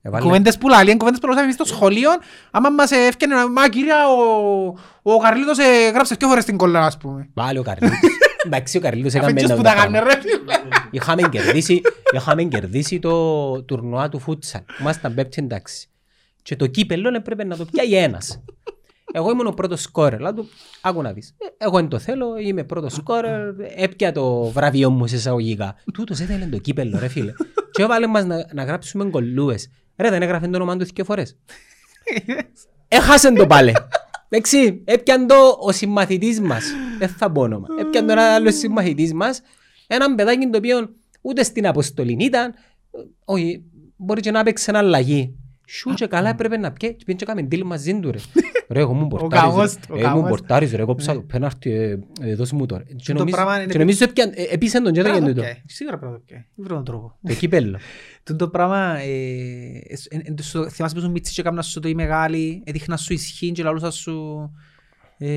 [0.06, 2.10] Έβαλε- Κουβέντες που λαλεί, κουβέντες που λαλεί εμείς στο σχολείο
[2.50, 6.80] άμα μας έφτιανε να μα κυρία ο, ο Καρλίτος ε, γράψε δυο φορές την κόλλα
[6.86, 7.28] ας πούμε.
[7.34, 7.98] Βάλε ο Καρλίτος.
[8.46, 9.98] Εντάξει, ο Καρλίτος έκαμε Αφήνεις ένα που τα πράγμα.
[9.98, 10.54] κάνουν ρε φίλε.
[10.90, 11.80] Είχαμε κερδίσει,
[12.14, 14.60] είχαμε κερδίσει το τουρνουά του φούτσαλ.
[14.80, 15.88] Ήμασταν πέπτη εντάξει.
[16.42, 18.42] Και το κύπελλο έπρεπε να το πιάει ένας.
[19.12, 20.20] Εγώ ήμουν ο πρώτος σκόρερ.
[20.20, 20.48] Λέω του,
[20.80, 21.34] άκου να δεις.
[21.38, 23.40] Ε, Εγώ δεν το θέλω, είμαι πρώτος σκόρερ,
[23.76, 25.74] έπια το βραβείο μου σε εισαγωγικά.
[25.92, 27.32] Τούτος έθελε το κύπελλο ρε φίλε.
[27.70, 29.70] Και έβαλε μας να, να γράψουμε κολλούες.
[29.96, 31.36] Ρε δεν έγραφε το όνομα του δύο φορές.
[32.88, 33.72] Έχασε το πάλι.
[34.28, 36.64] Εντάξει, έπιαν το ο συμμαθητής μας.
[36.98, 37.66] Δεν θα πω όνομα.
[37.80, 39.40] Έπιαν τον άλλο συμμαθητής μας.
[39.86, 42.54] Έναν παιδάκι το οποίο ούτε στην αποστολή ήταν.
[43.24, 43.64] Όχι,
[43.96, 45.36] μπορεί και να παίξει ένα αλλαγή.
[45.68, 46.88] Σου και καλά έπρεπε να πιέ.
[46.88, 48.18] Και πήγαινε και έκαμε deal μαζί του ρε.
[48.68, 49.76] Ρε, εγώ μου γαμός πορτάρεις.
[49.86, 50.02] του, ρε.
[50.02, 52.82] ο Ε, μου γαμός πορτάρεις ρε, κόψα το πέναρτι, ε, ε, δώσ' μου τώρα.
[52.82, 55.26] Και Το νομίζω- πράγμα είναι- και νομίζω έπιαν- ε, επίσης τον και Πρέπει το να
[55.26, 55.40] το γέντο.
[55.40, 55.62] πιάει.
[55.66, 56.44] Σίγουρα πρέπει να το πιάει.
[56.54, 57.18] Δεν βρω τον τρόπο.
[57.26, 57.78] Το κύπελλο.
[58.24, 61.88] Τούτο το πράγμα, ε, ε, ε, σου- θυμάσαι που ήσουν μίτσις και έκαναν σου το
[61.88, 64.50] ή μεγάλη, έδειχναν σου ισχύν και λαλούσαν σου...
[65.18, 65.28] Ε,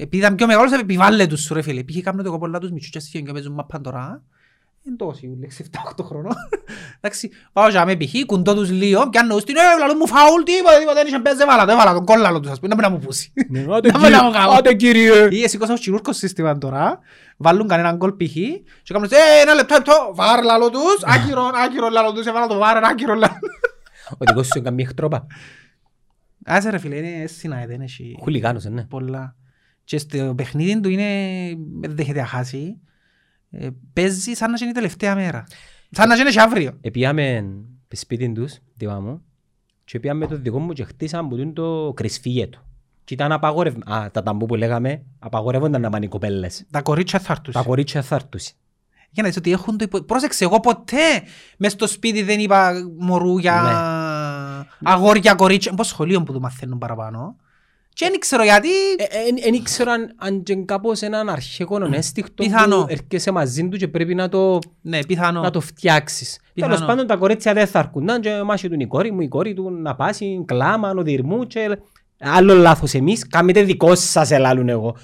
[0.00, 1.82] επειδή ήταν πιο μεγάλος επιβάλλε τους σου ρε φίλε.
[1.84, 4.22] Πήγε κάμουν το κοπολά τους μητσούς και έφυγαν και παίζουν μάπαν τώρα.
[4.88, 5.64] Εν τόσοι, ούλεξε
[6.00, 6.32] 7-8 χρονών.
[7.00, 8.24] Εντάξει, πάω για με π.χ.
[8.26, 11.42] κουντώ τους λίγο, πιάνω τους την, ε, λαλό μου φαουλ, τίποτα, τίποτα, δεν είχε παίζει,
[11.42, 13.32] έβαλα το, έβαλα τον κόλλαλο τους, ας πούμε, να μην να μου πούσει.
[13.76, 14.40] Άντε, Να μην να μου κύριε.
[14.40, 14.50] κάνω.
[14.50, 15.28] Άντε, κύριε.
[15.30, 16.98] Ή εσύ κόσμο χειρούργο σύστημα τώρα,
[17.36, 18.32] βάλουν κανέναν γκολ π.χ.
[18.82, 22.58] και κάνουν ε, ένα λεπτό, λεπτό, βάρ λαλό τους, άκυρο, άκυρο λαλό τους, έβαλα το
[22.58, 23.38] βάρ, άκυρο λαλό.
[24.10, 25.26] Ο δικός σου έκανε μια εκτρόπα.
[26.44, 28.84] Άσε ρε φίλε, είναι συνάιδε, δεν έχει Χουλιγάνος, ε, ναι.
[28.84, 29.34] πολλά.
[29.84, 31.04] Και στο παιχνίδι του είναι,
[31.80, 32.80] δεν δέχεται να χάσει,
[33.58, 35.44] Ε, παίζει σαν να είναι η τελευταία μέρα.
[35.90, 36.78] Σαν να είναι και αύριο.
[36.80, 37.44] Επίαμε
[37.88, 39.22] σπίτι τους, δίπα μου,
[39.84, 42.58] και πήγαμε το δικό μου και χτίσαμε που είναι το κρυσφύγετο.
[43.04, 43.94] Και ήταν απαγορευμένο.
[43.94, 46.64] Α, τα ταμπού που λέγαμε, απαγορεύονταν να πάνε οι κοπέλες.
[46.70, 47.52] Τα κορίτσια θα έρθουν.
[47.52, 48.40] Τα κορίτσια θα έρθουν.
[49.10, 50.02] Για να δεις ότι έχουν το υπο...
[50.02, 51.22] Πρόσεξε, εγώ ποτέ
[51.58, 53.62] μες στο σπίτι δεν είπα μωρού για
[54.80, 54.90] Ναι.
[54.90, 55.74] αγόρια, κορίτσια.
[55.74, 57.36] Πώς σχολείο που το μαθαίνουν παραπάνω.
[57.98, 58.68] Και δεν ξέρω γιατί...
[58.96, 62.76] Δεν Ε, ήξερα αν- αν και κάπως έναν αρχαίγωνο αίσθηκτο Πιθανό.
[62.84, 65.40] που έρχεσαι μαζί του και πρέπει να το, Ναι, πιθανό.
[65.40, 66.38] να το φτιάξεις.
[66.54, 66.74] Πιθανό.
[66.74, 69.54] Τέλος πάντων τα κορίτσια δεν θα έρχονταν και μάχη του η κόρη μου, η κόρη
[69.54, 71.78] του να πάσει κλάμα, οδυρμού και
[72.20, 74.96] άλλο λάθος εμείς, κάμετε δικό σας ελάλουν εγώ.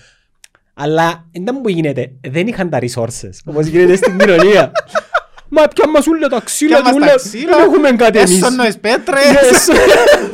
[0.75, 4.73] Αλλά δεν που γίνεται, δεν είχαν τα resources, όπως γίνεται στην κοινωνία.
[5.55, 8.43] Μα πια μας ούλα τα ξύλα, Πια μας ούλα, τα ξύλα, δεν έχουμε κάτι εμείς.
[8.43, 9.23] Έσωνες πέτρες.
[9.33, 9.75] Yes.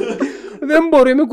[0.70, 1.26] Δεν μπορώ, είμαι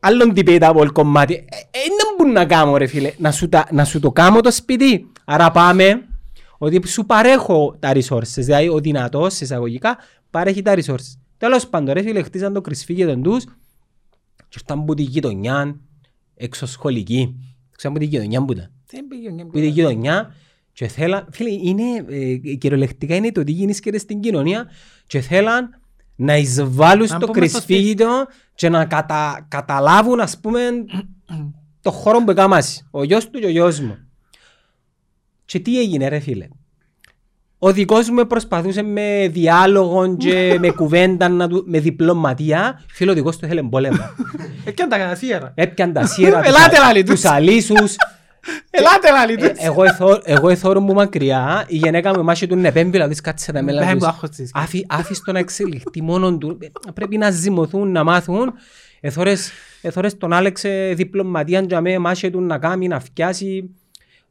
[0.00, 0.22] κουρασμένη.
[0.22, 1.34] Άλλον τυπέτα από όλο κομμάτι.
[1.34, 3.12] Ε, ε, Δεν μπορώ να κάνω ρε φίλε.
[3.18, 5.12] Να σου, τα, να σου το κάνω το σπίτι.
[5.24, 6.04] Άρα πάμε
[6.58, 8.34] ότι σου παρέχω τα resources.
[8.34, 9.98] Δηλαδή ο δυνατός σε εισαγωγικά
[10.30, 11.18] παρέχει τα resources.
[11.36, 13.44] Τέλος πάντων ρε φίλε χτίσαν το κρυσφύγετον τους
[14.48, 15.76] και ήρθαν από τη γειτονιά
[16.34, 17.36] εξωσχολική.
[17.76, 20.34] Ξέραν από τη γειτονιά που ήταν Δεν πήγε, που είναι η γειτονιά
[20.72, 24.70] και θέλαν, φίλε, είναι, ε, κυριολεκτικά είναι το τι γίνησκεται στην κοινωνία
[25.06, 25.80] και θέλαν
[26.16, 28.26] να εισβάλλουν Να στο μπούμε στο κρυσφύγητο
[28.60, 30.60] και να κατα, καταλάβουν, ας πούμε,
[31.82, 32.86] το χώρο που έκαμασαι.
[32.90, 33.98] Ο γιος του και ο γιος μου.
[35.44, 36.48] Και τι έγινε ρε φίλε.
[37.58, 42.82] Ο δικός μου προσπαθούσε με διάλογο και με κουβέντα, να του- με διπλωματία.
[42.88, 44.02] Φίλε, ο δικός του θέλει πόλεμο.
[44.64, 45.52] Έκαν τα κατασίερα.
[45.64, 46.76] Έπιαν τα σύρα, τους Ελάτε,
[48.40, 48.68] α- λαλή τους.
[48.68, 49.64] τους αλήσους, Ελάτε λαλή ε, τους.
[49.64, 53.52] εγώ εθώ- Εγώ εθώρω μου μακριά, η γυναίκα μου μάχη του είναι επέμπει, δηλαδή κάτσε
[53.52, 54.00] τα μέλα Δεν τους.
[54.02, 54.50] μου άγχος της.
[54.54, 56.58] Άφη- Άφης το να εξελιχθεί μόνον του.
[56.60, 58.52] Ε, Πρέπει να ζυμωθούν, να μάθουν.
[59.00, 59.50] Εθώρες,
[59.82, 63.70] εθώρες τον Άλεξ ε, διπλωματία για με μάχη του να κάνει, να φτιάσει.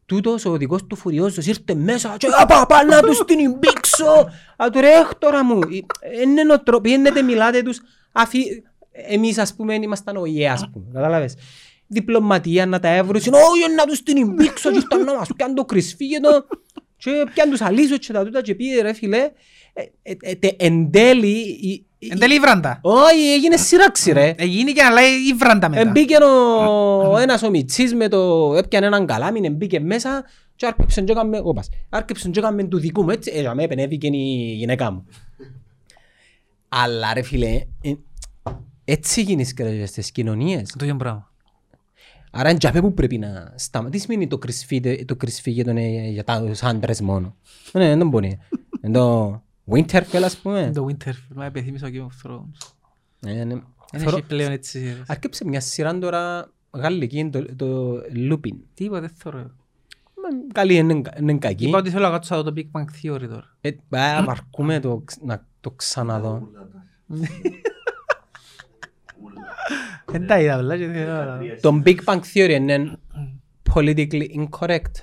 [0.06, 4.06] Τούτος ο δικός του φουριόζος ήρθε μέσα και «Απα, πά, να τους την μπήξω».
[4.58, 5.60] Α, του ρε Έκτορα μου,
[6.00, 7.80] ε, είναι νοοτροπία, είναι μιλάτε τους.
[8.12, 8.40] Αφή,
[8.92, 11.34] εμείς ας πούμε ήμασταν ο ΙΕ ας πούμε, κατάλαβες.
[11.92, 15.66] Διπλωματία να τα έβρωσαν, όχι να τους την εμπήξω και ήταν να μας πιάνε το
[15.66, 16.46] κρυσφύγετο
[16.98, 19.18] και πιάνε τους αλύσω και τα τούτα και πήγε ρε φίλε.
[19.74, 21.28] Ε, ε, ε, τε- Εν τέλει,
[21.62, 22.80] η- η- Εν τέλει η βράντα.
[22.82, 24.34] όχι έγινε σύραξη ρε.
[24.38, 25.82] Έγινε και να λέει η βράντα μετά.
[25.82, 28.54] Εμπήκε ο ένας ο Μιτσής με το...
[28.58, 30.24] έπιανε έναν καλάμι, εμπήκε μέσα
[30.56, 31.40] και άρκεψαν και έκαμε...
[31.44, 31.70] Όπας.
[31.90, 35.06] Άρκεψαν και έκαμε του δικού μου έτσι, ε, με επενέβηκε η γυναίκα μου.
[36.70, 37.48] Αλλά ρε φίλε,
[37.82, 37.94] ε,
[38.86, 40.74] έτσι γίνεις και ρε στις κοινωνίες.
[40.78, 41.29] Το ίδιο πράγμα.
[42.32, 44.06] Άρα είναι τζαπέ που πρέπει να σταματήσει.
[44.06, 47.36] Τι σημαίνει το κρυσφύγε- το κρυσφύγετο είναι για τους άντρες μόνο.
[47.72, 48.40] Ναι, δεν μπορεί.
[48.82, 50.72] Είναι το Winterfell ας πούμε.
[50.76, 52.72] Το Winterfell, μα επιθυμίσω ο Game of Thrones.
[53.26, 53.54] Ε, ναι.
[53.92, 55.04] Δεν Θεωρώ- έχει πλέον έτσι σειρές.
[55.08, 58.56] Αρκέψε μια σειρά τώρα γαλλική, το, το Lupin.
[58.74, 59.38] Τίποτε, δεν θεωρώ.
[59.40, 61.68] Μα, Καλή είναι, είναι κακή.
[61.68, 63.56] Είπα ότι θέλω να κάτσω να δω το Big Bang Theory τώρα.
[63.62, 66.50] Ε, α, βαρκούμε το, ξ- να το ξαναδώ.
[70.08, 70.18] Ούλα τα.
[70.18, 70.20] Ούλα.
[70.20, 71.44] Δεν τα είδα, απλά και θέλω να δω.
[71.62, 72.98] Το Big Bang Theory είναι
[73.74, 74.94] politically incorrect.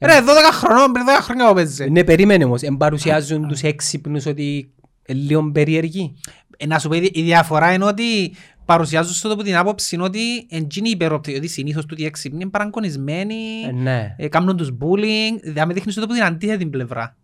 [0.00, 1.90] Ρε, 12 χρονών, πριν 12 χρόνια που παίζει.
[1.90, 2.62] Ναι, περίμενε όμως.
[2.62, 4.70] Εν παρουσιάζουν τους έξυπνους ότι
[5.06, 6.14] είναι λίγο περίεργοι.
[6.56, 10.04] Ε, Να σου πω, η η διαφορά είναι ότι παρουσιάζουν στο από την άποψη είναι
[10.04, 13.34] ότι εντζήνει υπερόπτη, ότι συνήθως τούτοι έξυπνοι είναι παραγκονισμένοι,
[13.68, 14.14] Ε, Ναι.
[14.18, 17.16] ε, κάνουν τους bullying, δηλαδή δείχνεις το από την αντίθετη πλευρά.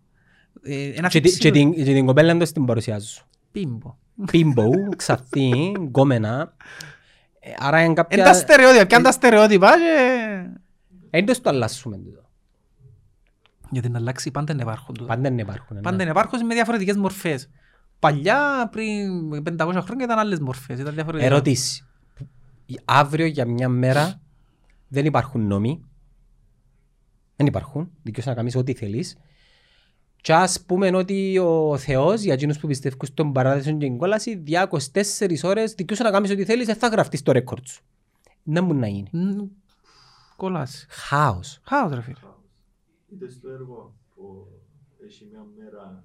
[0.63, 3.23] Ε, Ένα Και, τη- και, φιψίλο- την, και την κοπέλα τους την παρουσιάζουν.
[3.53, 3.97] Πίμπο.
[4.31, 6.55] Πίμπο, ξαφτή, γκόμενα.
[7.41, 8.35] Ε, Άρα είναι Είναι τα κάποια...
[8.35, 10.61] στερεότυπα, πιάνε τα στερεότυπα και...
[11.11, 12.21] Εν το στο αλλάσουμε τούτο.
[13.71, 15.07] Γιατί να αλλάξει πάντα να υπάρχουν τούτα.
[15.15, 15.77] Πάντα δεν υπάρχουν.
[15.77, 15.83] ναι.
[15.83, 17.51] Πάντα να υπάρχουν με διαφορετικές μορφές.
[17.99, 21.31] Παλιά, πριν 500 χρόνια ήταν άλλες μορφές, ήταν διαφορετικά.
[21.31, 21.87] Ερώτηση.
[22.85, 24.21] Αύριο για μια μέρα
[24.89, 25.85] δεν υπάρχουν νόμοι.
[27.37, 27.91] Δεν υπάρχουν.
[28.03, 29.17] Δικαιώσαι να κάνεις ό,τι θέλεις.
[30.23, 34.37] Και ας πούμε ότι ο Θεός, για εκείνους που πιστεύουν στον παράδεισο και την κόλαση,
[34.37, 37.83] διά 24 ώρες δικαιώσαι να κάνεις ό,τι θέλεις, δεν θα γραφτείς στο ρεκόρτ σου.
[38.43, 39.09] Να μου να γίνει.
[39.13, 39.47] Μμ,
[40.37, 40.87] Κολλάς.
[40.89, 41.61] Χάος.
[41.65, 42.17] Χάος ρε φίλε.
[43.13, 44.47] Είτε στο έργο που
[45.05, 46.05] έχει μια μέρα,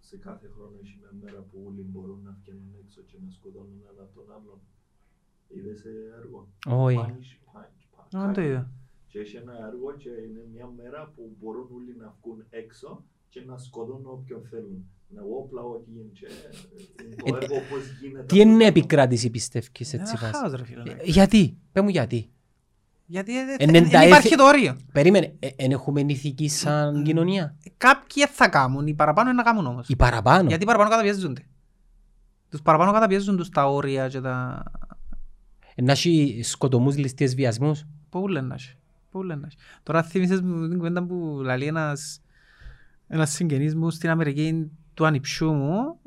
[0.00, 3.80] σε κάθε χρόνο έχει μια μέρα που όλοι μπορούν να βγαίνουν έξω και να σκοτώνουν
[3.92, 4.60] ένα τον άλλον.
[5.48, 6.98] Είδες ε, έργο; Όχι.
[6.98, 8.28] Punch, punch, punch.
[8.28, 8.70] Α, το είδα.
[9.16, 13.40] Και έχει ένα έργο και είναι μια μέρα που μπορούν όλοι να βγουν έξω και
[13.46, 14.84] να σκοτώνουν όποιον θέλουν.
[15.08, 16.10] Με όπλα, ό,τι είναι.
[16.12, 18.24] Και, ε, το Ε, έργο πώς γίνεται.
[18.24, 20.32] Τι είναι επικράτηση πιστεύεις Ένα έτσι φάση.
[20.32, 20.82] χάος ρε φίλε.
[20.90, 22.30] Ε, Γιατί; Πες μου γιατί.
[23.06, 24.76] Γιατί ε, Εν δεν εν τα υπάρχει έθι- το όριο.
[24.92, 25.34] Περίμενε.
[25.56, 29.88] Εν έχουμε ηθική σαν κοινωνία; Κάποιοι θα κάνουν, οι παραπάνω είναι να κάνουν όμως.
[29.88, 31.42] Οι παραπάνω; Γιατί οι παραπάνω καταπιέζονται.
[32.50, 34.62] Τους παραπάνω καταπιέζουν τους τα όρια και τα...
[35.74, 38.76] Ε, Να έχει σκοτωμούς ληστείες βιασμούς; Πού λένε να έχει.
[39.16, 39.56] Πού λένε να έχει.
[39.82, 42.20] Τώρα θύμισες μου την κουβέντα που λέει ένας,
[43.08, 46.00] ένας συγγενής μου στην Αμερική του ανιψιού μου.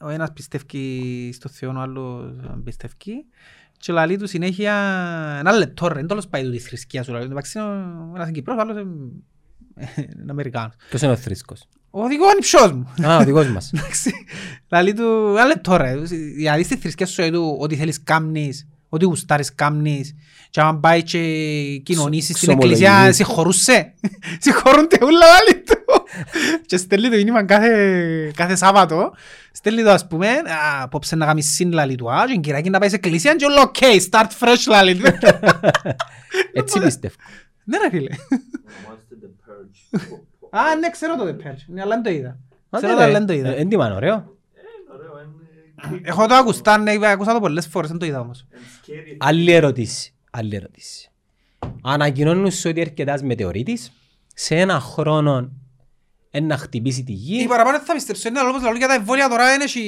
[0.00, 2.94] Ο ένας πιστεύει στο Θεό, ο άλλος δεν πιστεύει.
[3.76, 4.74] Και λέει του συνέχεια
[5.40, 7.12] ένα λεπτό ρε, δεν τέλος πάει του τη θρησκεία σου.
[7.12, 7.22] λέει.
[7.22, 8.94] Εντάξει, είναι ο- ένας είναι Κυπρός, ο άλλος είναι
[10.20, 10.74] είναι Αμερικάνος.
[10.88, 11.64] Ποιος είναι ο θρήσκος.
[11.90, 13.06] Ο δικό ανιψιός μου.
[13.06, 13.72] Α, ο δικός μας.
[13.72, 14.12] Εντάξει.
[14.68, 15.02] Λαλεί του,
[15.36, 20.14] ένα λεπτό ρε, δηλαδή στη θρησκεία σου του ότι θέλεις κάμνεις, ότι γουστάρεις κάμνεις
[20.50, 21.18] και άμα πάει και
[21.82, 22.80] κοινωνήσεις στην Ξομολογείς.
[22.80, 23.94] εκκλησία, συγχωρούσε.
[24.44, 25.74] Συγχωρούνται όλα λαλεί του.
[26.66, 29.12] Και στέλνει το μήνυμα κάθε, κάθε Σάββατο,
[29.52, 32.78] στέλνει το ας πούμε, «Α, απόψε να κάνεις sin λαλεί του, α, και Κυριακή να
[32.78, 33.74] πάει σε εκκλησία και όλο ok,
[34.10, 35.02] start fresh λαλεί του.
[36.52, 37.14] Έτσι πιστεύω.
[37.64, 38.10] Ναι ρε φίλε.
[38.28, 40.60] Ονομάζεται The Purge.
[40.72, 42.38] Α, ναι, ξέρω το The Purge, ναι, αλλά δεν το είδα.
[42.70, 43.18] Μα Ξέρω ναι, το, αλλά ρε.
[43.18, 43.48] δεν το είδα.
[43.48, 44.00] Ε, Εν τιμάν, ωραίο.
[44.04, 44.41] Είναι ωραίο, είναι...
[46.02, 48.46] Έχω το ακουστά, ναι, ακούσα το πολλές φορές, δεν το είδα όμως.
[48.50, 48.60] Είναι
[49.02, 49.16] scary.
[49.18, 50.14] Άλλη ερώτηση.
[50.30, 51.10] Άλλη ερώτηση.
[51.82, 53.92] Ανακοινώνουν σου ότι έρχεται ένας μετεωρίτης
[54.34, 55.50] σε ένα χρόνο
[56.30, 57.46] εν να χτυπήσει τη Οι γη.
[57.46, 59.82] παραπάνω δεν θα πιστέψω, είναι λόγος λαλού για τα εμβόλια τώρα δεν έχει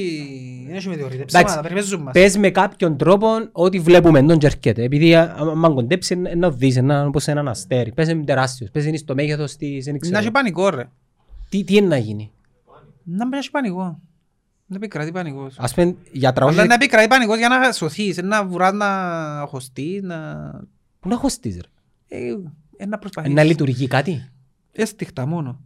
[0.66, 1.20] δεν έχει μετεωρίτες.
[1.20, 1.44] Εντάξει.
[1.44, 2.12] Ψέματα, περιπέζουν μας.
[2.12, 4.82] Πες με κάποιον τρόπο ότι βλέπουμε τον και έρχεται.
[4.82, 7.92] Επειδή αν κοντέψει είναι να δεις ένα, όπως έναν αστέρι.
[7.92, 8.70] Πες είναι τεράστιος.
[8.70, 9.84] Πες είναι στο μέγεθος της.
[9.84, 10.18] δεν Να ξέρω.
[10.18, 10.88] έχει πανικό ρε.
[11.48, 12.32] Τι, τι είναι να γίνει;
[13.04, 13.98] Να μην έχει πανικό.
[14.66, 15.54] Να επικρατεί πανικός.
[15.58, 16.66] Ας πούμε για Αλλά 300...
[16.68, 18.88] να επικρατεί πανικός για να σωθείς, να βουράς να
[19.48, 20.50] χωστείς, να...
[21.00, 21.68] Πού να χωστείς ρε;
[22.18, 22.28] Ε,
[22.76, 23.32] ε, να Ε, προσπαθείς.
[23.32, 24.28] Να λειτουργεί κάτι;
[24.72, 25.60] Έστιχτα μόνο.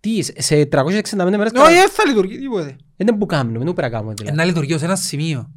[0.00, 2.76] Τι, σε 365 μέρες Όχι, δεν θα λειτουργεί τίποτε.
[2.96, 4.36] δεν που κάνουμε, δεν πρέπει να κάνουμε Ε, δηλαδή.
[4.36, 5.50] Να λειτουργεί ως ένα σημείο.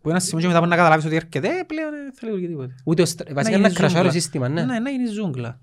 [0.00, 2.46] Που ένα σημείο και μετά που να καταλάβεις ότι έρχεται, ε, πλέον δεν θα λειτουργεί
[2.46, 2.74] τίποτε.
[2.84, 4.10] Ούτε ως- βασικά γίνει να κρασάρει το ζούγκλα.
[4.12, 4.64] σύστημα, ναι.
[4.64, 5.60] Ναι, να γίνει ζούγκλα.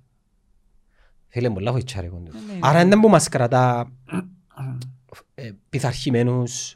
[1.28, 2.32] Θέλει πολλά βοηθά ρε κοντό.
[2.32, 4.18] Ναι, ναι, Άρα δεν που μας κρατά ε,
[5.70, 6.72] πειθαρχημένους,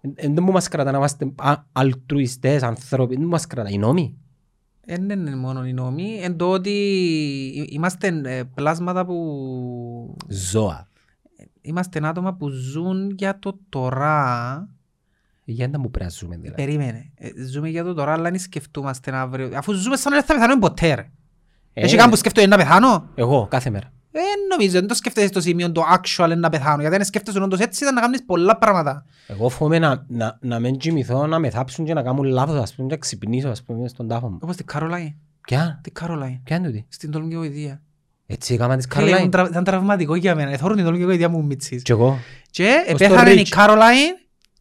[0.00, 3.78] ε, δεν που μας κρατά να είμαστε α- αλτρουιστές, ανθρώποι, δεν που μας κρατά οι
[3.78, 4.16] νόμοι.
[4.84, 6.70] Δεν είναι μόνο οι νόμοι, εν το ότι
[7.70, 10.16] είμαστε ε, πλάσματα που...
[10.28, 10.86] Ζώα.
[11.60, 14.68] Είμαστε άτομα που ζουν για το τώρα
[15.44, 16.62] Για να μου πρέπει να ζούμε δηλαδή.
[16.62, 17.10] Περίμενε.
[17.14, 19.50] Ε, Ζούμε για το τώρα, αλλά δεν σκεφτούμαστε αύριο.
[19.54, 21.10] Αφού ζούμε σαν να δεν θα πεθάνουμε ποτέ ρε.
[21.72, 23.08] Ε, Έχει κάπου που σκέφτομαι να πεθάνω.
[23.14, 23.92] Εγώ κάθε μέρα.
[24.12, 26.80] Ε, νομίζω, δεν το σκέφτεσαι στο σημείο το actual να πεθάνω.
[26.80, 29.04] Γιατί αν σκέφτεσαι όντως έτσι ήταν να κάνεις πολλά πράγματα.
[29.26, 32.74] Εγώ φοβούμαι να, να, να μην κοιμηθώ, να με θάψουν και να κάνουν λάθος, ας
[32.74, 34.38] πούμε, και να ξυπνήσω, ας πούμε, στον τάφο μου.
[34.40, 35.14] Όπως την Caroline.
[35.40, 36.40] Ποια, Την Caroline.
[36.44, 37.82] ποια είναι τούτη; Στην τόλμη και βοηθεία.
[38.26, 39.30] Έτσι έκανα της Φίλε, ήμουν Caroline.
[39.30, 40.50] τρα- Ήταν τραυματικό για μένα.
[40.50, 41.82] Εθώρουν την τόλμη και βοηθεία μου μίτσις.
[41.82, 42.18] Και εγώ.
[42.50, 43.54] Και Ως το επέθανε η Rich.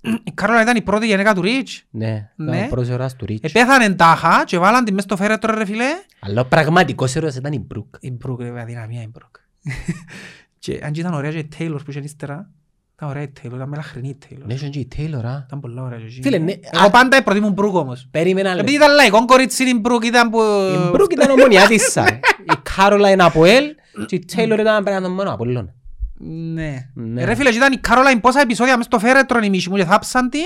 [0.08, 0.20] Caroline.
[0.24, 1.82] Η Caroline ήταν η πρώτη γυναίκα του Rich.
[1.90, 2.52] Ναι, Ναι.
[2.52, 2.68] ναι.
[2.70, 3.54] πρώτος ώρας του Ρίτς.
[3.54, 5.86] Επέθανε τάχα και βάλαν τη μες στο φέρετρο ρε φίλε.
[6.20, 7.96] Αλλά ο πραγματικός ήρωας ήταν η Μπρουκ.
[8.00, 9.36] Η Μπρουκ ρε αδυναμία η Μπρουκ.
[10.60, 12.50] Και αν και ήταν ωραία και η Taylor που είχε ύστερα.
[12.96, 14.42] Ήταν ωραία η Taylor, ήταν μελαχρινή η Taylor.
[14.46, 15.44] Ναι, είχε και η Taylor, α.
[15.46, 16.22] Ήταν πολλά ωραία και εκείνη.
[16.24, 18.08] Φίλε, ναι, Εγώ α- πάντα προτιμούν Μπρουκ όμως.
[18.12, 18.84] Περίμενα Επειδή λεπτό.
[18.84, 20.40] ήταν λαϊκό κορίτσι η Μπρουκ ήταν που...
[20.88, 22.08] Η Μπρουκ ήταν ομονιά της σαν.
[22.54, 23.64] Η Caroline από ελ
[24.06, 25.74] και η Taylor ήταν πέρα τον μόνο Απολλώνα.
[26.20, 26.90] Ναι.
[26.94, 27.26] Ναι.
[27.26, 29.86] Ρε φίλε, και ήταν η Caroline πόσα επεισόδια μες στο φέρετρο η μίση μου και
[29.86, 30.42] θάψαν την.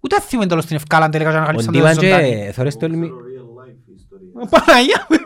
[0.00, 2.44] Ούτε θυμούν τέλος την ευκάλαν τελικά και Ο ανακαλύψαν το Ντίβαν ζωντάνι.
[2.46, 3.06] και θωρείς το Εγώ ελμί.
[3.06, 4.48] ξέρω real life ιστορία.
[4.50, 5.16] Παναγία μου.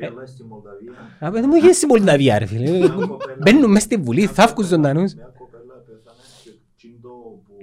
[0.00, 0.92] Real life στη Μολδαβία.
[1.20, 2.70] Α, παιδί μου είχες στην Μολδαβία ρε φίλε.
[2.70, 5.14] Μια κοπέλα- Μπαίνουν μες στη Βουλή, θαύκουν ζωντανούς.
[5.14, 7.08] Μια κοπέλα πέθανε και τσίντο
[7.46, 7.54] που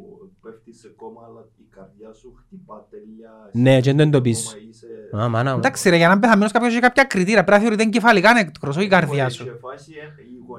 [0.41, 3.31] πέφτει σε κόμμα αλλά η καρδιά σου χτυπά τέλεια.
[3.51, 4.39] Ναι, και δεν το Ακόμα πεις.
[4.69, 5.57] είσαι- Α, μάνα μου.
[5.57, 7.43] Εντάξει ρε, για να πεθαμένος κάποιος έχει κάποια κριτήρια.
[7.43, 9.45] Πρέπει να θεωρείται εγκεφαλικά νεκρός, όχι η καρδιά Μπορεί σου.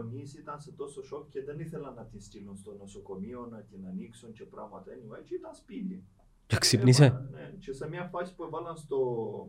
[0.02, 2.56] Σε φάση, ε, οι γονείς ήταν σε τόσο σοκ και δεν ήθελαν να την στείλουν
[2.56, 4.90] στο νοσοκομείο, να την ανοίξουν και πράγματα.
[4.92, 6.04] Anyway, και ήταν σπίτι.
[6.46, 8.98] Και ξύπνησε; Έβαλαν, ναι, Και σε μια φάση που έβαλαν στο,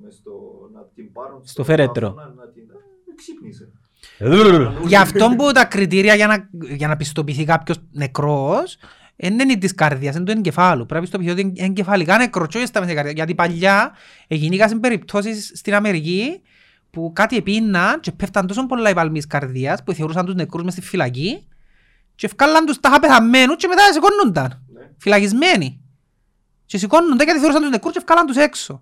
[0.02, 0.34] μες στο,
[0.74, 2.14] να την πάρουν Στο φέρετρο.
[2.14, 3.72] τάφο, Να, να την, ε, ξύπνησε.
[4.92, 8.78] Γι' αυτό που τα κριτήρια για να, για να πιστοποιηθεί κάποιος νεκρός
[9.16, 10.86] δεν είναι της καρδιάς, είναι του εγκεφάλου.
[10.86, 13.12] Πρέπει να πιστοποιηθεί ότι είναι εγκεφαλικά νεκρός και όχι στα μέσα καρδιά.
[13.14, 13.96] Γιατί παλιά
[14.28, 16.42] γίνηκαν σε περιπτώσεις στην Αμερική
[16.94, 20.64] που κάτι επίναν και πέφταν τόσο πολλά οι παλμοί της καρδίας που θεωρούσαν τους νεκρούς
[20.64, 21.48] μες στη φυλακή
[22.16, 24.64] και ευκάλαν τους τάχα πεθαμένους και μετά σηκώνονταν.
[24.74, 24.82] Ναι.
[24.98, 25.82] Φυλακισμένοι.
[26.66, 28.82] Και σηκώνονταν γιατί θεωρούσαν τους νεκρούς και ευκάλαν τους έξω.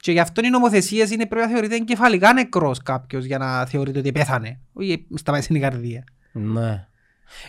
[0.00, 3.98] Και γι' αυτό οι νομοθεσίες είναι πρέπει να θεωρείται εγκεφαλικά νεκρός κάποιος για να θεωρείται
[3.98, 4.60] ότι πέθανε.
[4.72, 6.04] Όχι στα μέσα στην καρδία.
[6.32, 6.86] Ναι.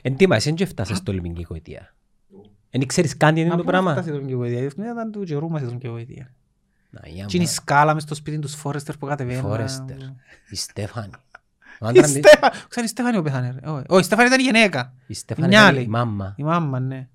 [0.01, 1.95] Εν τι μας, εν και φτάσες στο λιμινγκικό αιτία.
[2.69, 5.49] Εν ξέρεις καν τι είναι Μα το πού πράγμα; φτάσει η δρομική Ήταν του καιρού
[5.49, 6.33] μας η δρομική βοήθεια.
[6.89, 9.41] Να, για Και είναι η μα- σκάλα μες στο σπίτι τους Φόρεστερ που κατεβαίνουν.
[9.41, 9.97] Φόρεστερ.
[10.49, 11.09] Η Στέφανη.
[11.79, 13.51] Ο Η άντρας της- Στέφα- Ξέρεις, η Στέφανη που πέθανε.
[13.63, 13.69] ρε.
[13.69, 14.93] Όχι, Όχι, η Στέφανη ήταν η γυναίκα.
[15.07, 15.83] Η Στέφανη Μια ήταν άλλη.
[15.83, 16.33] η μάμα.
[16.37, 17.07] Η μάμα, ναι.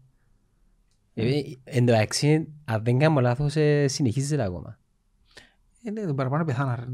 [1.15, 4.79] Ε, Εν τω μεταξύ, αν δεν κάνω λάθος, ε, συνεχίζεται ακόμα.
[5.85, 6.77] Ε, ναι, τον παραπάνω πεθάνα.
[6.77, 6.85] ρε.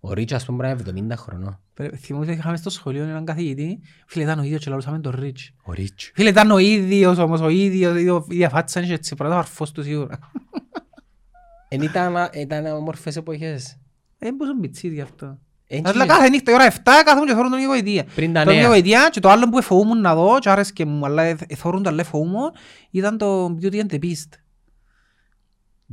[0.00, 1.60] Ο Ρίτσο, ας πούμε, πρέπει να είναι 70 χρονών.
[1.74, 3.80] Πρέπει- Θυμούμαι ότι είχαμε στο σχολείο έναν καθηγητή.
[4.06, 5.50] Φίλε, ήταν ο ίδιος και λαούσαμε τον Ρίτς.
[5.62, 6.10] Ο Ρίτσο.
[6.14, 9.72] Φίλε, ήταν ο ίδιος όμως, ο ίδιος, η ίδια φάτσα είναι και έτσι, πρώτα αρφός
[9.72, 10.18] του σίγουρα.
[11.68, 13.78] Εν ήταν, ήταν όμορφες εποχές.
[14.18, 15.38] Ε, πώς είναι πιτσίς γι' αυτό.
[15.66, 18.04] Εν Αλλά και- κάθε νύχτα η ώρα 7 κάθομαι και θωρούν τον γοητεία.
[18.14, 18.66] Πριν τα Το νέα.
[18.68, 21.88] γοητεία και το άλλο που εφοβούμουν να δω και άρεσκε μου, αλλά ε- εθώρουν το
[21.88, 22.50] αλλά εφοβούμουν,
[22.90, 24.32] ήταν το Beauty and the Beast.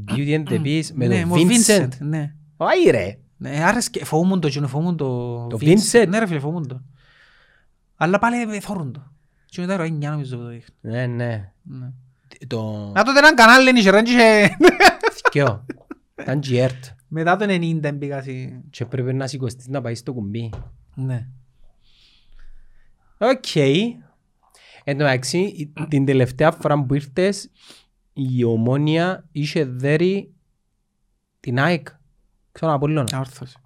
[0.07, 1.87] Beauty and the Beast με Ναι, τον με ο Vincent.
[1.99, 2.33] Ναι.
[2.57, 3.17] Όχι ρε.
[3.37, 5.37] Ναι, άρεσκε, εφοβούμουν το, εκείνο, εφοβούμουν το...
[5.47, 6.05] Το Vincent.
[6.07, 6.81] Ναι ρε φίλε, εφοβούμουν το.
[7.95, 9.11] Αλλά πάλι εθώρουν το.
[9.45, 10.75] Και μετά ρο 9 νομίζω που το δείχνει.
[10.81, 11.51] Ναι, ναι.
[11.63, 11.89] Ναι.
[12.47, 12.91] Το...
[12.95, 14.55] Να τότε έναν κανάλι είναι και είχε...
[15.33, 15.65] Θκυο.
[16.21, 16.79] Ήταν GERT.
[17.07, 18.61] Μετά το 90 μπήκα στη...
[18.69, 20.49] Και πρέπει να σηκωστείς να πάεις στο κουμπί.
[20.95, 21.27] Ναι.
[23.17, 23.55] Οκ.
[24.83, 27.49] Εν τω μεταξύ, η- την τελευταία φορά που ήρθες,
[28.13, 30.33] η Ομόνια είχε δέρει
[31.39, 31.87] την ΑΕΚ.
[32.51, 33.07] Ξέρω Απόλλωνα.
[33.13, 33.57] Ανόρθωση.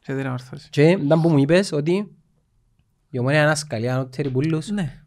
[0.00, 0.68] Σε δεν είναι Ανόρθωση.
[0.70, 2.16] Και ήταν που μου είπες ότι
[3.10, 4.68] η Ομόνια είναι ένα σκαλί ανώτερη που ούλλους.
[4.70, 5.04] Ναι.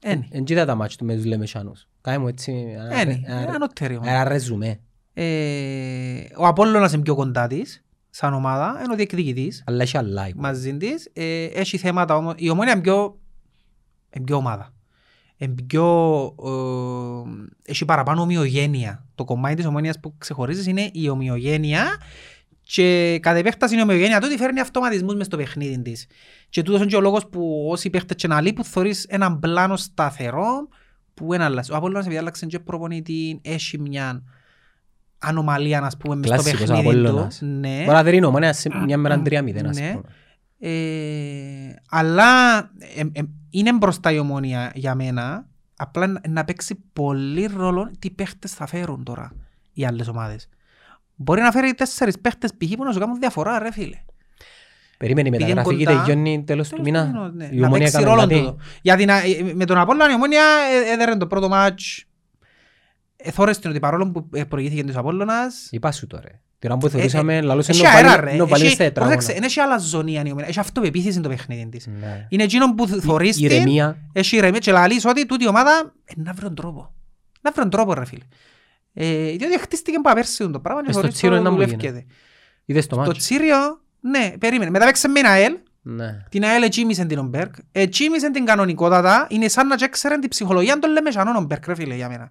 [0.00, 0.28] Ένι.
[0.30, 1.88] Εν κοίτα τα μάτια του με τους Λεμεσάνους.
[2.00, 3.22] Κάνε μου έτσι ένα- Ένι.
[3.26, 4.08] ένα- Ανώτερη όμως.
[4.08, 4.80] ένα ρεζουμέ.
[5.14, 10.28] Ε, ο Απόλλωνας είναι πιο κοντά της, σαν ομάδα, είναι ο διεκδικητής Αλλά έχει άλλα.
[10.28, 10.40] υπό.
[10.40, 11.10] μαζί της.
[11.12, 13.18] Ε, έχει θέματα όμως, η ομόνια είναι πιο,
[14.10, 14.74] είναι πιο ομάδα.
[15.36, 15.84] Είναι πιο,
[16.44, 19.06] ε, έχει παραπάνω ομοιογένεια.
[19.14, 21.84] Το κομμάτι της ομόνιας που ξεχωρίζεις είναι η ομοιογένεια
[22.62, 26.06] και κατ' επέκταση η ομοιογένεια τούτη φέρνει αυτοματισμούς μες στο παιχνίδι της.
[26.48, 29.76] Και τούτος είναι και ο λόγος που όσοι παίχτες και να λείπουν θωρείς έναν πλάνο
[29.76, 30.68] σταθερό
[31.14, 31.72] που είναι αλλάζει.
[31.72, 34.22] Ο Απόλλωνας επειδή άλλαξε και προπονητή, έχει μια
[35.18, 36.88] ανομαλία ας πούμε μες στο Κλασικός παιχνίδι του.
[37.08, 37.40] Απόλλωνας.
[37.42, 37.82] Ναι.
[37.86, 39.90] Τώρα δεν είναι Ομόνια σε μια μέρα 3-0 ας Ναι.
[39.92, 40.02] πούμε.
[40.58, 42.58] Ε, αλλά
[42.96, 45.46] ε, ε, είναι μπροστά η ομόνια για μένα.
[45.76, 49.32] Απλά να- να παίξει πολύ ρόλο τι παίχτες θα φέρουν τώρα
[49.72, 50.48] οι άλλες ομάδες.
[51.14, 52.72] Μπορεί να φέρει τέσσερις παίχτες π.χ.
[52.76, 53.96] που να σου κάνουν διαφορά ρε φίλε.
[54.98, 57.10] Περίμενε η Επειδή είναι μεταγραφή κοντά, τελειώνει τέλος του Τέλος μήνα.
[57.12, 57.44] πάντων, ναι.
[57.52, 58.34] Η Να Ομόνια παίξει έκανε ρόλο κάτι.
[58.38, 58.56] τούτο.
[58.82, 60.42] Γιατί να- ε, με τον Απόλλωνα η ομόνια
[60.88, 62.04] ε, έδερε το πρώτο μάτς.
[63.16, 66.28] Εθώρες την ότι παρόλο που ε, προηγήθηκε της Απόλλωνας, Είπα σου τώρα.
[66.58, 68.36] Την ώρα που θεωρούσαμε, λαλούσε Έχει να αέρα βάλει- ρε.
[68.36, 69.14] να βάλει Έχει- στα τετράγωνα.
[69.16, 70.46] πρόσεξε, εν έχει άλλα ζωνία η ομάδα.
[70.48, 71.86] Έχει αυτοπεποίθηση το παιχνίδι της.
[71.86, 72.26] Ναι.
[72.28, 73.96] Είναι εκείνο που θωρείς την, Ηρεμία.
[74.12, 76.94] έχει ηρεμία και λαλείς ότι τούτη η ομάδα ε, να βρει τον τρόπο.
[77.40, 78.24] Να βρει τον τρόπο ρε φίλε.
[78.92, 81.56] Ε, διότι χτίστηκε από πέρσι το πράγμα και Ε, στο χωρίς Τσίρο το να μου
[81.56, 82.04] δουλεύκεται.
[82.64, 83.16] Είδες το Το μάτσο.
[83.18, 83.56] Τσίριο,
[84.00, 84.70] ναι, περίμενε.
[84.70, 85.56] Μετά παίξε με την ΑΕΛ.
[85.82, 86.18] Ναι.
[86.30, 87.54] Την ΑΕΛ ετσίμησε την Ομπέρκ.
[87.72, 89.26] Ετσίμησε την κανονικότατα.
[89.30, 92.30] Είναι σαν να ξέρουν την ψυχολογία των Λεμεσανών Ομπέρκ, ρε φίλε, για μένα.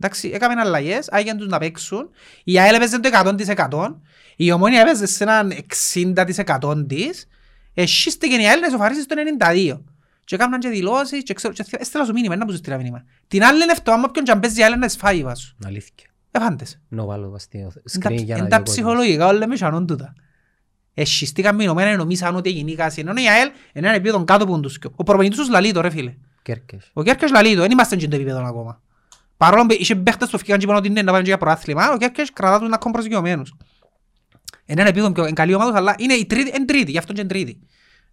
[0.00, 2.10] Εντάξει, έκαμε αλλαγές, άγιαν τους να παίξουν.
[2.44, 4.00] Η ΑΕΛ έπαιζε το 100%.
[4.36, 5.52] Η Ομόνια έπαιζε σε έναν
[5.96, 7.26] 60% της.
[7.74, 9.80] Εσύστηκε η ΑΕΛ να ισοφαρίσει στο 92%.
[10.24, 13.04] Και έκαναν και δηλώσεις και ξέρω, και έστειλα σου μήνυμα, να μου σου στείλα μήνυμα.
[13.28, 15.56] Την άλλη είναι αυτό, άμα ποιον και αν παίζει η ΑΕΛ να σφάει η βάσου.
[15.66, 16.06] Αλήθεια.
[16.30, 16.80] Εφάντες.
[16.88, 17.68] Να βάλω βας στο Είναι
[18.00, 18.62] τα- screen για να Είναι δει τα ο κόσμος.
[18.76, 20.12] ψυχολογικά όλα με σανόν τούτα.
[20.94, 23.00] Εσυστήκαν μηνωμένα νομίζαν ότι έγινε η κάση.
[23.00, 24.92] Ενώ η ΑΕΛ είναι ένα επίπεδο κάτω από τους δυο.
[24.96, 26.14] Ο προπονητής τους λαλεί το ρε φίλε.
[26.42, 26.90] Κέρκες.
[26.92, 28.80] Ο Κέρκες λαλεί το, δεν είμαστε σε το επίπεδο ακόμα.
[29.36, 31.92] Παρόλο που είχε παίχτες που φύγαν και είπαν ότι ναι, να πάνε και για προάθλημα,
[31.92, 33.54] ο Κέρκες κρατά τους να έχουν προσγειωμένους.
[34.64, 37.12] Είναι ένα επίπεδο πιο είναι καλή ομάδα, αλλά είναι η τρίτη, είναι τρίτη, γι' αυτό
[37.12, 37.58] και είναι τρίτη.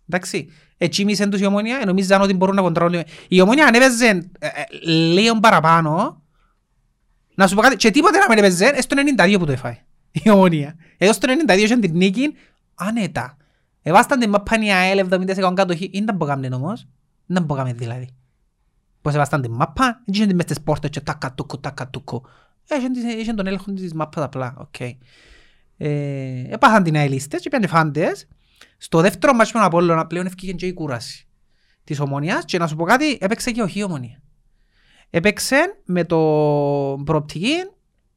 [0.09, 0.49] Εντάξει.
[0.77, 3.03] Έτσι μίσεν τους η ομόνια, νομίζαν ότι μπορούν να κοντρόλουν.
[3.27, 6.23] Η ομόνια αν έπαιζε ε, ε, λίγο παραπάνω,
[7.35, 9.83] να σου πω κάτι, και τίποτε να μην έπαιζε, ε, στο 92 που το έφαγε.
[10.11, 10.75] Η ομόνια.
[10.97, 12.33] Εδώ στο 92 είχε την νίκη,
[12.79, 13.37] άνετα.
[13.81, 16.87] Εβάσταν την μάπα η ΑΕΛ 70% κατοχή, δεν τα μπορούμε όμως.
[17.25, 18.09] Δεν τα μπορούμε δηλαδή.
[19.01, 22.23] Πώς εβάσταν την μάπα, δεν είχε μες τις πόρτες και τάκα τούκο, τάκα τούκο.
[22.77, 24.79] Είχε τις- Είχε τον έλεγχο της μάπας απλά, οκ.
[25.77, 28.27] Ε, Έπαθαν την αελίστες και πήγαν και φάντες.
[28.77, 31.27] Στο δεύτερο μάτσο με τον Απόλλωνα πλέον ευκήγε και η κούραση
[31.83, 34.21] της ομονίας και να σου πω κάτι, έπαιξε και όχι η ομονία.
[35.09, 36.17] Έπαιξε με το
[37.05, 37.53] προοπτική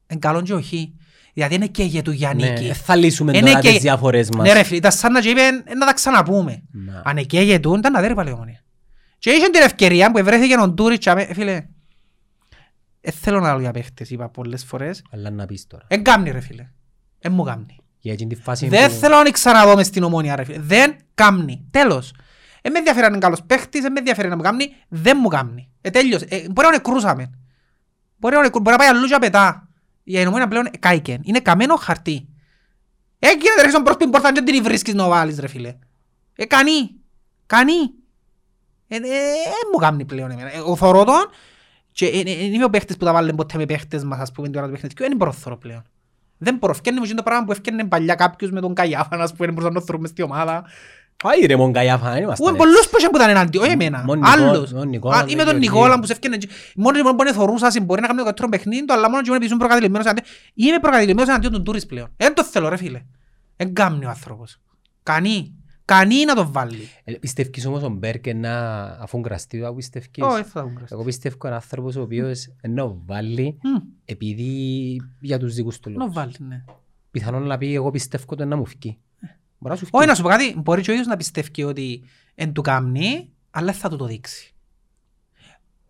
[0.07, 0.95] εν καλόν και όχι.
[1.33, 2.65] Δηλαδή είναι και για του Ναι, Γιάννικη.
[2.67, 4.47] ε, θα λύσουμε Είναι τώρα και- τις διαφορές μας.
[4.47, 6.63] Ναι ρε φίλε, ήταν σαν να και είπε «Ε, να τα ξαναπούμε.
[6.71, 7.01] Να.
[7.05, 8.63] Αν εκαίγετουν, ήταν να δέρει πάλι η ομονία.
[9.17, 11.65] Και είχε την ευκαιρία που βρέθηκε ο Ντούριτς, αμέ- ε, φίλε,
[13.01, 15.01] ε, θέλω να λέω για παίχτες, είπα πολλές φορές.
[15.11, 15.83] Αλλά να πεις τώρα.
[15.87, 16.67] Εν κάμνει ρε φίλε.
[17.19, 17.75] Εν μου κάμνει.
[17.99, 20.59] Για εκείνη τη φάση Δεν που- θέλω να ξαναδώ μες στην ομόνια ρε φίλε.
[20.59, 21.67] Δεν κάμνει.
[21.71, 22.13] Τέλος.
[22.61, 24.65] Ε, με ενδιαφέρει αν είναι καλός παίχτης, ε, με ενδιαφέρει να μου κάμνει.
[24.87, 25.69] Δεν μου κάμνει.
[25.81, 26.25] Ε, τέλειωσε.
[26.29, 27.29] Ε, μπορεί να κρούσαμε.
[28.17, 29.67] Μπορεί να, νεκρού- μπορεί να πάει αλλού και πετά.
[30.03, 31.21] Η ομόνια πλέον κάηκεν.
[31.23, 32.27] Είναι καμένο χαρτί.
[33.19, 35.75] Ε, κύριε τρέχεις προς την πόρτα και την βρίσκεις να βάλεις ρε φίλε.
[36.35, 36.91] Ε, κανεί.
[37.45, 37.79] Κανεί.
[38.87, 40.53] Ε, ε, ε, μου κάμνει πλέον εμένα.
[40.53, 41.29] Ε, ο θωρώ τον
[41.91, 44.31] και ε, ε, ε, είμαι ο παίχτης που τα βάλουν ποτέ με παίχτες μας, ας
[44.31, 45.07] πούμε, την ώρα του παιχνιδιού.
[45.07, 45.83] Δεν μπορώ να θωρώ πλέον.
[46.37, 46.73] Δεν μπορώ.
[46.73, 49.79] Φκένει μου το πράγμα που έφκαινε παλιά κάποιος με τον Καγιάφα, ας πούμε, μπορούσαν να
[49.79, 50.65] το θωρούμε στη ομάδα.
[51.23, 52.57] Πάει ρε μον Καϊάφα, δεν Ού, ήμασταν έτσι.
[52.57, 54.03] πολλούς που είχαν που ήταν εναντί, όχι εμένα.
[54.05, 54.71] Μόνο Νικόλα- Άλλους.
[54.71, 55.71] μόνο Νικόλα, Α, δεν Είμαι τον Γεωργίου.
[55.73, 56.37] Νικόλα που σε έφκαινε.
[56.37, 59.09] και- Μόνος και μόνος που είναι θωρούσας, μπορεί να κάνει το καλύτερο παιχνίδι του, αλλά
[59.09, 60.25] μόνος και μόνος επειδή ήσουν προκατηλημένος εναντίον.
[60.53, 62.07] Είμαι προκατηλημένος εναντίον του Τούρις πλέον.
[62.17, 63.01] Δεν το θέλω ρε φίλε.
[63.57, 64.59] Δεν κάμνει ο άνθρωπος.
[65.03, 65.53] Κανεί.
[65.85, 66.89] Κανεί να το βάλει.
[67.03, 70.09] Ε, Πιστεύεις όμως ο Μπέρκε να αφού γκραστεί το πιστεύεις.
[70.19, 70.87] Όχι, θα το γκραστεί.
[70.95, 74.51] Εγώ πιστεύω ένα άνθρωπος ο οποίος να βάλει Μμ, επειδή
[75.19, 76.13] για τους δικούς του Να λόγους.
[76.13, 76.63] βάλει, ναι.
[77.11, 78.97] Πιθανόν να πει εγώ πιστεύω το να μου φκεί.
[79.63, 80.09] Μπορεί να σου Όχι φκεί.
[80.09, 82.03] να σου πω κάτι, μπορεί και ο ίδιος να πιστεύει ότι
[82.35, 84.53] εν του κάμνει, αλλά δεν θα του το δείξει.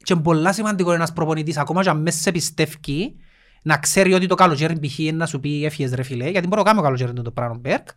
[0.03, 3.15] Και είναι πολλά σημαντικό ένας προπονητής, ακόμα και αν μέσα σε πιστεύει,
[3.61, 4.99] να ξέρει ότι το καλοκαίρι π.χ.
[4.99, 7.57] είναι να σου πει έφυγες ρε φίλε, γιατί μπορεί να κάνει το καλοκαίρι το πράγμα
[7.57, 7.87] Μπέρκ.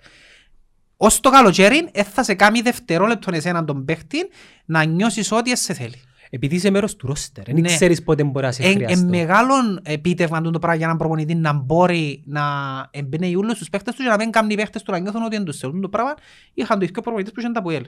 [0.97, 4.19] Ως το καλοκαίρι, ε, θα σε κάνει δευτερόλεπτον εσέναν τον παίχτη
[4.65, 6.05] να νιώσεις ότι σε θέλεις.
[6.31, 7.45] Επειδή είσαι μέρος του ρόστερ.
[7.45, 7.67] Δεν Ναι.
[7.69, 9.07] ξέρεις πότε μπορεί να σε Εν χρειαστώ.
[9.09, 12.43] μεγάλο επίτευγμα το πράγμα για έναν προπονητή να μπορεί να
[12.91, 15.37] εμπνέει όλους τους παίχτες τους και να μην κάνει οι παίχτες του να νιώθουν ότι
[15.37, 16.15] δεν τους θέλουν το πράγμα.
[16.55, 17.87] Είχαν το ίδιο προπονητές που είχαν τα Αποέλ.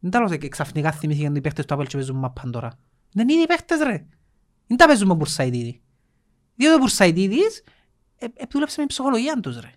[0.00, 2.70] Δεν τα λέω σε- ξαφνικά θυμήθηκαν οι παίχτες του Αποέλ και παίζουν μαπάν τώρα.
[3.12, 4.06] Δεν είναι οι παίχτες ρε.
[4.66, 5.80] Δεν τα παίζουν με Μπουρσαϊτίδη.
[6.56, 7.62] Διότι ο Μπουρσαϊτίδης
[8.18, 9.70] ε, ε, δούλεψε με την ψυχολογία τους ρε.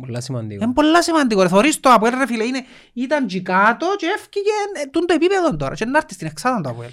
[0.00, 0.64] Πολλά σημαντικό.
[0.64, 1.42] Είναι πολλά σημαντικό.
[1.42, 1.48] ρε.
[1.48, 2.44] Θωρείς το Αποέλ ρε φίλε.
[2.44, 5.74] Είναι, ήταν και κάτω και έφυγε ε, τούτο το επίπεδο τώρα.
[5.74, 6.88] Και να έρθεις στην εξάδα το Αποέλ.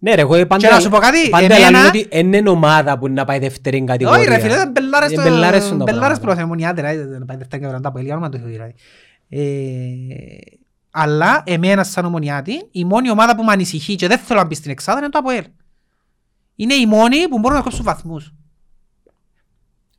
[0.00, 2.48] Ναι ρε, εγώ πάντα, Και να σου πω κάτι, πάντα εμένα- λέω ότι δεν είναι
[2.50, 4.20] ομάδα που να πάει δεύτερη κατηγορία.
[4.20, 5.22] Όχι ρε φίλε, ήταν μπελάρες Ε, το...
[5.22, 6.34] μπελάρες στον το Μπελάρες πράγμα.
[6.34, 8.74] προς εμονιάτε, ρε, δεν πάει δεύτερα και βραντά από ηλιάνομα το έχω δηλαδή.
[9.28, 9.40] Ε,
[10.90, 14.54] Αλλά εμένα σαν ομονιάτη, η μόνη ομάδα που με ανησυχεί και δεν θέλω να μπει
[14.54, 15.44] στην εξάδα είναι το ΑΠΟΕΛ.
[16.56, 18.32] Είναι οι μόνοι που μπορούν να κόψουν βαθμούς.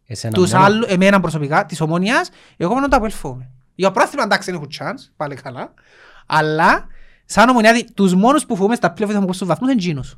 [0.05, 0.63] Εσένα Τους μόνο.
[0.65, 3.49] άλλους, εμένα προσωπικά, της ομόνιας, εγώ μόνο το ΑΠΟΕΛ φοβούμαι.
[3.75, 5.73] Για πρόθυμα εντάξει δεν έχουν chance, πάλι καλά.
[6.25, 6.87] Αλλά,
[7.25, 10.17] σαν ομονιάτη, τους μόνους που φοβούμαι στα πλέον θα μου κόψουν βαθμούς είναι εκείνους.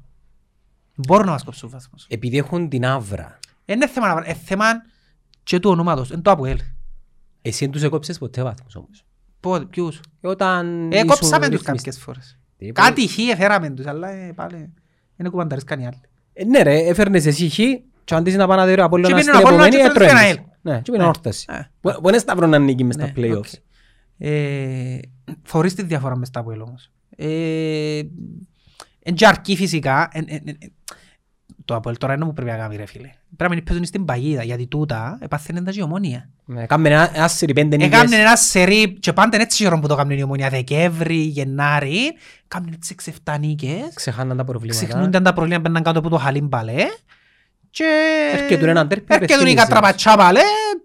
[0.96, 2.06] Μπορούν να μας κόψουν βαθμούς.
[2.10, 3.40] Επειδή έχουν την άβρα.
[3.66, 4.66] Είναι θέμα, να- είναι θέμα
[5.44, 6.60] και του ονόματος, είναι το ΑΠΟΕΛ.
[7.42, 9.06] Εσύ δεν τους έκοψες ποτέ βαθμούς όμως;
[9.40, 11.66] Πότε, ποιους; Και Όταν Ε, ήσουν κόψαμε τους ρυθμιστής.
[11.72, 12.38] κάποιες φορές.
[12.58, 14.74] Τι, Κάτι χ έφεραμε τους, αλλά ε, πάλι
[15.18, 16.02] είναι κουβανταρές κάνει άλλη.
[16.34, 17.58] Ε, Ναι ρε, έφερνες εσύ χ
[18.06, 20.00] και αντί να πάνε να δει ο Απόλλωνας Και στην πήγαινε ο Απόλλωνας επομένη και
[20.00, 20.36] τρώει έτρωες.
[20.36, 21.10] ένα Ναι, και πήγαινε Ναι.
[21.10, 21.46] όρθωση.
[21.50, 23.38] Ε, Που που είναι σταυρό να νίκει μες στα Ναι, play-offs.
[23.38, 23.46] οκ.
[24.18, 24.98] Ε,
[25.44, 26.92] Θωρείς τη διαφορά μες τα Αποέλ όμως.
[27.16, 28.02] Ε,
[29.08, 30.10] Εν και αρκεί φυσικά.
[30.12, 30.58] εν- εν- εν-
[31.66, 33.10] Το Αποέλ τώρα είναι που πρέπει να κάνει ρε φίλε.
[33.38, 36.30] Πρέπει να μην παίζουν στην παγίδα, γιατί τούτα επάθαινε τα και η ομόνια.
[36.46, 38.20] Ναι, Κάμε ένα ένα σερί πέντε Έκαμε νίκες.
[38.20, 41.98] ένα σερί και πάντα έτσι χειρόν που το έκαμε η ομόνια Δεκέμβρη, Γενάρη.
[42.48, 42.96] Κάμε έτσι
[43.26, 43.94] 6-7 νίκες.
[43.94, 44.86] Ξεχάναν τα προβλήματα.
[44.86, 46.84] Ξεχνούνταν τα προβλήματα μπαίναν κάτω από το χαλίν παλέ.
[47.76, 48.32] Και...
[48.34, 49.62] Έρχεται ένα ντέρπι, Έρχεται η απευθύνεις.
[49.64, 50.40] κατραπατσά παλέ,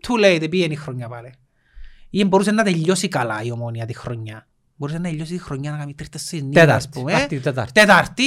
[0.08, 1.30] too late, πήγαινε η χρονιά παλέ.
[2.10, 4.46] Ή μπορούσε να τελειώσει καλά η ομόνια τη χρονιά.
[4.76, 6.88] Μπορούσε να τελειώσει τη χρονιά να κάνει τρεις νίκες, ας Τέταρτη.
[6.88, 7.12] πούμε.
[7.12, 7.72] Αυτή η τέταρτη.
[7.72, 8.24] Τέταρτη.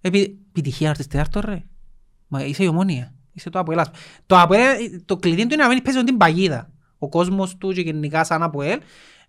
[0.00, 0.38] Επι...
[0.48, 1.62] Επιτυχία να έρθεις τέταρτο ρε.
[2.28, 3.14] Μα είσαι η ομόνια.
[3.32, 3.78] Είσαι το Αποέλ.
[3.78, 3.98] ας πούμε.
[4.26, 6.70] Το Αποέλ, το κλειδί του είναι να μην παίζει την παγίδα.
[6.98, 8.80] Ο κόσμος του και γενικά σαν Αποέλ.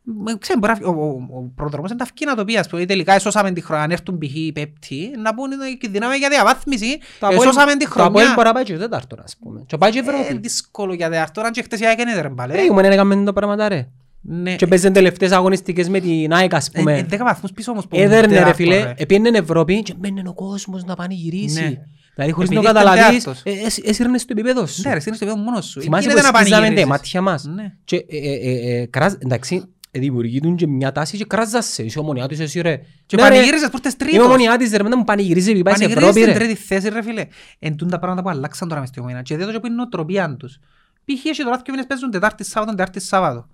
[0.03, 2.57] Με- Ξέρει, μπορεί να φυ- ο, ο, ο προδρομός είναι τα ευκεί να το πει,
[2.57, 2.85] ας πούμε.
[2.85, 4.35] Τελικά εσώσαμε τη χρονιά, αν έρθουν π.χ.
[4.35, 6.97] οι πέπτοι, να πούνε ότι κινδυνάμε για διαβάθμιση.
[7.19, 8.33] Το Αποέλ- Εσώσαμε τη Το Αποέλ χρονιά.
[8.35, 9.63] μπορεί να πάει και τέταρτο, ας πούμε.
[9.65, 10.37] Και πάει και Ε, Ευρώπη.
[10.41, 12.53] δύσκολο για δεύτερο, αν και χτες η ΑΕΚ είναι ρε μπαλέ.
[12.57, 13.87] Ε, ήμουν έκαμε τα πράγματα ρε.
[14.25, 14.55] Ναι.
[14.55, 17.05] Και παίζαν τελευταίες αγωνιστικές με την ΑΕΚ ας Ε, ε, πούμε.
[17.09, 17.87] δέκα βαθμούς πίσω όμως.
[17.87, 21.61] που Έδερνε ρε τέταρτο, φίλε, επίενε Ευρώπη και μπαίνε ο κόσμος να πανηγυρίσει.
[21.61, 21.73] Ναι.
[22.15, 23.53] Δηλαδή χωρίς να το Επειδή ήταν καταλαβείς, τέταρτος.
[23.53, 24.81] ε, έσ- έσυρνες στο επίπεδο σου.
[24.85, 25.81] Ναι ρε, στείνεις το επίπεδο μόνος σου.
[25.81, 26.89] Θυμάσαι Γίνεται πως να σκίζαμε τα πανηγυρίσεις.
[26.89, 27.43] μάτια μας.
[27.43, 27.73] Ναι.
[27.85, 28.17] Και ε,
[28.49, 29.63] ε, ε, κράζ- εντάξει,
[29.95, 31.83] ε, δημιουργείτουν και μια τάση και κράζασαι.
[31.83, 32.77] Είσαι ομονιά τους εσύ ρε.
[33.05, 34.25] Και Ναι, ρε, πανηγύριζες που ήρθες Είμαι τρίτος.
[34.27, 36.45] ομονιά της ρε, μετά μου πανηγυρίζει επειδή πάει σε Πανηγυρίζεις Ευρώπη στην ρε.
[36.53, 37.27] τρίτη θέση ρε φίλε.
[37.59, 39.21] Εν τούν τα πράγματα που αλλάξαν τώρα μες στη ομονία.
[39.21, 40.57] Και δείτε το που είναι η νοοτροπία τους.
[41.05, 41.25] Π.χ.
[41.25, 43.47] έχει τώρα δύο μήνες παίζουν Τετάρτη Σάββατο, Τετάρτη Σάββατο.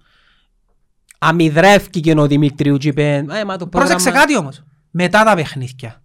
[1.19, 4.63] Αμυδρεύκηκε ο Δημητρίου και είπε, «Ε, μα το Πρόσεξε πρόγραμμα- κάτι όμως.
[4.91, 6.01] Μετά τα παιχνίδια.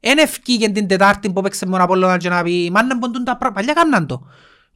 [0.00, 3.36] Εν ευκήγεν την Τετάρτη που παίξε μόνο Απόλλωνα και να πει «Μα να μπουν τα
[3.36, 3.52] πράγματα».
[3.52, 4.26] Παλιά κάναν το.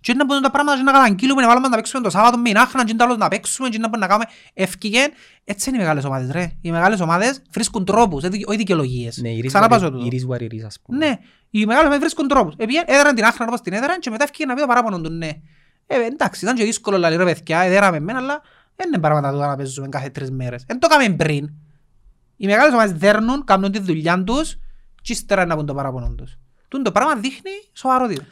[0.02, 2.48] Και να μπουν τα πράγματα και να καταγγείλουμε, να βάλουμε να παίξουμε το Σάββατο με
[2.48, 4.30] Ινάχνα και να να παίξουμε και να μπορούμε να κάνουμε.
[4.54, 5.10] Ευκήγεν.
[5.44, 6.52] Έτσι είναι οι μεγάλες ομάδες ρε.
[6.60, 9.16] Οι μεγάλες ομάδες βρίσκουν τρόπους, δεν- όχι δικαιολογίες.
[9.16, 10.06] Ναι, it is Ξανά what πάζω it- τούτο.
[10.10, 10.98] it is what it is, ας πούμε.
[11.06, 11.18] Ναι,
[11.50, 12.54] οι μεγάλες ομάδες βρίσκουν τρόπους.
[12.56, 15.10] Επήγαινε, έδεραν την άχνα όπως την έδεραν και μετά έφυγε να πει το παράπονο του
[15.10, 15.28] ναι.
[15.86, 18.42] Ε, εντάξει, ήταν και δύσκολο λαλή ρε παιδιά, έδεραμε εμένα, αλλά
[18.76, 20.64] δεν είναι πράγματα τώρα να παίζουμε κάθε τρεις μέρες.
[20.66, 21.50] Δεν το έκαμε πριν.
[22.36, 24.56] Οι μεγάλες ομάδες δέρνουν, κάνουν τη δουλειά τους
[25.02, 26.36] και ύστερα να πούν το παράπονο τους.
[26.68, 28.22] Τούν το πράγμα δείχνει σοβαρότητα.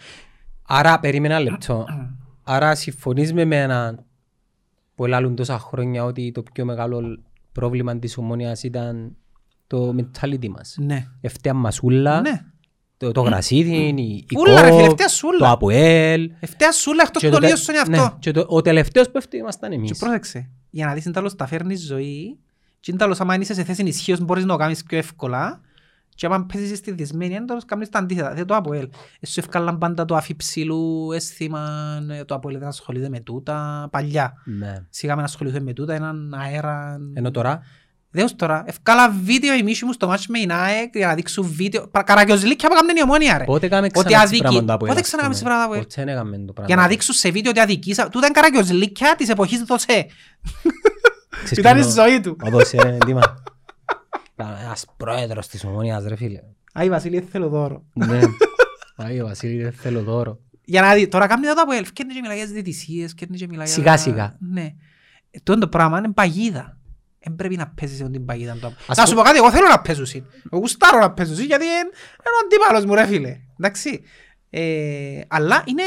[0.73, 1.87] Άρα, περίμενα ένα λεπτό.
[2.45, 4.05] Άρα συμφωνείς με εμένα
[4.95, 7.19] που λάλλουν τόσα χρόνια ότι το πιο μεγάλο
[7.53, 9.17] πρόβλημα της ομόνιας ήταν
[9.67, 10.77] το mentality μας.
[10.79, 11.07] Ναι.
[11.21, 12.45] Ευταία μασούλα, Ναι.
[12.97, 15.39] το, το γρασίδι, η, η Ούλα, ρε φίλε, κόπ, ευταία σούλα.
[15.39, 16.31] το αποέλ.
[16.41, 18.17] Ευταία σούλα εκτός Και το τε- λίγο στον ναι, εαυτό.
[18.19, 19.99] και το- ο τελευταίος που έφτει ήμασταν Και εμείς.
[19.99, 22.39] πρόσεξε, για να δεις εν τέλος τα φέρνει ζωή
[22.81, 25.61] και εν τέλος άμα είσαι σε θέση ισχύως μπορείς να το κάνεις πιο εύκολα
[26.21, 28.35] και άμα παίζεις στη δυσμένη εν τέλος κάνεις τα αντίθετα.
[28.35, 28.89] Δεν το ΑΠΟΕΛ.
[29.21, 31.69] Εσύ ευκάλαν πάντα το αφιψηλού αίσθημα,
[32.11, 34.33] ε, το ΑΠΟΕΛ δεν ασχολείται με τούτα, παλιά.
[34.45, 34.85] Ναι.
[34.91, 36.99] Σιγά με να ασχοληθούν με τούτα, έναν αέρα...
[37.15, 37.61] Ενώ τώρα,
[38.13, 41.47] Δέος τώρα, ευκάλα βίντεο η μίση μου στο μάτσο με η ΝΑΕΚ για να δείξουν
[41.57, 41.89] βίντεο.
[41.89, 43.45] Πα- Καρακιόζηλίκια που έκαναν η ομόνια ρε.
[43.45, 45.51] πότε κάναμε Ότι ξανά έτσι αδίκη- πράγματα που Πότε έλα, ξανά ας κάναμε πούμε.
[45.51, 45.83] πράγματα που έλα.
[45.83, 46.75] Ποτέ δεν έκαμε το πράγμα.
[46.75, 48.09] Για να δείξουν σε βίντεο ότι αδικήσα.
[48.09, 50.07] Τούτα είναι καρακιόζηλίκια της εποχής του ΣΕ.
[51.45, 52.37] Ξέρεις Ήταν η ποιο- ζωή του.
[52.45, 53.43] Ο δώσε ρε, εντύμα.
[54.41, 56.41] Ήταν Ένας πρόεδρος της ομόνιας ρε φίλε.
[56.73, 57.83] Άι Βασίλη θέλω δώρο.
[57.93, 58.21] Ναι.
[58.97, 60.39] Άγιο Βασίλη, δεν θέλω δώρο.
[60.65, 63.37] Για να δει, τώρα κάνει το από ελφ, κέρνει και μιλάει για τις διαιτησίες, κέρνει
[63.37, 63.75] και μιλάει για...
[63.75, 64.37] Σιγά, σιγά.
[64.41, 64.75] Ναι.
[65.31, 66.79] Ε, Τούτο το πράγμα είναι παγίδα.
[67.23, 68.53] Δεν πρέπει να παίζεις σε την παγίδα.
[68.53, 68.75] του.
[68.87, 70.25] Ας Θα σου πω- πω κάτι, εγώ θέλω να παίζω συν.
[70.51, 71.89] Εγώ γουστάρω να παίζω συν, γιατί είναι είναι
[72.43, 73.37] ο αντίπαλος μου ρε φίλε.
[73.59, 74.03] Εντάξει.
[74.51, 75.83] Ε, αλλά είναι...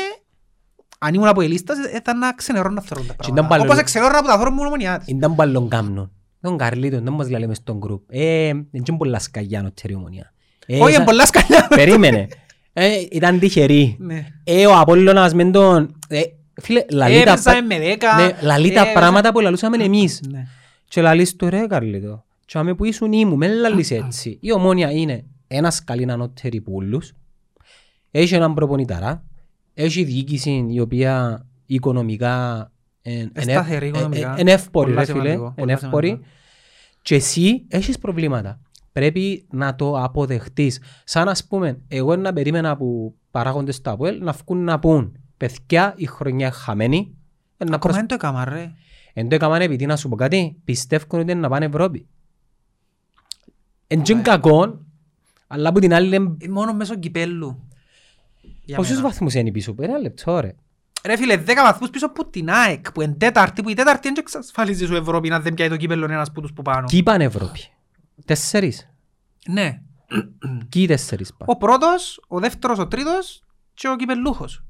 [0.99, 3.47] Αν ήμουν από ελίστας, ε, ήταν να ξενερώνω να θεωρούν τα ήταν πράγματα.
[3.47, 5.07] πάλι- Όπως εξενερώνω από τα θόρυβα μου ομονιάτης.
[5.07, 6.11] Ήταν πάλι κάμνο.
[6.43, 8.01] Τον Καρλίτο, δεν μας λέει μες στον γκρουπ.
[8.09, 10.33] Ε, δεν είναι πολλά σκαγιά νοτέρη ομονία.
[10.65, 11.67] Ε, Όχι, είναι σαν- πολλά σκαλιά.
[11.69, 12.27] Περίμενε.
[12.73, 13.95] Ε, ήταν τυχερή.
[13.99, 14.25] Ναι.
[14.43, 15.95] Ε, ο Απόλλωνας μεν τον...
[16.07, 16.21] Ε,
[16.61, 18.15] φίλε, λαλεί τα, Έπαιζαμε πα- με δέκα.
[18.15, 20.21] ναι, λαλεί τα έπαιζα- πράγματα που λαλούσαμε εμείς.
[20.31, 20.43] Ναι.
[20.87, 22.23] Και λαλείς του ρε Καρλίτο.
[22.45, 24.37] Και άμε που ήσουν ήμου, με λαλείς έτσι.
[24.41, 27.13] Η ομόνια είναι ένας καλή ανώτερη πουλούς.
[28.11, 29.23] Έχει έναν προπονηταρά.
[29.73, 32.71] Έχει διοίκηση η οποία οικονομικά εν- εν-
[33.39, 34.33] Σταθερή ε- οικονομικά.
[34.37, 35.19] ε- εν εύπορη Πολλά ρε φίλε.
[35.21, 36.07] σημαντικό, Εν πολλά εύπορη.
[36.07, 36.29] σημαντικό.
[37.01, 38.59] Και εσύ έχεις προβλήματα.
[38.91, 40.81] Πρέπει να το αποδεχτείς.
[41.03, 45.93] Σαν ας πούμε, εγώ να περίμενα από παράγοντες του ΑΠΟΕΛ να βγουν να πούν παιδιά
[45.97, 47.15] η χρονιά χαμένη.
[47.57, 48.71] ε, να Ακόμα προσ- δεν το έκαμα ρε.
[49.13, 52.07] Εν το έκαναν επειδή να σου πω κάτι, πιστεύουν ότι είναι να πάνε Ευρώπη.
[53.87, 54.79] Εν και κακό,
[55.47, 56.35] αλλά από την άλλη είναι...
[56.39, 57.67] Ε, Μόνο μέσω κυπέλου.
[58.65, 59.07] Για Πόσους μένα.
[59.07, 60.55] βαθμούς είναι πίσω, ένα λεπτό ρε.
[61.05, 64.17] Ρε φίλε, 10 βαθμούς πίσω από την ΑΕΚ που είναι τέταρτη, που η τέταρτη δεν
[64.17, 66.87] εξασφαλίζει σου Ευρώπη να δεν πιάει το κύπελλο ένας που τους που πάνω.
[66.87, 67.59] Κι είπαν Ευρώπη.
[68.25, 68.89] Τέσσερις.
[69.47, 69.81] Ναι.
[70.69, 71.51] Κι οι τέσσερις πάνε.
[71.51, 73.43] Ο πρώτος, ο δεύτερος, ο τρίτος
[73.73, 74.63] και ο κυπελλούχος.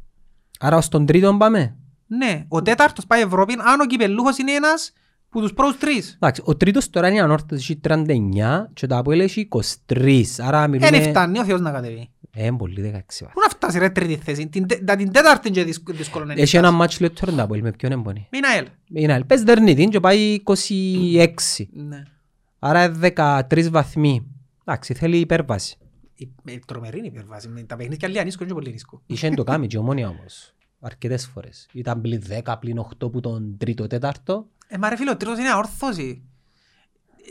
[0.59, 1.75] Άρα ως τον τρίτον πάμε.
[2.07, 4.93] Ναι, ο τέταρτος πάει Ευρώπη, αν ο κυπελλούχος είναι ένας
[5.29, 6.13] που τους πρώτους τρεις.
[6.13, 9.47] Εντάξει, ο τρίτος τώρα είναι ανόρθωτος, έχει 39 και το Αποέλ έχει
[9.87, 10.23] 23.
[10.37, 11.01] Άρα Δεν μιλούμε...
[11.01, 12.12] φτάνει ο Θεός να κατεβεί.
[12.35, 13.33] Ε, πολύ 16 βαθμούς.
[13.33, 16.25] Πού να φτάσεις ρε τρίτη θέση; Την, τε- τα- την τέταρτη είναι και δύσκολο δύσκολο
[16.25, 16.41] να είναι.
[16.41, 18.27] Έχει ένα μάτσο λεπτό το Αποέλ, με ποιον έμπονε.
[18.31, 18.67] Μην αέλ.
[18.93, 19.25] Είναι άλλη.
[19.25, 21.27] Πες δερνίτη και πάει 26.
[21.71, 22.03] Ναι.
[22.59, 22.91] Άρα
[23.49, 24.27] 13 βαθμοί.
[24.65, 25.77] Εντάξει, θέλει υπέρβαση.
[26.15, 27.47] η- με τρομερή είναι η υπερβάση.
[27.47, 29.01] Με Τα παιχνίδια λίγα νίσκο είναι και πολύ νίσκο.
[29.05, 30.53] Είχε το κάνει και η ομόνια όμως.
[30.79, 31.67] Αρκετές φορές.
[31.73, 34.47] Ήταν πλην 10, πλην 8 που τον τρίτο, τέταρτο.
[34.67, 36.21] Ε, μα ρε φίλε, ο τρίτος είναι αόρθωση.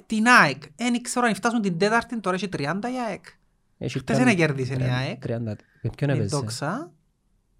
[0.06, 2.58] Την ΑΕΚ, δεν ξέρω αν φτάσουν την τέταρτη, τώρα έχει 30
[2.92, 3.24] η ΑΕΚ.
[3.84, 5.22] Έχει Χτες κάνει είναι κέρδισε η 30, ΑΕΚ.
[5.26, 5.30] 30.
[5.82, 6.92] Με ποιον Η έπαιζε; δόξα,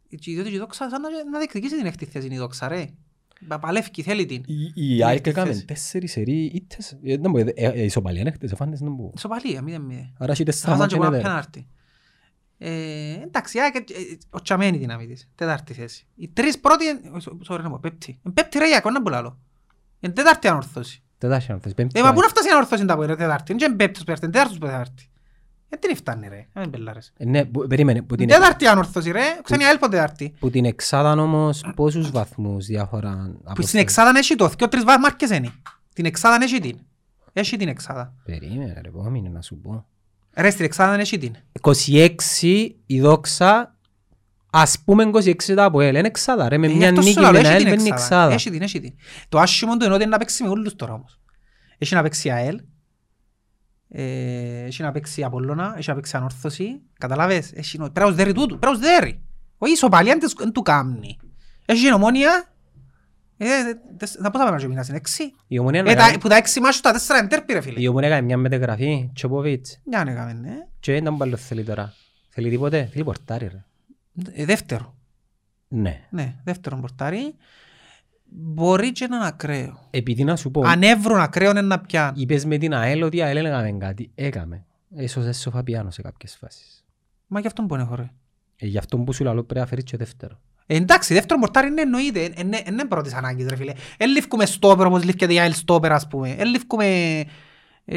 [0.09, 2.85] η- διότι η δόξα σαν να, να διεκδικήσει την έκτη θέση είναι η δόξα ρε.
[3.49, 4.43] Πα- Παλεύκει, θέλει την.
[4.47, 5.65] Η- Η ΑΕΚ Έκτη έκαμε θέση.
[5.65, 6.93] τέσσερις σερί ήττες.
[6.93, 9.11] Ε, δεν μπορεί, ε, ε, ισοπαλία είναι χτες, εφάντες να μπω.
[9.15, 10.15] Ισοπαλία, μηδέν μηδέν.
[10.19, 11.29] Άρα έχει τέσσερα Χάσαν και μάτια πολλά είναι δέκα.
[11.29, 11.69] πέναρτη.
[12.59, 16.07] Ε, εντάξει, η ΑΕΚ, ε, ε, ο Τσαμένη δύναμη της, τέταρτη θέση.
[16.15, 16.95] Οι τρεις πρώτοι, ε,
[17.49, 18.21] sorry να πω, πέπτη.
[18.27, 19.39] Ε, Πέπτη ρε η ΑΕΚ, να πουλάλω.
[20.01, 21.03] Είναι τέταρτη ανορθώση.
[21.19, 22.17] Τετάρτη ανόρθωση, πέμπτη Ε, μα ΑΕΚ.
[22.17, 23.53] πού να φτάσει η ανορθώση τα πω, ρε, τέταρτη.
[23.53, 24.67] Είναι και πέπτος πέρτη, είναι τέταρτος που
[25.73, 25.87] τέταρτη.
[25.87, 27.13] Ε, τι φτάνει ρε, ε, μην πελάρες.
[27.17, 28.03] Ε, Ναι, που- περίμενε.
[28.03, 30.35] Που την, Τέταρτη ανορθώση ρε, ξέρει η ΑΕΛ ποτέ τέταρτη.
[30.39, 35.31] που την εξάδαν όμως πόσους βαθμούς διάφορα Που στην εξάδα έχει το, και τρεις μάρκες
[35.31, 35.51] είναι.
[35.95, 36.79] Την εξάδα έχει την.
[37.33, 38.15] Έχει την εξάδα.
[38.25, 39.87] Περίμενε ρε, επόμενη να σου πω.
[40.37, 41.35] Ρε, στην εξάδα έχει την.
[41.61, 42.15] 26
[42.87, 43.77] η δόξα,
[44.51, 47.21] ας πούμε 26 τα από ελ, είναι εξάδα ρε, με Ε, μια αυτό σου νίκη
[47.21, 48.05] λέω, με έχει ένα ελ την μπαίνει εξάδα.
[48.15, 48.33] εξάδα.
[48.35, 48.93] Έχει την, έχει την.
[49.29, 51.19] Το άσχημο του είναι ότι είναι να παίξει με όλους τώρα όμως.
[51.79, 52.63] Έχει να παίξει ΑΕΛ, ε,
[54.67, 58.33] έχει να παίξει Απόλλωνα, έχει να παίξει Ανόρθωση, καταλάβες, έχει νο- πρέπει να τους δέρει
[58.33, 59.21] τούτου, πρέπει να τους δέρει.
[59.59, 61.17] Όχι ισοπαλία δεν τους- δεν του κάμνει.
[61.67, 62.45] Έχει την ομόνια,
[63.37, 65.33] ε, δε- δε- θα πόσα πρέπει να μείνας, είναι έξι.
[65.47, 67.61] Η ομονία Ε, να τα- κάνει- Που τα έξι μάχους τα τέσσερα είναι τέρπι ρε
[67.61, 67.81] φίλε.
[67.81, 69.79] η ομονία κάνει μια μεταγραφή, Τσοποβίτς.
[69.85, 70.55] Για να έκαμε, ναι.
[70.81, 71.95] Και δεν μπαλό θέλει τώρα.
[72.29, 73.65] Θέλει τίποτε, θέλει πορτάρι ρε.
[74.33, 74.95] Ε, Δεύτερο.
[75.69, 76.01] Ναι.
[76.11, 77.35] Ναι, δεύτερο πορτάρι.
[78.35, 79.79] Μπορεί και να είναι ακραίο.
[79.91, 82.13] Επειδή να σου πω, Αν έβρουν ακραίο είναι να πιάνουν.
[82.17, 84.11] είπες με την ΑΕΛ ότι η ΑΕΛ έκαμε κάτι.
[84.15, 84.65] Έκαμε.
[84.97, 86.85] Έσωσε σοφαπιάνο σε κάποιες φάσεις.
[87.27, 88.11] Μα γι' αυτό μπορεί να χωρεί.
[88.57, 90.41] Ε, γι' αυτό που σου λέω πρέπει να φέρεις και δεύτερο.
[90.67, 92.25] Ε, εντάξει, δεύτερο πορτάρι είναι εννοείται.
[92.25, 93.73] Ε, Είναι είναι πρώτης ανάγκης ρε φίλε.
[93.97, 96.31] Εν λήφκουμε στόπερ όπως λήφκεται η ΑΕΛ στόπερ ας πούμε.
[96.39, 97.25] Εν λήφκουμε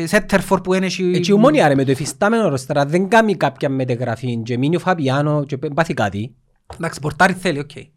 [0.03, 0.85] σέτερφορ που είναι...
[0.85, 4.75] εσύ- Έτσι η ομόνια ρε με το εφιστάμενο ρόστερα δεν κάνει κάποια μεταγραφή και μείνει
[4.75, 6.35] ο Φαπιάνο και πάθει κάτι.
[6.75, 7.75] Εντάξει, πορτάρι θέλει, οκ.
[7.75, 7.89] Ε, ε, ε,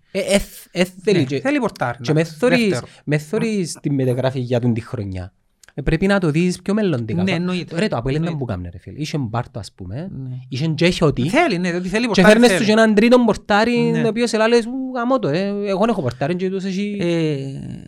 [1.02, 1.98] θέλει Ναι, και- Θέλει πορτάρι.
[2.00, 2.86] Και με εντάξει, θωρείς, δεύτερο.
[3.04, 5.32] με θωρείς τη μεταγραφή για τον τη χρονιά.
[5.74, 7.22] Ε, πρέπει να το δεις πιο μελλοντικά.
[7.22, 7.78] Ναι, εννοείται.
[7.78, 8.38] Ρε το Αποέλ δεν Εννοείται.
[8.44, 8.98] που κάμνε ρε φίλε.
[8.98, 10.08] Είχε μπάρτο ας πούμε.
[10.18, 10.28] Ναι.
[10.48, 11.28] Είχε και χιώτη.
[11.28, 12.66] Θέλει, ναι, ότι θέλει Και πορτάρι φέρνες τους θέλει.
[12.66, 14.02] και έναν τρίτον πορτάρι Ναι.
[14.02, 16.96] το οποίος σε λάλες «Ου, γαμώ το, ε, εγώ δεν έχω πορτάρι και τους έχει...
[17.00, 17.84] Ε,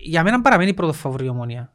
[0.00, 1.72] Για μένα παραμένει πρώτο φαβορή η ομόνια.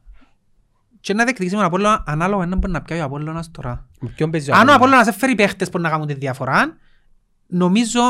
[1.00, 3.86] Και να διεκδικήσουμε τον Απόλλωνα ανάλογα έναν μπορεί να πιάει ο Απόλλωνας τώρα.
[4.00, 6.76] Με ποιον παίζει ο Αν ο Απόλλωνας; Απόλλωνας έφερει παίχτες που να κάνουν τη διαφορά,
[7.46, 8.00] νομίζω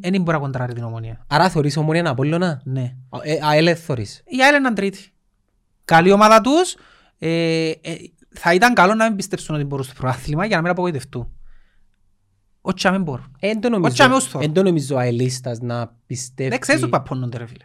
[0.00, 1.24] δεν μπορεί να κοντράρει την ομόνια.
[1.26, 2.94] Άρα θωρείς ομόνια ένα Απόλλωνα; Ναι.
[3.22, 4.22] Ε, ΑΕΛ δεν θωρείς.
[4.26, 5.12] Η ΑΕΛ είναι τρίτη.
[5.84, 6.76] Καλή ομάδα τους.
[7.18, 7.94] Ε, ε,
[8.28, 11.32] θα ήταν καλό να μην πιστέψουν ότι μπορούν στο προάθλημα για να μην απογοητευτούν.
[12.60, 13.36] Όχι να μην μπορούν.
[13.40, 14.44] Ε, Εν το Όχι, νομίζω, αμέσως θωρώ.
[14.44, 16.48] εν το νομίζω ο αελίστας να πιστεύει...
[16.50, 17.64] Δεν ξέρεις τους παπώνονται ρε φίλε.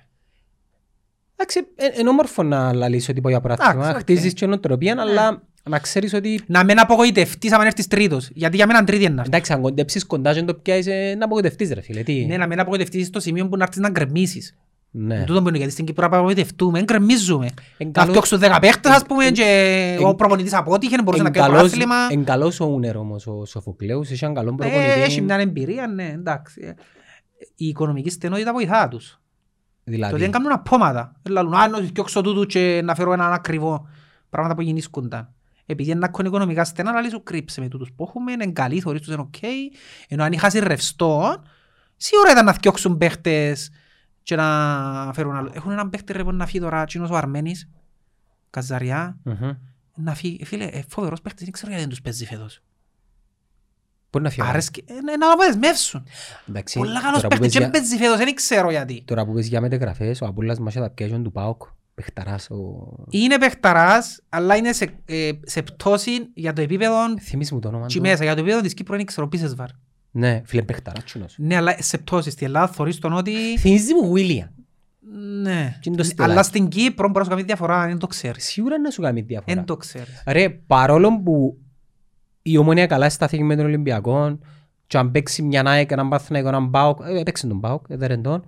[1.36, 3.98] Εντάξει, ε, είναι όμορφο να λαλείς ότι πάει για Εντάξει, πράθυμα, οκ.
[4.00, 8.30] χτίζεις και νοοτροπία, αλλά να ξέρεις ότι Να μην απογοητευτείς άμα έρθεις τρίτος.
[8.34, 9.34] Γιατί για μένα τρίτη είναι να έρθεις.
[9.34, 12.03] εντάξει, αν κοντέψεις κοντά και να το πιάσεις, ε, να απογοητευτείς ρε φίλε.
[12.03, 12.26] Τι.
[12.26, 14.57] Ναι, να μην απογοητευτείς στο σημείο που να έρθεις να γκρεμίσεις.
[14.95, 15.23] Ναι.
[15.23, 17.45] Τούτο που είναι, γιατί στην Κύπρο απογοητευτούμε, δεν γκρεμίζουμε.
[17.77, 21.03] Εν Να καλός- φτιάξουν δέκα παίχτες ας πούμε εν- και εν- ο προπονητής απότυχε, δεν
[21.03, 21.95] μπορούσε να Εν κάνει καλός- πρωτάθλημα.
[22.11, 25.02] εν καλός ο owner όμως ο Σοφοκλέους, έχει έναν καλό Ε, προπονητή.
[25.02, 26.61] Έχει μια εμπειρία, ναι, εντάξει.
[26.64, 26.73] Ε,
[27.56, 29.07] Η οικονομική στενότητα βοηθά τους.
[29.10, 29.18] Το
[29.85, 31.16] ότι Δηλαδή, δεν κάνουν ανοίγματα.
[31.30, 33.88] Λαλούν, αν όχι διώξω τούτου και να φέρω έναν ακριβό.
[34.30, 35.34] Πράγματα που γεννήσκονταν.
[35.65, 39.02] Επειδή είναι ακόμα οικονομικά στενά, αλλά σου κρύψε με τούτους που έχουμε, είναι καλοί, θωρείς
[39.02, 39.35] τους είναι οκ.
[40.07, 41.44] Ενώ αν είχασιν ρευστό,
[41.98, 43.72] σίγουρα ήταν να διώξουν παίχτες
[44.23, 45.52] και να φέρουν άλλο.
[45.53, 47.69] Έχουν έναν παίχτη ρε που να φύγει τώρα, κοινός ο Αρμένης,
[48.49, 49.52] Καζαριά, μμμ.
[49.95, 50.38] να φύγει.
[50.41, 52.61] Ε, Φίλε, ε, φοβερός παίχτης, δεν ξέρω γιατί δεν τους παίζει φέτος.
[54.11, 56.06] Μπορεί να φύγει; Άρεσκε, ε, ναι, να το δεσμεύσουν.
[56.49, 59.03] Εντάξει, Πολλά καλός τώρα που παίχτης πες και για- δεν παίζει φέτος, δεν ξέρω γιατί.
[59.06, 61.61] Τώρα που πες για μεταγραφές, ο Απόλλας μας τα πιάζει του ΠΑΟΚ.
[61.95, 62.88] Παιχταράς ο...
[63.10, 67.86] Είναι παιχταράς, αλλά είναι σε, ε, σε πτώση για το επίπεδο Θυμείς μου το όνομα
[67.86, 68.02] και του.
[68.02, 68.24] μέσα.
[68.24, 69.68] Για το επίπεδο της Κύπρου είναι ξέρω πίσες βαρ.
[70.11, 71.36] Ναι, φίλε παιχταράς τσουνός.
[71.38, 72.30] Ναι, αλλά σε πτώση.
[72.30, 73.57] Στην Ελλάδα θωρείς τον ότι...
[73.57, 74.52] Θυμίζει μου Βίλιαν.
[75.41, 75.78] Ναι.
[75.82, 76.32] Τι είναι το στυλάκι.
[76.32, 78.45] Αλλά στην Κύπρο μπορείς να σου κάνεις διαφορά, δεν το ξέρεις.
[78.45, 79.56] Σίγουρα να σου κάνει διαφορά.
[79.56, 80.24] Δεν το ξέρεις.
[80.28, 81.57] Ρε, παρόλο που
[82.41, 84.40] η ομονία καλά στάθηκε με τον Ολυμπιακό
[84.88, 88.22] και αν παίξει μια ΑΕΚ, έναν Παθηναϊκό, έναν ΠΑΟΚ, ε, παίξει τον ΠΑΟΚ, ε, δεν
[88.22, 88.45] τον,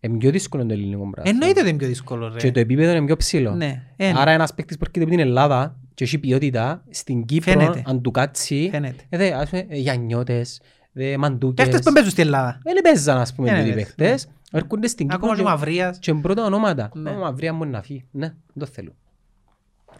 [0.00, 1.30] είναι πιο δύσκολο το ελληνικό πράγμα.
[1.30, 2.36] Εννοείται ότι είναι πιο δύσκολο, ρε.
[2.38, 3.54] Και το επίπεδο είναι πιο ψηλό.
[3.54, 4.12] Ναι, είναι.
[4.16, 7.82] Άρα ένας παίκτης που έρχεται από την Ελλάδα και έχει ποιότητα, στην Κύπρο, Φαίνεται.
[7.86, 9.02] αν του κάτσει, Φαίνεται.
[9.08, 10.60] ε, δε, ας πούμε, ε, γιαννιώτες,
[10.92, 12.60] δε, μαντούκες, Παίχτες που παίζουν στην Ελλάδα.
[12.62, 15.50] δεν παίζαν ας πούμε Ε, τούτοι ναι, παίχτες, έρχονται στην Κύπρο Ακόμα και ο και-
[15.50, 15.98] Μαυρίας.
[15.98, 16.90] και πρώτα ονόματα.
[16.94, 17.10] Ναι.
[17.10, 18.04] Ο Μαυρίας μου να φύγει.
[18.10, 18.94] Ναι, δεν το θέλω.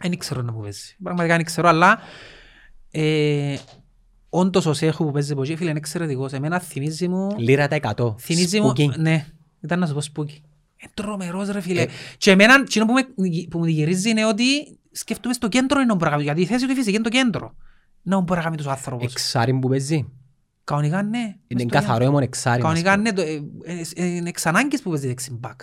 [0.01, 0.95] Δεν ξέρω να μου παίζει.
[1.03, 1.97] Πραγματικά δεν ξέρω, αλλά
[2.91, 3.55] ε,
[4.29, 6.33] όντως ο Σέχου που παίζει από εκεί, φίλε, είναι εξαιρετικός.
[6.33, 7.29] Εμένα θυμίζει μου...
[7.37, 8.15] Λίρα τα 100.
[8.19, 8.65] Θυμίζει μου...
[8.65, 8.91] Σπούκι.
[8.97, 9.25] Ναι,
[9.61, 10.41] ήταν να σου πω σπούκι.
[10.77, 11.81] Είναι τρομερός ρε φίλε.
[11.81, 11.87] Ε.
[12.17, 13.01] Και εμένα, εκείνο που, με,
[13.49, 14.43] που μου γυρίζει είναι ότι
[14.91, 16.21] σκέφτομαι στο κέντρο είναι ο πράγμα.
[16.21, 17.55] Γιατί η θέση του φυσική είναι το κέντρο.
[18.01, 19.11] να μπορεί να κάνει τους άνθρωπος.
[19.11, 20.05] Εξάρι που παίζει.
[20.63, 21.17] Κανονικά ναι.
[21.17, 22.09] Είναι Μες στο καθαρό γήπεδο.
[22.09, 22.61] έμον εξάρι.
[22.61, 23.01] μας Κανονικά πω.
[23.01, 23.21] ναι, το-
[23.65, 25.59] ε, ε, ε, είναι εξ ανάγκης που παίζει δεξιμπάκ.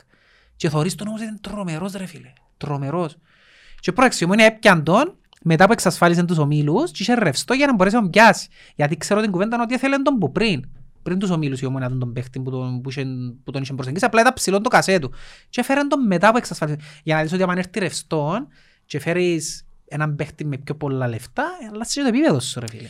[0.56, 2.32] Και θωρείς τον όμως είναι τρομερός ρε φίλε.
[2.56, 3.16] Τρομερός.
[3.80, 7.66] Και πρόεξε, η Ομόνια έπιαν τον μετά που εξασφάλισε τους ομίλους και είχε ρευστό για
[7.66, 8.48] να μπορέσει να τον πιάσει.
[8.74, 10.64] Γιατί ξέρω την κουβέντα ότι ήθελε τον που πριν.
[11.04, 13.04] Πριν τους ομίλους η Ομόνια τον, τον παίχτη που τον, που, είχε,
[13.44, 14.04] που τον είχε προσεγγίσει.
[14.04, 15.12] Απλά ήταν ψηλό το κασέ του.
[15.48, 16.78] Και έφεραν τον μετά που εξασφάλισε.
[17.02, 18.46] Για να δεις ότι αν έρθει ρευστό
[18.86, 22.88] και φέρεις έναν παίχτη με πιο πολλά λεφτά, αλλάσεις και το επίπεδο σου ρε φίλε.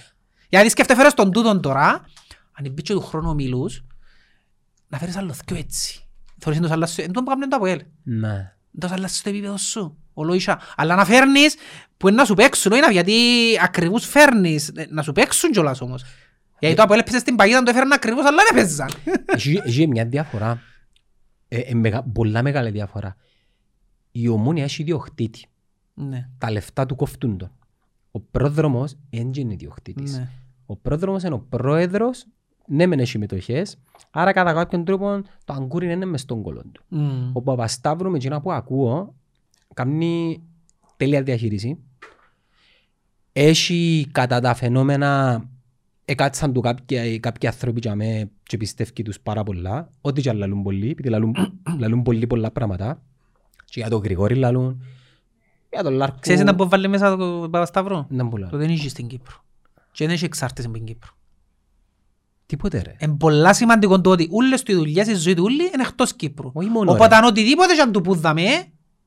[0.49, 2.05] Γιατί σκέφτε φέρες τον τούτον τώρα,
[2.53, 3.85] αν μπήκε του χρόνου ομίλους,
[4.89, 6.05] να φέρεις άλλο δυο έτσι.
[6.39, 7.83] Θεωρείς να τους αλλάσεις, εν τω που κάνουν το ΑΠΟΕΛ.
[8.03, 8.29] Ναι.
[8.71, 9.97] Να τους αλλάσεις το επίπεδο σου.
[10.15, 10.61] Ολόισα.
[10.77, 11.55] Αλλά να φέρνεις
[11.97, 13.15] που είναι να σου παίξουν, όχι να- γιατί
[13.63, 16.05] ακριβούς φέρνεις ε, να σου παίξουν κιόλας όμως.
[16.67, 18.89] Γιατί το ΑΠΟΕΛ έπαιζε στην παγίδα, το έφεραν ακριβώς, αλλά δεν έπαιζαν.
[19.27, 20.61] Έχει έχει μια διαφορά.
[21.49, 23.17] Ε, ε, μεγα- πολλά μεγάλη διαφορά.
[24.13, 25.47] Η ομόνια έχει ιδιοκτήτη.
[25.95, 27.53] Ναι, Τα λεφτά του κοφτούν τον.
[28.11, 30.17] Ο πρόδρομος δεν είναι ιδιοκτήτης.
[30.19, 30.29] ναι.
[30.67, 32.27] Ο πρόδρομος είναι ο πρόεδρος,
[32.67, 33.79] ναι μεν έχει μετοχές,
[34.11, 36.85] άρα κατά κάποιον τρόπο το αγκούρι είναι μες στον κόλλον του.
[36.89, 37.31] Μμ.
[37.33, 39.15] Ο Παπασταύρου με εκείνα που ακούω
[39.75, 40.43] κάνει
[40.97, 41.79] τέλεια διαχείριση.
[43.33, 45.43] Έχει κατά τα φαινόμενα
[46.05, 49.91] εκάτσαν του κάποιοι, κάποιοι άνθρωποι για με και πιστεύει τους πάρα πολλά.
[50.01, 51.35] Ό,τι και αν λαλούν πολλοί, επειδή λαλούν,
[51.81, 53.03] λαλούν πολύ πολλά πράγματα.
[53.65, 54.83] Και για τον Γρηγόρη λαλούν,
[55.71, 56.17] για τον Λάρκο.
[56.21, 58.59] Ξέρεις να που βάλει μέσα το Παπασταύρο; Να μου Το λαλούν.
[58.59, 59.35] δεν είχε στην Κύπρο.
[59.93, 61.11] Και δεν έχει εξάρτηση με την Κύπρο.
[62.47, 62.97] Τίποτε ρε.
[62.99, 66.51] Είναι πολλά σημαντικό το ότι όλες οι δουλειές, η ζωή του όλη είναι εκτός Κύπρου.
[66.53, 67.15] Όχι μόνο, Οπότε ρε.
[67.17, 68.43] αν οτιδήποτε και αν του πούδαμε,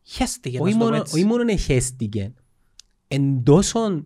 [0.04, 0.58] χέστηκε.
[0.58, 1.16] να όχι σου το πω μόνο, έτσι.
[1.16, 2.34] όχι μόνο εχέστηκε,
[3.08, 4.04] εν τόσο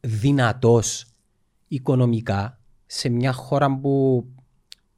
[0.00, 1.04] δυνατός
[1.68, 4.24] οικονομικά σε μια χώρα που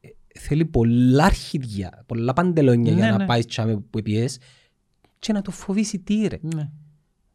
[0.00, 3.26] ε, θέλει πολλά αρχίδια, πολλά παντελόνια Ναι, για να ναι.
[3.26, 4.38] πάει τσάμε που πιες
[5.18, 6.70] και να το φοβήσει τι ρε; Ναι.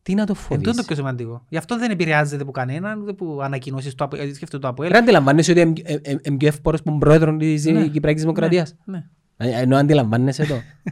[0.03, 0.85] Τι να το Εν τούτο το φοβήσει.
[0.85, 1.45] πιο σημαντικό.
[1.49, 4.91] Γι' αυτό δεν επηρεάζεται από κανέναν, ούτε που ανακοινώσεις του ΑΠΟΕΛ, σκέφτεται το ΑΠΟΕΛ.
[4.91, 7.87] Ρε αντιλαμβάνεσαι ότι είναι- ε, ε, είναι πιο εύπορος που είναι πρόεδρος της Ναι.
[7.87, 9.07] Κυπριακής Δημοκρατίας; Ναι.
[9.37, 10.55] Ε, Ενώ αντιλαμβάνεσαι το.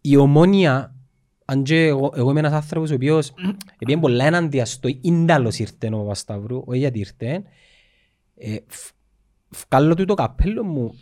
[0.00, 0.94] Η ομόνια,
[1.50, 3.28] αν και εγώ, εγώ είμαι ένας άνθρωπος ο οποίος
[3.74, 7.42] επειδή είναι πολλά ενάντια στο ίνταλος ήρθε ο Παπασταύρου, όχι γιατί ήρθε,
[8.36, 8.92] ε, φ-
[9.68, 10.94] βγάλω του το καπέλο μου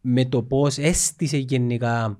[0.00, 2.18] με το πώς έστησε γενικά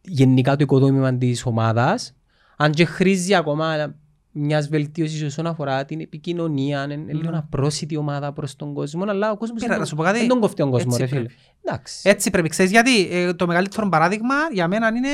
[0.00, 2.16] γενικά το οικοδόμημα της ομάδας
[2.56, 3.94] αν και χρήζει ακόμα
[4.38, 7.36] μιας βελτίωσης όσον αφορά την επικοινωνία, είναι είναι λίγο Ναι.
[7.36, 10.18] απρόσιτη ομάδα προς τον κόσμο, αλλά ο κόσμος Πήρα, δεν να τον- σου πω κάτι,
[10.18, 11.20] δεν τον κοφτεί τον κόσμος έτσι ρε φίλε.
[11.20, 11.34] πρέπει.
[11.64, 12.08] Εντάξει.
[12.08, 12.48] Έτσι πρέπει.
[12.48, 15.08] Ξέρεις γιατί ε, το μεγαλύτερο παράδειγμα για μένα είναι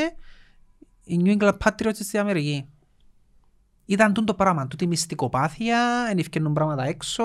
[1.04, 2.68] οι New England Patriots στην Αμερική.
[3.84, 7.24] Ήταν τούτο το πράγμα, τούτη η μυστικοπάθεια, ενευκαινούν πράγματα έξω,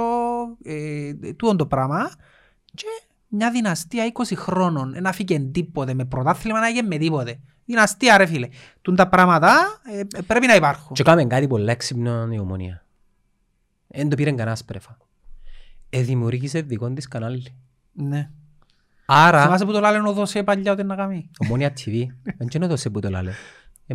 [0.63, 2.11] ε, τούτο το πράγμα
[2.73, 2.85] και
[3.27, 7.39] μια δυναστεία 20 χρόνων, να φύγει τίποτε με πρωτάθλημα, να γίνει με τίποτε.
[7.65, 8.47] Δυναστεία ρε φίλε.
[8.81, 10.95] Τούν τα πράγματα ε, ε, πρέπει να υπάρχουν.
[10.95, 12.85] Και κάμε κάτι πολύ έξυπνο η ομονία.
[13.87, 14.97] Δεν το πήρε κανένας πρέφα.
[15.89, 17.55] Ε, δημιουργήσε δικό της κανάλι.
[17.91, 18.29] Ναι.
[19.05, 22.05] Άρα, Θυμάσαι που το λένε ο Δωσέ παλιά ότι να κάνει; ομόνια TV,
[22.37, 23.31] δεν ξέρω δώσε που το λάλε.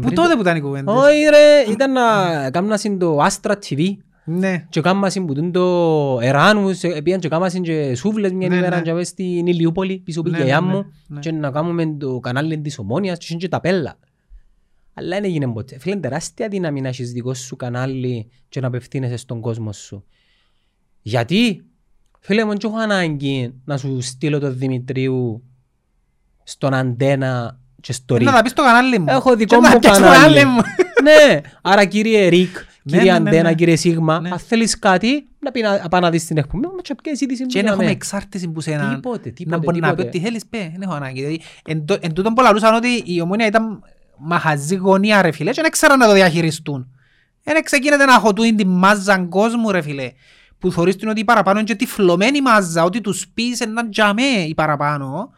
[0.01, 0.95] Που τότε που ήταν οι κουβέντες.
[0.95, 4.67] Όχι ρε, ήταν να κάμνα συν το Astra TV Ναι.
[4.69, 8.49] και κάμμα συν που τούν το Εράνους, ε, πήγαν και κάμμα συν και σούβλες μια
[8.49, 8.83] Ναι, ημέρα ναι.
[8.83, 11.21] και μέσα στην Ηλιούπολη πίσω από η Ναι, γιαγιά ναι, μου ναι.
[11.21, 13.99] και να κάνουμε το κανάλι της ομόνιας και και τα πέλα.
[14.95, 15.79] Αλλά δεν έγινε ποτέ.
[15.79, 20.05] Φίλε, είναι τεράστια δύναμη να έχεις δικό σου κανάλι και να απευθύνεσαι στον κόσμο σου.
[21.03, 21.65] Γιατί,
[22.21, 25.43] φίλε μου, δεν έχω ανάγκη να σου στείλω το Δημητρίου
[26.43, 28.29] στον αντένα και στο Να ρίκ.
[28.31, 29.07] τα πεις στο κανάλι μου.
[29.09, 30.45] Έχω δικό Και να μου πεις στο κανάλι.
[30.45, 30.61] μου.
[31.07, 33.55] ναι, άρα κύριε Ρικ, Ναι, κύριε ναι, ναι, Αντένα, ναι.
[33.55, 34.29] κύριε Σίγμα, Ναι.
[34.31, 37.47] αν θέλεις κάτι, να πει να πάει να δεις την εκπομπή, μα και ποιες είδηση
[37.47, 37.97] Και δεν που έχουμε είχαμε.
[37.97, 38.95] εξάρτηση που σε έναν...
[38.95, 40.09] Τίποτε, Να τίποτε, μπορεί να πει τίποτε.
[40.19, 41.15] ότι θέλεις πέ, δεν έχω ανάγκη.
[41.21, 43.83] Δηλαδή, εν, τω- εν τούτον που λαλούσαν ότι η ομόνια ήταν
[44.19, 46.87] μαχαζή γωνία ρε φίλε και δεν ξέραν να το διαχειριστούν.
[47.45, 50.13] Δεν ξεκίνεται να χωτούν την μάζαν κόσμου ρε φίλε.
[50.59, 54.23] Που θωρείς την ότι η παραπάνω είναι και τυφλωμένη μάζα, ότι τους πεις έναν τζαμέ
[54.23, 55.33] η παραπάνω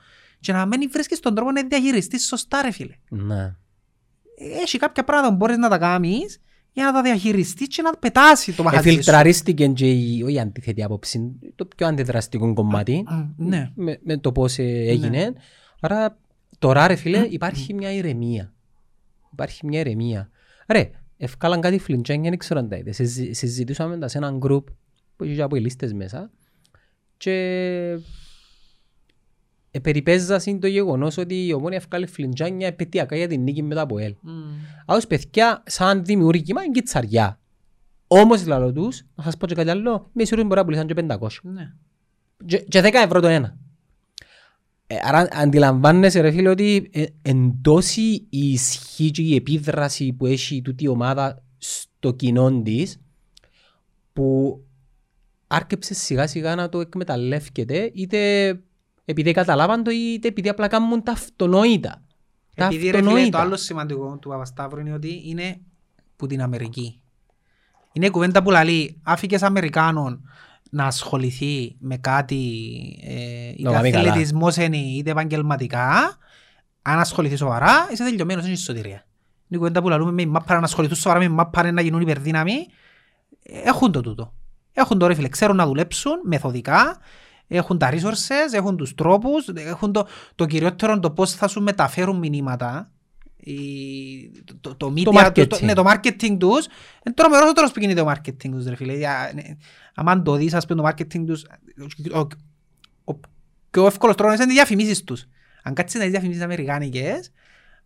[0.44, 2.94] και να μην βρίσκεις τον τρόπο να διαχειριστείς σωστά ρε φίλε.
[3.08, 3.54] Ναι.
[4.62, 6.40] Έχει κάποια πράγματα που μπορείς να τα κάνεις
[6.72, 8.94] για να τα διαχειριστείς και να πετάσει το μαχαζί σου.
[8.94, 13.04] Εφιλτραρίστηκε και η, όχι η αντίθετη άποψη, το πιο αντιδραστικό κομμάτι,
[13.36, 13.70] Μ, Ναι.
[13.74, 15.32] με, με το πώς ε, έγινε.
[15.80, 16.18] Άρα
[16.58, 18.52] τώρα ρε φίλε υπάρχει μια ηρεμία.
[19.32, 20.30] Υπάρχει μια ηρεμία.
[20.68, 22.96] Ρε, ευκάλαν κάτι φλιντζάνια, δεν ξέρω αν τα είδες.
[22.96, 24.66] Συζη- Συζητούσαμε τα σε έναν γκρουπ
[25.16, 26.30] που είχε και από οι λίστες μέσα
[27.16, 27.98] και
[29.74, 34.14] επεριπέζασαν το γεγονός ότι η ομόνια ευκάλε φλιντζάνια επαιτειακά για την νίκη μετά από ελ.
[34.20, 34.30] Μ.
[34.86, 37.38] Άως παιδιά, σαν δημιουργήμα είναι κιτσαριά.
[38.06, 40.94] Όμως λαλό τους, να σας πω και κάτι άλλο, με σίγουροι μπορεί να πουλήσαν και
[40.94, 41.28] 500.
[41.42, 41.72] Ναι.
[42.46, 43.56] Και, και 10 ευρώ το ένα.
[44.86, 50.26] Ε, άρα αντιλαμβάνεσαι ρε φίλε ότι ε, εν τόση η ισχύ και η επίδραση που
[50.26, 53.00] έχει τούτη η ομάδα στο κοινό της
[54.12, 54.58] που
[55.46, 58.50] άρκεψε σιγά σιγά να το εκμεταλλεύκεται είτε
[59.04, 62.02] επειδή καταλάβαν το είτε επειδή απλά κάνουν τα αυτονόητα.
[62.56, 63.40] Τα Επειδή ρε φίλε, το αυτονόητα.
[63.40, 65.60] άλλο σημαντικό του Παπασταύρου είναι ότι είναι
[66.16, 67.00] που την Αμερική.
[67.92, 70.28] Είναι η κουβέντα που λέει άφηκες Αμερικάνων
[70.70, 72.36] να ασχοληθεί με κάτι
[73.04, 74.10] ε, είτε Να κάνει καλά.
[74.10, 76.16] αθλητισμός είναι είτε επαγγελματικά
[76.82, 78.90] αν ασχοληθεί σοβαρά είσαι τελειωμένος, είναι σωτηρία.
[78.90, 79.04] Είναι
[79.48, 82.00] η κουβέντα που λαλούμε με η μάπα να ασχοληθούν σοβαρά με η μάπα να γίνουν
[82.00, 82.66] υπερδύναμοι.
[83.42, 84.34] Έχουν το τούτο.
[84.72, 86.98] Έχουν το ρε φίλε, ξέρουν να δουλέψουν μεθοδικά,
[87.48, 92.18] έχουν τα resources, έχουν τους τρόπους, έχουν το, το κυριότερο το πώς θα σου μεταφέρουν
[92.18, 92.88] μηνύματα.
[93.46, 93.54] Η,
[94.44, 95.60] το, το, το, media, το, το, marketing.
[95.62, 96.66] ναι, το marketing τους
[97.04, 99.42] είναι τρομερός ο τρόπος που γίνεται το marketing τους ρε φίλε Για- ναι,
[99.94, 101.44] άμα το δεις ας πούμε το marketing τους
[102.12, 102.28] ο, ο,
[103.04, 103.20] ο
[103.70, 105.26] πιο εύκολος τρόπος είναι οι διαφημίσεις τους
[105.62, 107.30] αν κάτσεις να δεις διαφημίσεις αμερικάνικες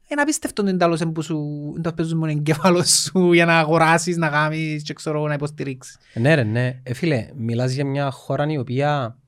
[0.09, 1.39] είναι απίστευτο το εντάλλος που σου
[1.83, 5.99] το παίζουν μόνο εγκέφαλο σου για να αγοράσεις, να κάνεις και ξέρω να υποστηρίξεις.
[6.15, 6.81] Ναι ρε ναι.
[6.83, 9.19] Ε, φίλε, μιλάς για μια χώρα η οποία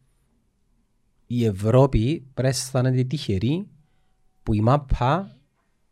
[1.32, 3.66] η Ευρώπη πρέπει να αισθάνεται τυχερή
[4.42, 5.36] που η μάπα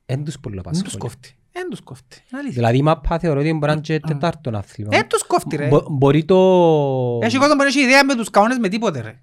[0.07, 1.03] δεν τους πολύ Δεν τους απασχολεί.
[1.03, 1.37] κόφτει.
[1.53, 2.17] Δεν τους κόφτει.
[2.17, 2.55] Είναι αλήθεια.
[2.57, 4.91] Δηλαδή η μάπα θεωρώ ότι μπορεί να είναι και τετάρτον άθλημα.
[4.91, 5.69] Δεν τους κόφτει ρε.
[5.69, 6.35] Μπο- Μπορεί το...
[7.23, 9.21] Έχει κόσμο που δεν έχει ιδέα με τους κανόνες με τίποτε ρε.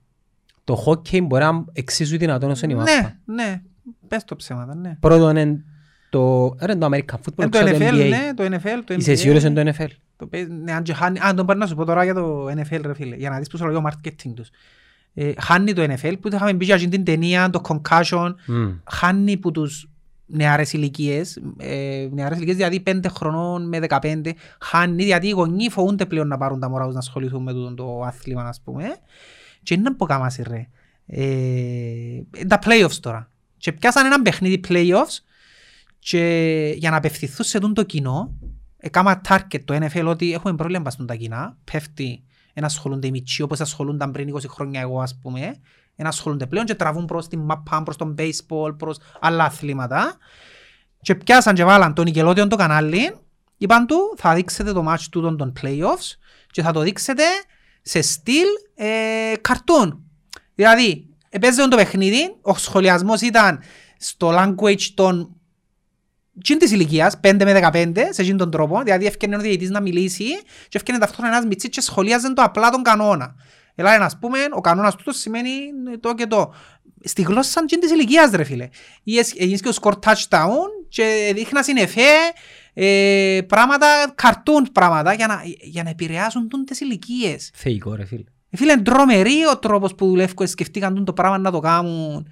[0.64, 3.16] Το hockey μπορεί να είναι εξίσου δυνατόν όσο είναι η Ναι, μάπα.
[3.26, 3.62] ναι.
[4.08, 4.98] Πες το ψέματα, ναι.
[5.00, 5.64] Πρώτον είναι
[6.10, 6.56] το...
[6.62, 8.10] Ρε, το American football, Είναι το ξέρω NFL, NBA.
[8.10, 8.98] ναι, το NFL, το NBA.
[8.98, 9.88] Είσαι σίγουρος είναι το NFL.
[10.18, 12.46] Το παίζει- ναι, αν και χάνει, αν τον πάρει να σου πω τώρα για το
[12.46, 14.50] NFL ρε φίλε, για να δεις πώς το marketing τους.
[15.18, 18.70] Ε, χάνει το NFL που είχαμε μπει για την ταινία, το concussion, Μμ.
[18.88, 19.90] χάνει που τους
[20.26, 26.06] νεαρές ηλικίες, ε, νεαρές ηλικίες δηλαδή 5 χρονών με 15, χάνει γιατί οι γονείς φοβούνται
[26.06, 28.86] πλέον να πάρουν τα μωρά τους να ασχοληθούν με τούτο το άθλημα, ας πούμε.
[29.64, 30.68] Και είναι από κάμαση ρε.
[31.06, 33.30] Ε, τα playoffs τώρα.
[33.58, 35.20] Και πιάσαν έναν παιχνίδι playoffs
[36.00, 38.34] και για να απευθυνθούν σε τούτο το κοινό,
[38.78, 42.24] έκανα target το NFL ότι έχουμε πρόβλημα στον τα κοινά, πέφτει,
[42.58, 45.56] ένα ασχολούνται οι μητσοί όπως ασχολούνταν πριν 20 χρόνια εγώ ας πούμε,
[45.96, 50.18] ένα ασχολούνται πλέον και τραβούν προς την μαπά, προς τον baseball, προς άλλα αθλήματα
[51.02, 53.16] και πιάσαν και βάλαν τον Nickelodeon το κανάλι,
[53.58, 56.18] είπαν του θα δείξετε το match τούτων των playoffs
[56.52, 57.24] και θα το δείξετε
[57.82, 60.04] σε στυλ ε, καρτούν.
[60.56, 61.10] Δηλαδή,
[61.42, 63.60] παίζεται το παιχνίδι, ο σχολιασμός ήταν
[63.98, 65.35] στο language των
[66.44, 69.82] Τι της ηλικίας, 5 με 15, σε εκείνον τον τρόπο, δηλαδή έφτιανε ο διαιτητής να
[69.82, 70.24] μιλήσει
[70.70, 73.36] και έφτιανε ταυτόχρονα ένας μητσής και σχολίαζε το απλά τον κανόνα.
[73.76, 75.52] Δηλαδή, να πούμε, ο κανόνας τούτος σημαίνει
[76.00, 76.54] το και το.
[77.04, 78.70] Στη γλώσσα εκείνη της ηλικίας, ρε φίλε.
[79.04, 80.48] Ή εσ- Έγινες και ο σκορ touchdown
[80.90, 82.02] και δείχνα συνεφέ,
[82.74, 87.52] ε, πράγματα, καρτούν πράγματα για να, για να επηρεάσουν τούν τις ηλικίες.
[87.54, 88.24] Θεϊκό ρε φίλε.
[88.50, 92.28] Ε, Φίλε, είναι τρομερή ο τρόπος που δουλεύουν, σκεφτήκαν τούν το πράγμα να το κάνουν.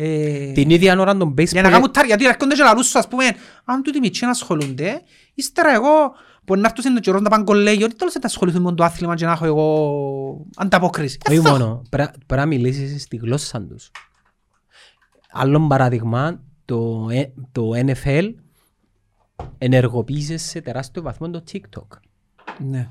[0.00, 1.72] Ε, Την ίδια ώρα τον για να baseball...
[1.72, 3.24] κάνουν τάρ, γιατί έρχονται και λαλούς σου, ας πούμε,
[3.64, 5.02] αν τούτοι μητσοί να ασχολούνται,
[5.34, 5.90] ύστερα εγώ
[6.44, 9.14] που να έρθω σε καιρό να πάνε κολλέγιο, ότι τέλος θα ασχοληθούν με το άθλημα
[9.14, 11.18] και να έχω εγώ ανταπόκριση.
[11.24, 13.90] Ε, Όχι θα- μόνο, πρέ- πρέπει να μιλήσεις στη γλώσσα τους.
[15.30, 18.28] Άλλο παράδειγμα, το, ε- το NFL
[19.58, 21.86] ενεργοποίησε σε τεράστιο βαθμό το TikTok.
[22.58, 22.88] Ναι.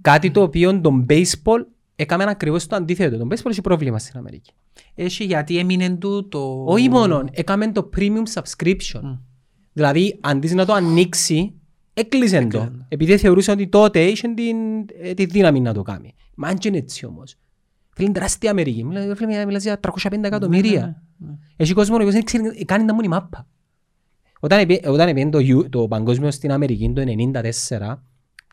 [0.00, 1.64] Κάτι το οποίο τον baseball
[1.96, 3.18] έκαμε ακριβώς το αντίθετο.
[3.18, 4.52] Τον baseball έχει πρόβλημα στην Αμερική.
[4.94, 6.64] Έχει γιατί έμεινε του το...
[6.66, 9.00] Όχι μόνο, έκαμε το premium subscription.
[9.02, 9.12] Μμ.
[9.72, 11.54] Δηλαδή, αντί να το ανοίξει,
[11.94, 12.58] έκλεισε το.
[12.58, 12.86] Έκλεισε.
[12.88, 14.56] Επειδή θεωρούσε ότι τότε είχε την,
[15.02, 16.14] ε, τη δύναμη να το κάνει.
[16.34, 17.34] Μα αν και είναι έτσι όμως.
[17.90, 18.84] Φίλε, είναι τεράστια Αμερική.
[18.84, 21.04] Μιλά- φίλε, Μιλάς για 350 εκατομμύρια.
[21.18, 21.36] ναι, ναι.
[21.56, 23.46] Έχει κόσμο ο οποίος δεν ξέρει, κάνει τα μόνη μάπα.
[24.40, 28.02] Όταν επί- Όταν πήγαινε το, You- το παγκόσμιο στην Αμερική το 1994,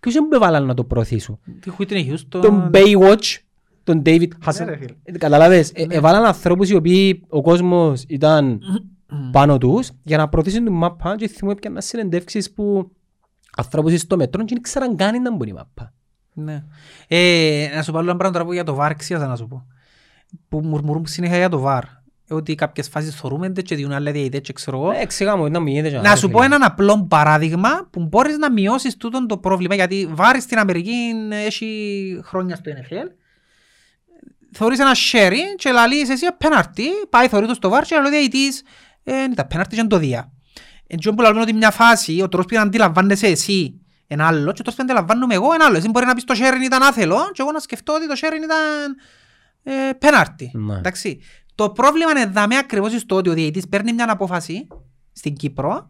[0.02, 2.40] ποιος δεν έβαλαν να το προωθήσουν; Τι Whitney Houston...
[2.42, 3.38] Τον Baywatch,
[3.84, 4.66] τον David Ναι, Hasselhoff.
[4.66, 4.94] ρε φίλε.
[5.04, 8.60] Ε, Καταλάβες, ε, έβαλαν ανθρώπους οι οποίοι ο κόσμος ήταν
[9.32, 12.92] πάνω τους για να προωθήσουν την μάπα και θυμώ έπιανα συνεντεύξεις που
[13.58, 15.94] ανθρώπους στο μετρό και δεν ξέραν καν να μπουν η μάπα.
[16.34, 16.64] Ναι.
[17.08, 19.48] Ε, να σου πω άλλο ένα πράγμα τώρα που για το VAR ξίασα να σου
[19.48, 19.66] πω.
[20.50, 21.82] Που μουρμουρούν συνέχεια για το VAR.
[22.28, 24.92] Ε, Ότι κάποιες φάσεις θωρούμε και διούν άλλα διαιτητές και ξέρω εγώ.
[24.92, 26.02] Ε, Εξηγά μου, να μην γίνεται.
[26.02, 30.42] Να σου πω έναν απλό παράδειγμα που μπορείς να μειώσεις τούτο το πρόβλημα γιατί βάρη
[30.42, 30.94] στην Αμερική
[31.46, 33.08] έχει χρόνια στο NFL.
[34.54, 38.10] Θεωρείς ένα sharing και λαλείς εσύ πέναρτη, πάει θεωρεί το στο βάρ και λέει ο
[38.10, 38.64] διαιτητής
[39.04, 40.32] ε, είναι τα πέναρτη και είναι το δία.
[40.88, 44.44] Εν τω που λέμε ότι μια φάση ο τρόπος που να αντιλαμβάνεσαι εσύ ένα άλλο
[44.44, 45.78] και ο τρόπος που αντιλαμβάνομαι εγώ ένα άλλο.
[45.78, 48.44] Εσύ μπορεί να πεις το sharing ήταν άθελο και εγώ να σκεφτώ ότι το sharing
[48.44, 48.96] ήταν
[49.64, 50.52] ε, πέναρτη.
[50.54, 50.78] Ναι.
[50.78, 51.20] Εντάξει.
[51.56, 54.68] Το πρόβλημα είναι δαμέ ακριβώς στο ότι ο διαιτητής παίρνει μια απόφαση
[55.12, 55.90] στην Κύπρο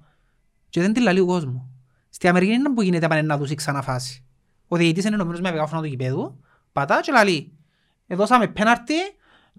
[0.70, 1.62] και δεν τη λαλεί ο κόσμος.
[2.10, 4.24] Στη Αμερική είναι που γίνεται πάνε να δούσει ξανά φάση.
[4.68, 6.40] Ο διαιτητής είναι ενωμένος με μεγάφωνα του γηπέδου,
[6.72, 7.53] πατά και λαλεί.
[8.08, 8.96] Εδώσαμε πέναρτη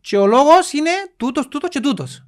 [0.01, 2.25] και ο λόγος είναι τούτος, τούτος και τούτος.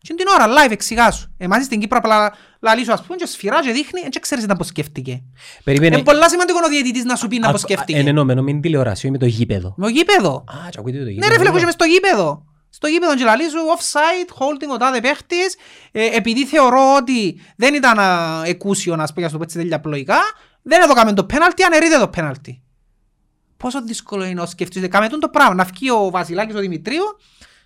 [0.00, 1.34] Και την ώρα, live, εξηγά σου.
[1.38, 4.56] Εμάς στην Κύπρο απλά λαλεί σου, ας πούμε, και σφυρά και δείχνει, δεν ξέρεις να
[4.56, 5.22] πώς σκέφτηκε.
[5.64, 5.94] Περίμενε.
[5.94, 8.08] Είναι πολλά σημαντικό ο διαιτητής να σου πει να πώς Είναι σκέφτηκε.
[8.08, 9.74] εννομένο με την τηλεόραση, με το γήπεδο.
[9.76, 10.34] Με το γήπεδο.
[10.34, 11.32] Α, και ακούτε το Ναι γήπεδο.
[11.32, 12.44] ρε φίλε, που είσαι μες στο γήπεδο.
[12.70, 15.56] Στο γήπεδο και λαλείς σου offside, holding ο τάδε παίχτης,
[15.92, 20.18] ε, επειδή θεωρώ ότι δεν ήταν α, εκούσιο να σπέγια στο πέτσι τέλεια απλοϊκά,
[20.62, 22.62] δεν έδωκαμε το πέναλτι, αναιρείται το πέναλτι.
[23.62, 27.04] Πόσο δύσκολο είναι να σκεφτείς, κάμε τον το πράγμα, να βγει ο Βασιλάκης ο Δημητρίου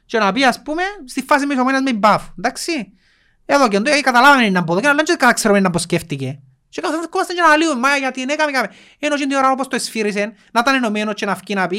[0.05, 2.93] και να πει ας πούμε στη φάση μες ο ένας με μπαφ, εντάξει.
[3.47, 6.40] Εδώ και το, ε, καταλάβαμε είναι από εδώ και αλλά δεν ξέρουμε να πως σκέφτηκε.
[6.68, 8.68] Και καθόμαστε και να λέω, μα γιατί είναι, έκαμε, έκαμε.
[8.98, 11.78] Ενώ και την ώρα όπως το εσφύρισε, να ήταν ενωμένο και να βγει να πει,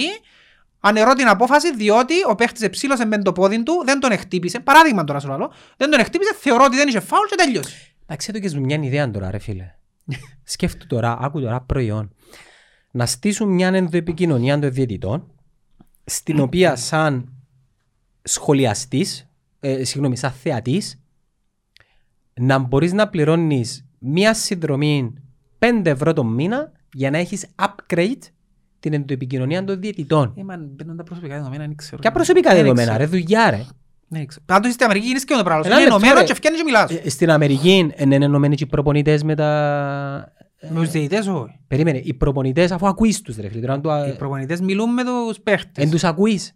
[0.79, 5.03] ανερώ την απόφαση διότι ο παίχτης εψήλωσε με το πόδι του, δεν τον εκτύπησε, παράδειγμα
[5.03, 7.95] τώρα σου λέω, δεν τον εκτύπησε, θεωρώ ότι δεν είχε φάουλ και τελειώσει.
[8.03, 9.71] Εντάξει, το και σου μια ιδέα τώρα, ρε φίλε.
[10.53, 12.15] Σκέφτου τώρα, άκου τώρα προϊόν.
[12.97, 15.31] Να στήσουν μια ενδοεπικοινωνία των διαιτητών,
[16.05, 17.33] στην οποία σαν
[18.23, 19.29] σχολιαστής,
[19.59, 21.01] ε, συγγνώμη, σαν θεατής,
[22.33, 25.13] να μπορείς να πληρώνεις μια συνδρομή
[25.59, 28.21] 5 ευρώ το μήνα για να έχεις upgrade
[28.79, 30.33] την ενδοεπικοινωνία των διαιτητών.
[30.37, 32.01] Ε, man, μπαίνουν τα προσωπικά δεδομένα, δεν ξέρω.
[32.01, 33.03] Ποια προσωπικά Δεν δεδομένα, ξέρω.
[33.03, 33.65] ρε δουλειά ρε.
[34.07, 34.43] Δεν ξέρω.
[34.47, 35.65] Πάντως στην Αμερική είναι και το πράγμα.
[35.65, 36.25] Ένα Είναι λεπτό, ενωμένο ρε.
[36.25, 36.91] και φτιάχνεις και μιλάς.
[36.91, 40.33] Ε, Στην Αμερική είναι ενωμένοι και οι προπονητές με τα...
[40.69, 41.59] Με τους διαιτητές όχι.
[41.67, 43.89] Περίμενε, οι προπονητές αφού ακούεις τους ρε φίλε, τώρα αν το...
[44.07, 45.83] Οι προπονητές μιλούν με τους παίχτες.
[45.83, 46.51] Εν τους ακούεις.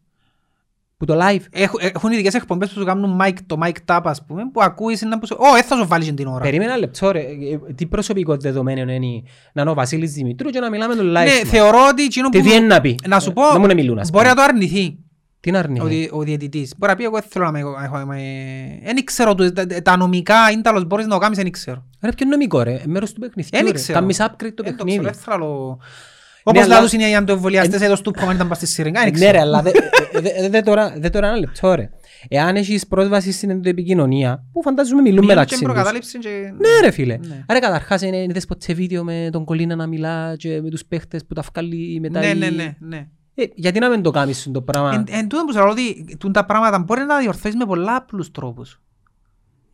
[0.97, 1.41] Που το live.
[1.51, 5.01] Έχουν- Έχουν ειδικές εκπομπές που σου κάνουν mic, το mic tap ας πούμε, που ακούεις
[5.01, 5.35] να που σου...
[5.39, 6.39] Ω, ε, θα σου βάλεις και την ώρα.
[6.43, 7.19] Περίμενε ένα λεπτό ρε.
[7.19, 9.21] Ε, Τι προσωπικό δεδομένο είναι
[9.53, 11.11] να είναι ο Βασίλης Δημητρού και να μιλάμε τον live.
[11.11, 11.41] Ναι, μας.
[11.45, 12.43] θεωρώ ότι εκείνο Τι που...
[12.49, 14.33] τι είναι να πει; Να σου Ε, πω, Να μου να μιλούν ας μπορεί να
[14.33, 14.45] πούμε.
[14.45, 14.97] το αρνηθεί
[15.41, 16.73] Τι είναι ο, αρνηθεί; δι- ο διαιτητής.
[16.77, 17.59] Μπορεί να πει εγώ δεν θέλω να με...
[17.59, 21.85] έχω- είμαι- Δεν ξέρω, το- τα- τα νομικά ίνταλος μπορείς να το κάνεις, δεν ξέρω.
[22.01, 23.73] Ρε ποιο νομικό ρε; Μέρος του Δεν παιχνιδιού ρε.
[23.73, 23.99] ξέρω.
[23.99, 25.03] Κάμεις upgrade το Δεν το ξέρω, παιχνίδι.
[25.03, 25.77] δεν θέλω...
[25.79, 29.09] Ναι, Όπως αλλά- λάδους είναι οι αντιεμβολιαστές εδώ στο Πόμαν ήταν πας στη Σιρήγκα, δεν
[29.09, 29.31] Ναι ξέρω.
[29.31, 29.69] ρε, αλλά δε-
[30.11, 31.89] ε, δε- δε τώρα- δε τώρα ένα λεπτό ρε.
[32.27, 35.73] Εάν έχεις πρόσβαση στην ενδοεπικοινωνία, που φαντάζομαι μιλούν Μιλούν μεταξύ και τους.
[35.73, 36.29] προκατάληψη και...
[36.57, 37.17] Ναι ρε φίλε.
[37.27, 37.43] Ναι.
[37.47, 41.25] Άρα καταρχάς είναι είδες ποτέ βίντεο με τον Κολίνα να μιλά και με τους παίχτες
[41.25, 42.19] που τα βγάλει μετά.
[42.19, 43.07] Ναι, η- ναι, ναι, ναι.
[43.35, 46.17] Ε, γιατί να μην το κάνεις το πράγμα; Εν, εν τούτο που σου λέω ότι
[46.19, 48.81] τούν τα πράγματα μπορεί να τα διορθώσεις με πολλά απλούς τρόπους.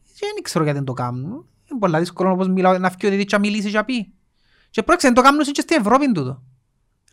[0.03, 1.31] Και δεν ξέρω γιατί δεν το κάνουν.
[1.71, 4.13] Είναι πολλά δύσκολο όπως μιλάω, να φύγει ο δίδυς και να μιλήσει και να πει.
[4.69, 6.43] Και πρόκειται να το κάνουν και στην Ευρώπη τούτο.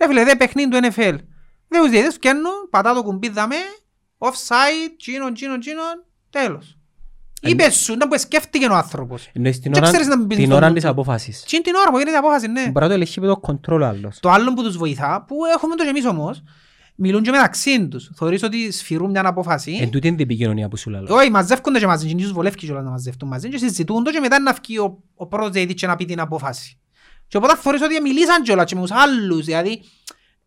[0.00, 1.18] Ρε φίλε, δε παιχνίδι του NFL.
[1.68, 3.62] Δε τους διαιτητές φτιάχνουν, πατά το κουμπί δαμέ,
[4.18, 6.78] offside, τσίνον, τσίνον, τσίνον, τέλος.
[7.50, 9.30] Είπε σου, ήταν που σκέφτηκε ο άνθρωπος.
[9.32, 10.80] Εννοείς την Και ώρα, ξέρεις να μην πεις την στον ώρα τούτο.
[10.80, 11.42] της απόφασης.
[11.42, 12.60] Τι είναι την ώρα που γίνεται η απόφαση, ναι.
[12.60, 14.18] Μπορεί να το ελεγχεί με το control άλλος.
[14.20, 16.42] Το άλλο που τους βοηθά, που έχουμε το και εμείς όμως,
[16.94, 18.10] μιλούν και μεταξύ τους.
[18.16, 19.78] Θεωρείς ότι σφυρούν μια απόφαση.
[19.80, 21.04] Εν τούτη είναι την επικοινωνία που σου λέω.
[21.08, 24.20] Όχι, μαζεύκονται και μαζί, και τους βολεύει κιόλας να μαζευτούν μαζί και συζητούν το και
[24.20, 26.78] μετά να βγει ο, ο πρώτος διαιτητής και να πει την απόφαση.
[27.28, 29.82] Και οπότε θεωρείς ότι μιλήσαν κιόλας και με τους άλλους, δηλαδή,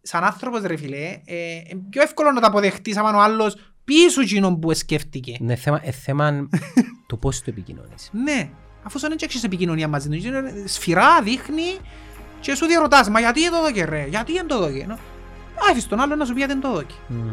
[0.02, 1.36] σαν άνθρωπος ρε φίλε, ε,
[1.72, 3.56] είναι πιο εύκολο να τα αποδεχτείς άμα ο άλλος
[3.88, 5.38] πίσω εκείνον που σκέφτηκε.
[5.39, 6.47] Είναι θέμα, ε, θέμα
[7.07, 8.09] του πώς το επικοινωνείς.
[8.23, 8.49] Ναι,
[8.84, 11.77] αφού σαν δεν έχεις επικοινωνία μαζί του, είναι σφυρά, δείχνει
[12.39, 14.97] και σου διαρωτάς, μα γιατί δεν το δώκε ρε, γιατί δεν το δώκε; Ενώ,
[15.72, 16.93] Άφησε τον άλλο να σου πει γιατί δεν το δώκε.
[17.07, 17.30] Μμ.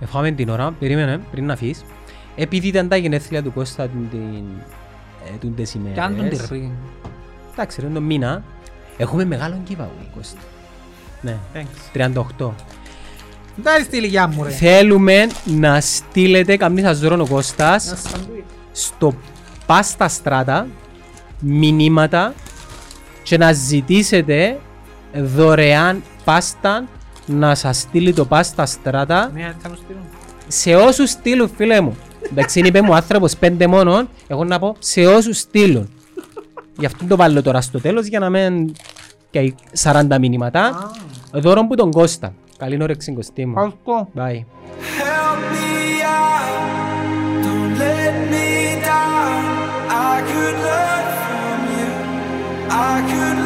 [0.00, 1.84] Εφάμε την ώρα, περίμενε πριν να φύγεις.
[2.36, 4.44] Επειδή ήταν τα γενέθλια του Κώστα την, την,
[5.26, 6.40] ε, τούν τις Και αν τον ημέρες.
[6.40, 6.72] τυρρεί.
[7.52, 8.42] Εντάξει ρε, τον μήνα.
[8.96, 10.38] Έχουμε μεγάλο giveaway Κώστα.
[11.20, 12.12] Ναι, Thanks.
[12.38, 12.50] 38.
[13.56, 14.50] Δεν στη ηλικιά μου ρε.
[14.50, 18.44] Θέλουμε να στείλετε, καμνή σας δωρών ο Κώστας, Ένα σαντουίτ.
[18.72, 19.14] στο
[19.66, 20.66] Πάστα Στράτα
[21.40, 22.34] μηνύματα
[23.22, 24.58] και να ζητήσετε
[25.14, 26.84] δωρεάν πάστα
[27.26, 30.02] να σας στείλει το Πάστα Στράτα Ναι, θα μου στείλουν.
[30.48, 31.96] σε όσους στείλουν φίλε μου.
[32.30, 35.88] Εντάξει, είπε μου άνθρωπος πέντε μόνον, εγώ να πω σε όσους στείλουν.
[36.78, 38.72] Γι' αυτό το βάλω τώρα στο τέλος για να μην
[39.30, 40.90] και 40 μηνύματα.
[41.32, 42.34] Δώρο που τον Κώστα.
[42.58, 43.62] Calinórex 5 sistema.
[43.64, 44.08] Asco.
[44.14, 44.46] Bye.
[44.98, 47.42] Help me out.
[47.42, 49.44] Don't let me down.
[49.90, 53.43] I could learn from you.